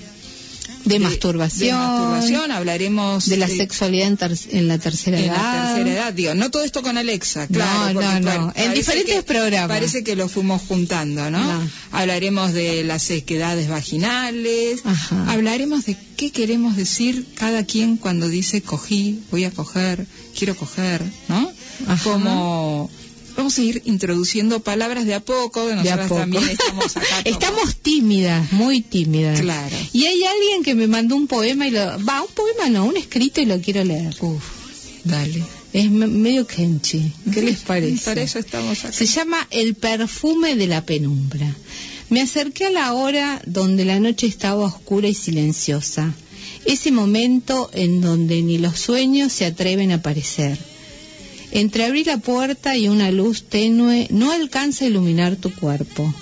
De, 0.84 0.98
masturbación. 0.98 1.78
de 1.78 1.86
masturbación, 1.86 2.50
hablaremos 2.52 3.26
de 3.28 3.36
la 3.36 3.46
de- 3.46 3.56
sexualidad 3.56 4.08
en, 4.08 4.16
ter- 4.16 4.38
en 4.50 4.68
la 4.68 4.78
tercera 4.78 5.18
en 5.18 5.24
edad. 5.26 5.36
la 5.36 5.74
tercera 5.74 5.90
edad, 5.96 6.12
digo, 6.12 6.34
no 6.34 6.50
todo 6.50 6.64
esto 6.64 6.82
con 6.82 6.98
Alexa, 6.98 7.46
claro. 7.46 7.88
No, 7.88 8.00
porque, 8.00 8.06
no, 8.06 8.14
no. 8.14 8.20
claro, 8.22 8.52
En 8.56 8.74
diferentes 8.74 9.14
que- 9.16 9.22
programas. 9.22 9.68
Parece 9.68 10.02
que 10.04 10.16
lo 10.16 10.28
fuimos 10.28 10.62
juntando, 10.62 11.30
¿no? 11.30 11.38
No. 11.40 11.68
Hablaremos 11.92 12.52
de 12.52 12.84
las 12.84 13.02
sequedades 13.02 13.68
vaginales, 13.68 14.80
Ajá. 14.84 15.30
hablaremos 15.32 15.84
de 15.86 15.96
qué 16.16 16.30
queremos 16.30 16.76
decir 16.76 17.26
cada 17.34 17.64
quien 17.64 17.96
cuando 17.96 18.28
dice 18.28 18.62
cogí, 18.62 19.20
voy 19.30 19.44
a 19.44 19.50
coger, 19.50 20.06
quiero 20.36 20.56
coger, 20.56 21.02
¿no? 21.28 21.50
Ajá. 21.86 22.02
Como 22.04 22.90
vamos 23.36 23.58
a 23.58 23.62
ir 23.62 23.82
introduciendo 23.84 24.60
palabras 24.60 25.04
de 25.06 25.14
a 25.14 25.20
poco, 25.20 25.66
De 25.66 25.90
a 25.90 26.02
poco. 26.08 26.20
también 26.20 26.48
estamos 26.48 26.96
acá. 26.96 27.20
Estamos 27.24 27.76
tímidas, 27.76 28.52
muy 28.52 28.80
tímidas. 28.80 29.40
Claro. 29.40 29.76
Y 29.92 30.04
hay 30.06 30.22
alguien 30.24 30.62
que 30.62 30.74
me 30.74 30.86
mandó 30.86 31.16
un 31.16 31.26
poema 31.26 31.66
y 31.66 31.70
lo... 31.70 31.80
Va, 32.04 32.22
un 32.22 32.32
poema 32.34 32.68
no, 32.70 32.84
un 32.86 32.96
escrito 32.96 33.40
y 33.40 33.46
lo 33.46 33.60
quiero 33.60 33.84
leer. 33.84 34.14
Uf, 34.20 34.42
dale. 35.04 35.42
Es 35.72 35.90
me- 35.90 36.06
medio 36.06 36.46
kenchi. 36.46 37.12
¿Qué 37.32 37.42
les 37.42 37.58
parece? 37.66 38.04
Para 38.04 38.22
eso 38.22 38.38
estamos 38.38 38.78
acá. 38.84 38.92
Se 38.92 39.06
llama 39.06 39.46
El 39.50 39.74
perfume 39.74 40.54
de 40.56 40.66
la 40.66 40.84
penumbra. 40.84 41.54
Me 42.10 42.20
acerqué 42.20 42.66
a 42.66 42.70
la 42.70 42.92
hora 42.92 43.40
donde 43.46 43.84
la 43.86 43.98
noche 43.98 44.26
estaba 44.26 44.64
oscura 44.66 45.08
y 45.08 45.14
silenciosa. 45.14 46.12
Ese 46.66 46.90
momento 46.92 47.70
en 47.72 48.00
donde 48.02 48.42
ni 48.42 48.58
los 48.58 48.78
sueños 48.78 49.32
se 49.32 49.46
atreven 49.46 49.90
a 49.92 49.96
aparecer. 49.96 50.58
Entreabrí 51.54 52.02
la 52.04 52.16
puerta 52.16 52.78
y 52.78 52.88
una 52.88 53.10
luz 53.10 53.42
tenue 53.42 54.08
no 54.10 54.32
alcanza 54.32 54.86
a 54.86 54.88
iluminar 54.88 55.36
tu 55.36 55.52
cuerpo. 55.54 56.12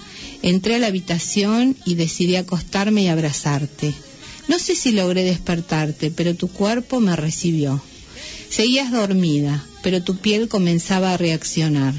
Entré 0.43 0.74
a 0.74 0.78
la 0.81 0.89
habitación 0.89 1.76
y 1.87 1.95
decidí 1.95 2.35
acostarme 2.35 3.05
y 3.05 3.07
abrazarte. 3.07 3.95
No 4.49 4.59
sé 4.59 4.74
si 4.74 4.91
logré 4.91 5.22
despertarte, 5.22 6.11
pero 6.11 6.35
tu 6.35 6.49
cuerpo 6.49 6.99
me 6.99 7.14
recibió. 7.14 7.81
Seguías 8.49 8.91
dormida, 8.91 9.64
pero 9.85 10.03
tu 10.03 10.16
piel 10.16 10.49
comenzaba 10.49 11.14
a 11.14 11.16
reaccionar. 11.16 11.95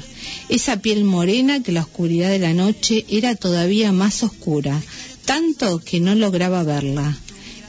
Esa 0.50 0.82
piel 0.82 1.04
morena 1.04 1.62
que 1.62 1.72
la 1.72 1.80
oscuridad 1.80 2.28
de 2.28 2.38
la 2.38 2.52
noche 2.52 3.06
era 3.08 3.34
todavía 3.34 3.92
más 3.92 4.22
oscura, 4.22 4.78
tanto 5.24 5.78
que 5.78 6.00
no 6.00 6.14
lograba 6.14 6.62
verla. 6.64 7.16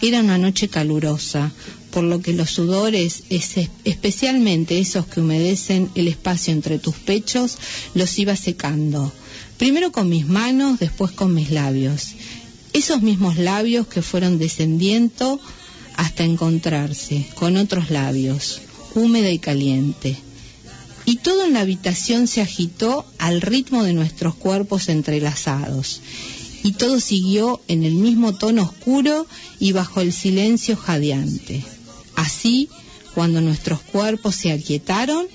Era 0.01 0.19
una 0.19 0.37
noche 0.37 0.67
calurosa, 0.67 1.53
por 1.93 2.03
lo 2.03 2.21
que 2.21 2.33
los 2.33 2.49
sudores, 2.49 3.23
especialmente 3.29 4.79
esos 4.79 5.05
que 5.05 5.21
humedecen 5.21 5.91
el 5.93 6.07
espacio 6.07 6.51
entre 6.51 6.79
tus 6.79 6.95
pechos, 6.95 7.57
los 7.93 8.17
iba 8.17 8.35
secando. 8.35 9.11
Primero 9.57 9.91
con 9.91 10.09
mis 10.09 10.27
manos, 10.27 10.79
después 10.79 11.11
con 11.11 11.35
mis 11.35 11.51
labios. 11.51 12.15
Esos 12.73 13.03
mismos 13.03 13.37
labios 13.37 13.85
que 13.85 14.01
fueron 14.01 14.39
descendiendo 14.39 15.39
hasta 15.95 16.23
encontrarse 16.23 17.27
con 17.35 17.57
otros 17.57 17.91
labios, 17.91 18.61
húmeda 18.95 19.29
y 19.29 19.37
caliente. 19.37 20.17
Y 21.05 21.17
todo 21.17 21.45
en 21.45 21.53
la 21.53 21.61
habitación 21.61 22.27
se 22.27 22.41
agitó 22.41 23.05
al 23.19 23.41
ritmo 23.41 23.83
de 23.83 23.93
nuestros 23.93 24.33
cuerpos 24.33 24.89
entrelazados. 24.89 26.01
Y 26.63 26.71
todo 26.71 26.99
siguió 26.99 27.61
en 27.67 27.83
el 27.83 27.93
mismo 27.93 28.33
tono 28.33 28.63
oscuro 28.63 29.27
y 29.59 29.73
bajo 29.73 30.01
el 30.01 30.11
silencio 30.11 30.75
jadeante. 30.75 31.63
Así, 32.15 32.69
cuando 33.13 33.41
nuestros 33.41 33.81
cuerpos 33.81 34.35
se 34.35 34.51
aquietaron, 34.51 35.27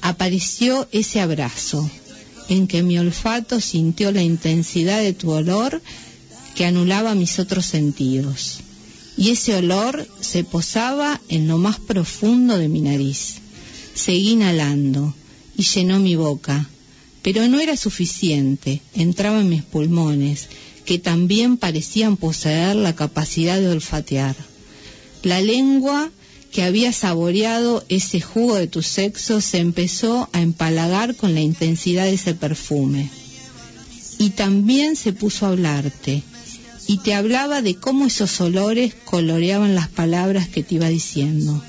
apareció 0.00 0.88
ese 0.92 1.20
abrazo, 1.20 1.88
en 2.48 2.66
que 2.66 2.82
mi 2.82 2.98
olfato 2.98 3.60
sintió 3.60 4.12
la 4.12 4.22
intensidad 4.22 5.00
de 5.00 5.12
tu 5.12 5.30
olor 5.30 5.80
que 6.54 6.66
anulaba 6.66 7.14
mis 7.14 7.38
otros 7.38 7.66
sentidos. 7.66 8.58
Y 9.16 9.30
ese 9.30 9.54
olor 9.54 10.08
se 10.20 10.42
posaba 10.42 11.20
en 11.28 11.46
lo 11.48 11.58
más 11.58 11.78
profundo 11.78 12.58
de 12.58 12.68
mi 12.68 12.80
nariz. 12.80 13.34
Seguí 13.94 14.30
inhalando 14.30 15.14
y 15.56 15.64
llenó 15.64 15.98
mi 16.00 16.16
boca, 16.16 16.68
pero 17.22 17.46
no 17.46 17.60
era 17.60 17.76
suficiente, 17.76 18.80
entraba 18.94 19.40
en 19.40 19.48
mis 19.48 19.62
pulmones, 19.62 20.48
que 20.84 20.98
también 20.98 21.56
parecían 21.56 22.16
poseer 22.16 22.74
la 22.74 22.94
capacidad 22.96 23.60
de 23.60 23.68
olfatear. 23.68 24.34
La 25.22 25.40
lengua 25.40 26.10
que 26.52 26.62
había 26.62 26.92
saboreado 26.92 27.84
ese 27.88 28.20
jugo 28.20 28.56
de 28.56 28.66
tu 28.66 28.82
sexo 28.82 29.40
se 29.40 29.58
empezó 29.58 30.28
a 30.32 30.40
empalagar 30.40 31.16
con 31.16 31.32
la 31.34 31.40
intensidad 31.40 32.04
de 32.04 32.14
ese 32.14 32.34
perfume. 32.34 33.08
Y 34.18 34.30
también 34.30 34.94
se 34.96 35.12
puso 35.12 35.46
a 35.46 35.50
hablarte, 35.50 36.22
y 36.86 36.98
te 36.98 37.14
hablaba 37.14 37.62
de 37.62 37.76
cómo 37.76 38.06
esos 38.06 38.40
olores 38.40 38.94
coloreaban 39.04 39.74
las 39.74 39.88
palabras 39.88 40.48
que 40.48 40.62
te 40.62 40.74
iba 40.74 40.88
diciendo, 40.88 41.62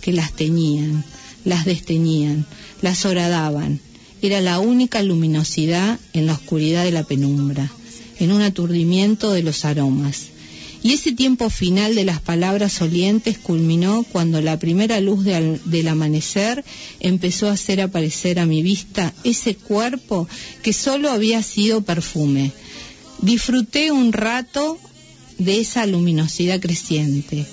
que 0.00 0.12
las 0.12 0.32
teñían, 0.32 1.04
las 1.44 1.64
desteñían, 1.64 2.46
las 2.82 3.04
horadaban. 3.04 3.80
Era 4.22 4.40
la 4.40 4.58
única 4.58 5.02
luminosidad 5.02 6.00
en 6.12 6.26
la 6.26 6.32
oscuridad 6.32 6.84
de 6.84 6.92
la 6.92 7.04
penumbra, 7.04 7.70
en 8.18 8.32
un 8.32 8.40
aturdimiento 8.40 9.32
de 9.32 9.42
los 9.42 9.64
aromas. 9.64 10.33
Y 10.84 10.92
ese 10.92 11.12
tiempo 11.12 11.48
final 11.48 11.94
de 11.94 12.04
las 12.04 12.20
palabras 12.20 12.82
olientes 12.82 13.38
culminó 13.38 14.04
cuando 14.12 14.42
la 14.42 14.58
primera 14.58 15.00
luz 15.00 15.24
del 15.24 15.88
amanecer 15.88 16.62
empezó 17.00 17.48
a 17.48 17.52
hacer 17.52 17.80
aparecer 17.80 18.38
a 18.38 18.44
mi 18.44 18.62
vista 18.62 19.14
ese 19.24 19.54
cuerpo 19.54 20.28
que 20.62 20.74
solo 20.74 21.10
había 21.10 21.42
sido 21.42 21.80
perfume. 21.80 22.52
Disfruté 23.22 23.92
un 23.92 24.12
rato 24.12 24.78
de 25.38 25.58
esa 25.58 25.86
luminosidad 25.86 26.60
creciente, 26.60 27.46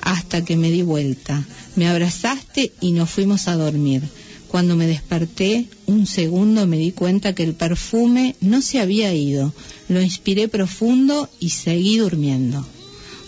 hasta 0.00 0.44
que 0.44 0.56
me 0.56 0.70
di 0.70 0.82
vuelta. 0.82 1.44
Me 1.74 1.88
abrazaste 1.88 2.72
y 2.80 2.92
nos 2.92 3.10
fuimos 3.10 3.48
a 3.48 3.56
dormir. 3.56 4.04
Cuando 4.48 4.76
me 4.76 4.86
desperté, 4.86 5.66
un 5.86 6.06
segundo 6.06 6.66
me 6.66 6.78
di 6.78 6.92
cuenta 6.92 7.34
que 7.34 7.44
el 7.44 7.54
perfume 7.54 8.34
no 8.40 8.62
se 8.62 8.80
había 8.80 9.14
ido. 9.14 9.52
Lo 9.88 10.00
inspiré 10.00 10.48
profundo 10.48 11.28
y 11.38 11.50
seguí 11.50 11.98
durmiendo. 11.98 12.66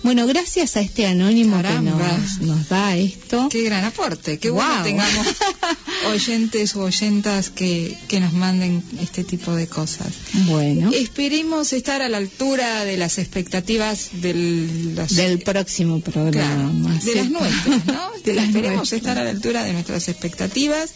Bueno, 0.02 0.26
gracias 0.26 0.76
a 0.76 0.80
este 0.80 1.06
anónimo 1.06 1.60
que 1.62 1.80
nos, 1.82 2.38
nos 2.40 2.68
da 2.70 2.96
esto. 2.96 3.48
Qué 3.50 3.62
gran 3.62 3.84
aporte, 3.84 4.38
qué 4.38 4.48
bueno 4.48 4.70
Guau. 4.70 4.82
tengamos 4.84 5.26
oyentes 6.10 6.74
o 6.74 6.80
oyentas 6.84 7.50
que, 7.50 7.96
que 8.08 8.18
nos 8.18 8.32
manden 8.32 8.82
este 9.02 9.24
tipo 9.24 9.54
de 9.54 9.66
cosas. 9.66 10.08
Bueno, 10.46 10.90
Esperemos 10.90 11.74
estar 11.74 12.00
a 12.00 12.08
la 12.08 12.16
altura 12.16 12.84
de 12.86 12.96
las 12.96 13.18
expectativas 13.18 14.08
del, 14.22 14.94
los- 14.94 15.14
del 15.16 15.40
próximo 15.40 16.00
claro, 16.00 16.30
programa. 16.30 16.98
de 17.04 17.14
las 17.16 17.30
nuestras, 17.30 17.86
¿no? 17.86 18.10
De 18.24 18.34
las 18.34 18.46
Esperemos 18.46 18.76
nuestras. 18.76 18.98
estar 19.00 19.18
a 19.18 19.24
la 19.24 19.30
altura 19.30 19.64
de 19.64 19.72
nuestras 19.74 20.08
expectativas, 20.08 20.90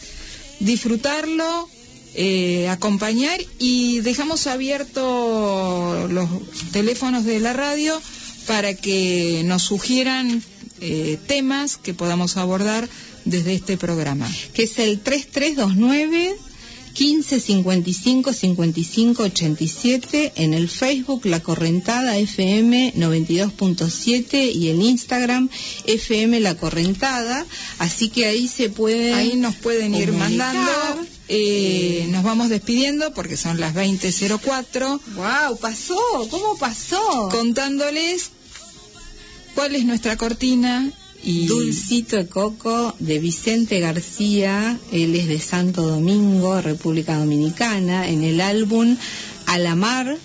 disfrutarlo, 0.59 1.69
eh, 2.15 2.69
acompañar 2.69 3.39
y 3.59 3.99
dejamos 3.99 4.47
abiertos 4.47 6.11
los 6.11 6.27
teléfonos 6.71 7.23
de 7.25 7.39
la 7.39 7.53
radio 7.53 8.01
para 8.47 8.73
que 8.73 9.41
nos 9.45 9.63
sugieran 9.63 10.41
eh, 10.81 11.17
temas 11.27 11.77
que 11.77 11.93
podamos 11.93 12.37
abordar 12.37 12.87
desde 13.25 13.53
este 13.55 13.77
programa. 13.77 14.29
que 14.53 14.63
es 14.63 14.77
el 14.79 14.99
3329 14.99 16.35
15 16.93 17.39
55 17.41 18.31
55 18.31 19.23
87 19.23 20.33
en 20.37 20.53
el 20.53 20.69
Facebook 20.69 21.25
La 21.25 21.41
Correntada 21.41 22.17
FM 22.17 22.93
92.7 22.95 24.53
y 24.53 24.69
en 24.69 24.81
Instagram 24.81 25.49
FM 25.87 26.39
La 26.39 26.55
Correntada, 26.55 27.45
así 27.79 28.07
que 28.09 28.27
ahí 28.27 28.47
se 28.47 28.69
puede 28.69 29.13
Ahí 29.13 29.35
nos 29.35 29.55
pueden 29.55 29.93
ir 29.93 30.11
comunicar. 30.11 30.55
mandando. 30.55 31.05
Eh, 31.27 32.05
nos 32.11 32.23
vamos 32.23 32.49
despidiendo 32.49 33.11
porque 33.13 33.35
son 33.35 33.59
las 33.59 33.73
20.04. 33.73 34.99
Wow, 35.15 35.57
pasó, 35.59 35.97
¿cómo 36.29 36.55
pasó? 36.57 37.27
Contándoles 37.31 38.29
cuál 39.55 39.75
es 39.75 39.85
nuestra 39.85 40.17
cortina 40.17 40.91
y 41.23 41.47
Dulcito 41.47 42.17
de 42.17 42.27
Coco 42.27 42.93
de 42.99 43.17
Vicente 43.17 43.79
García, 43.79 44.77
él 44.91 45.15
es 45.15 45.27
de 45.27 45.39
Santo 45.39 45.81
Domingo, 45.81 46.61
República 46.61 47.17
Dominicana, 47.17 48.07
en 48.07 48.23
el 48.23 48.41
álbum 48.41 48.95
A 49.47 49.57
la 49.57 49.75
Mar, 49.75 50.17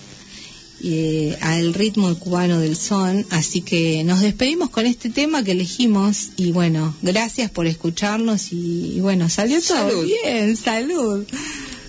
eh, 0.83 1.37
al 1.41 1.73
ritmo 1.73 2.13
cubano 2.19 2.59
del 2.59 2.75
son. 2.75 3.25
Así 3.31 3.61
que 3.61 4.03
nos 4.03 4.19
despedimos 4.21 4.69
con 4.69 4.85
este 4.85 5.09
tema 5.09 5.43
que 5.43 5.51
elegimos 5.53 6.29
y 6.37 6.51
bueno, 6.51 6.95
gracias 7.01 7.49
por 7.49 7.65
escucharnos 7.65 8.51
y, 8.51 8.93
y 8.97 8.99
bueno, 8.99 9.27
salió 9.29 9.59
todo 9.61 9.89
Salud. 9.89 10.05
bien, 10.05 10.55
salud. 10.55 11.25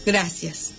Gracias. 0.06 0.70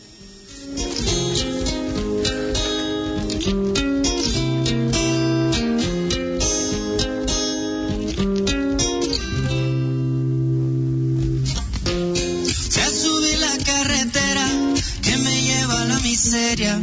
En 16.36 16.82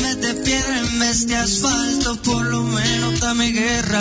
vez 0.00 0.20
de 0.20 0.34
piedra, 0.44 0.78
en 0.78 1.00
vez 1.00 1.26
de 1.26 1.34
asfalto, 1.34 2.22
por 2.22 2.46
lo 2.46 2.62
menos 2.62 3.18
dame 3.18 3.50
guerra. 3.50 4.00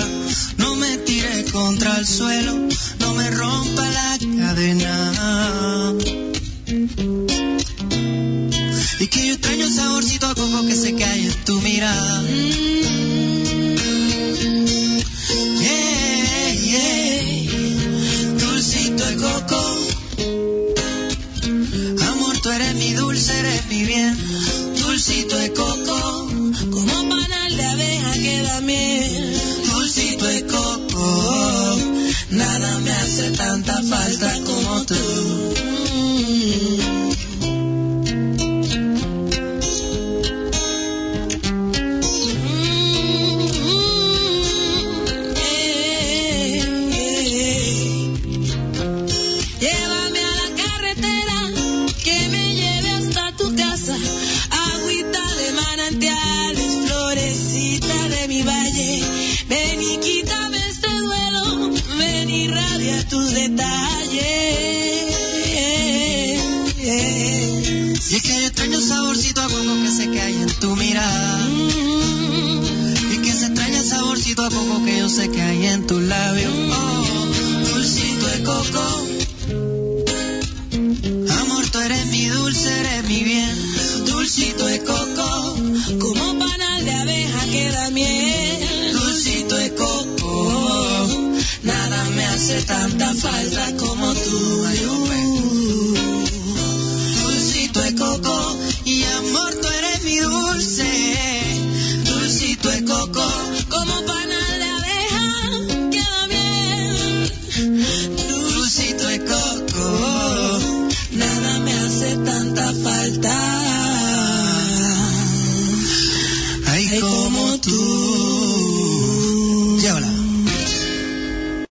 No 0.58 0.76
me 0.76 0.98
tire 0.98 1.44
contra 1.52 1.98
el 1.98 2.06
suelo, 2.06 2.54
no 3.00 3.14
me 3.16 3.32
rompa 3.32 3.84
la 3.90 4.18
cadena. 4.20 5.94
Y 9.00 9.08
que 9.08 9.28
yo 9.28 9.34
extraño 9.34 9.66
el 9.66 9.74
saborcito 9.74 10.28
a 10.28 10.36
coco 10.36 10.68
que 10.68 10.76
se 10.76 10.94
cae 10.94 11.26
en 11.26 11.46
tu 11.46 11.60
mirada. 11.62 12.22
Yeah, 15.62 16.54
yeah. 16.62 17.42
Dulcito 18.38 19.04
de 19.04 19.16
coco. 19.16 19.78
Amor, 22.08 22.38
tú 22.40 22.52
eres 22.52 22.76
mi 22.76 22.94
dulce, 22.94 23.40
eres 23.40 23.66
mi 23.66 23.84
bien. 23.84 24.75
Dulcito 24.96 25.36
de 25.38 25.52
coco, 25.52 26.30
como 26.72 27.10
panal 27.10 27.58
de 27.58 27.66
abeja 27.66 28.14
que 28.14 28.42
da 28.44 28.62
miel. 28.62 29.38
Dulcito 29.70 30.24
de 30.26 30.48
coco, 30.48 31.76
nada 32.30 32.80
me 32.80 32.92
hace 32.94 33.32
tanta 33.32 33.84
falta 33.84 34.40
como 34.46 34.86
tú. 34.86 35.75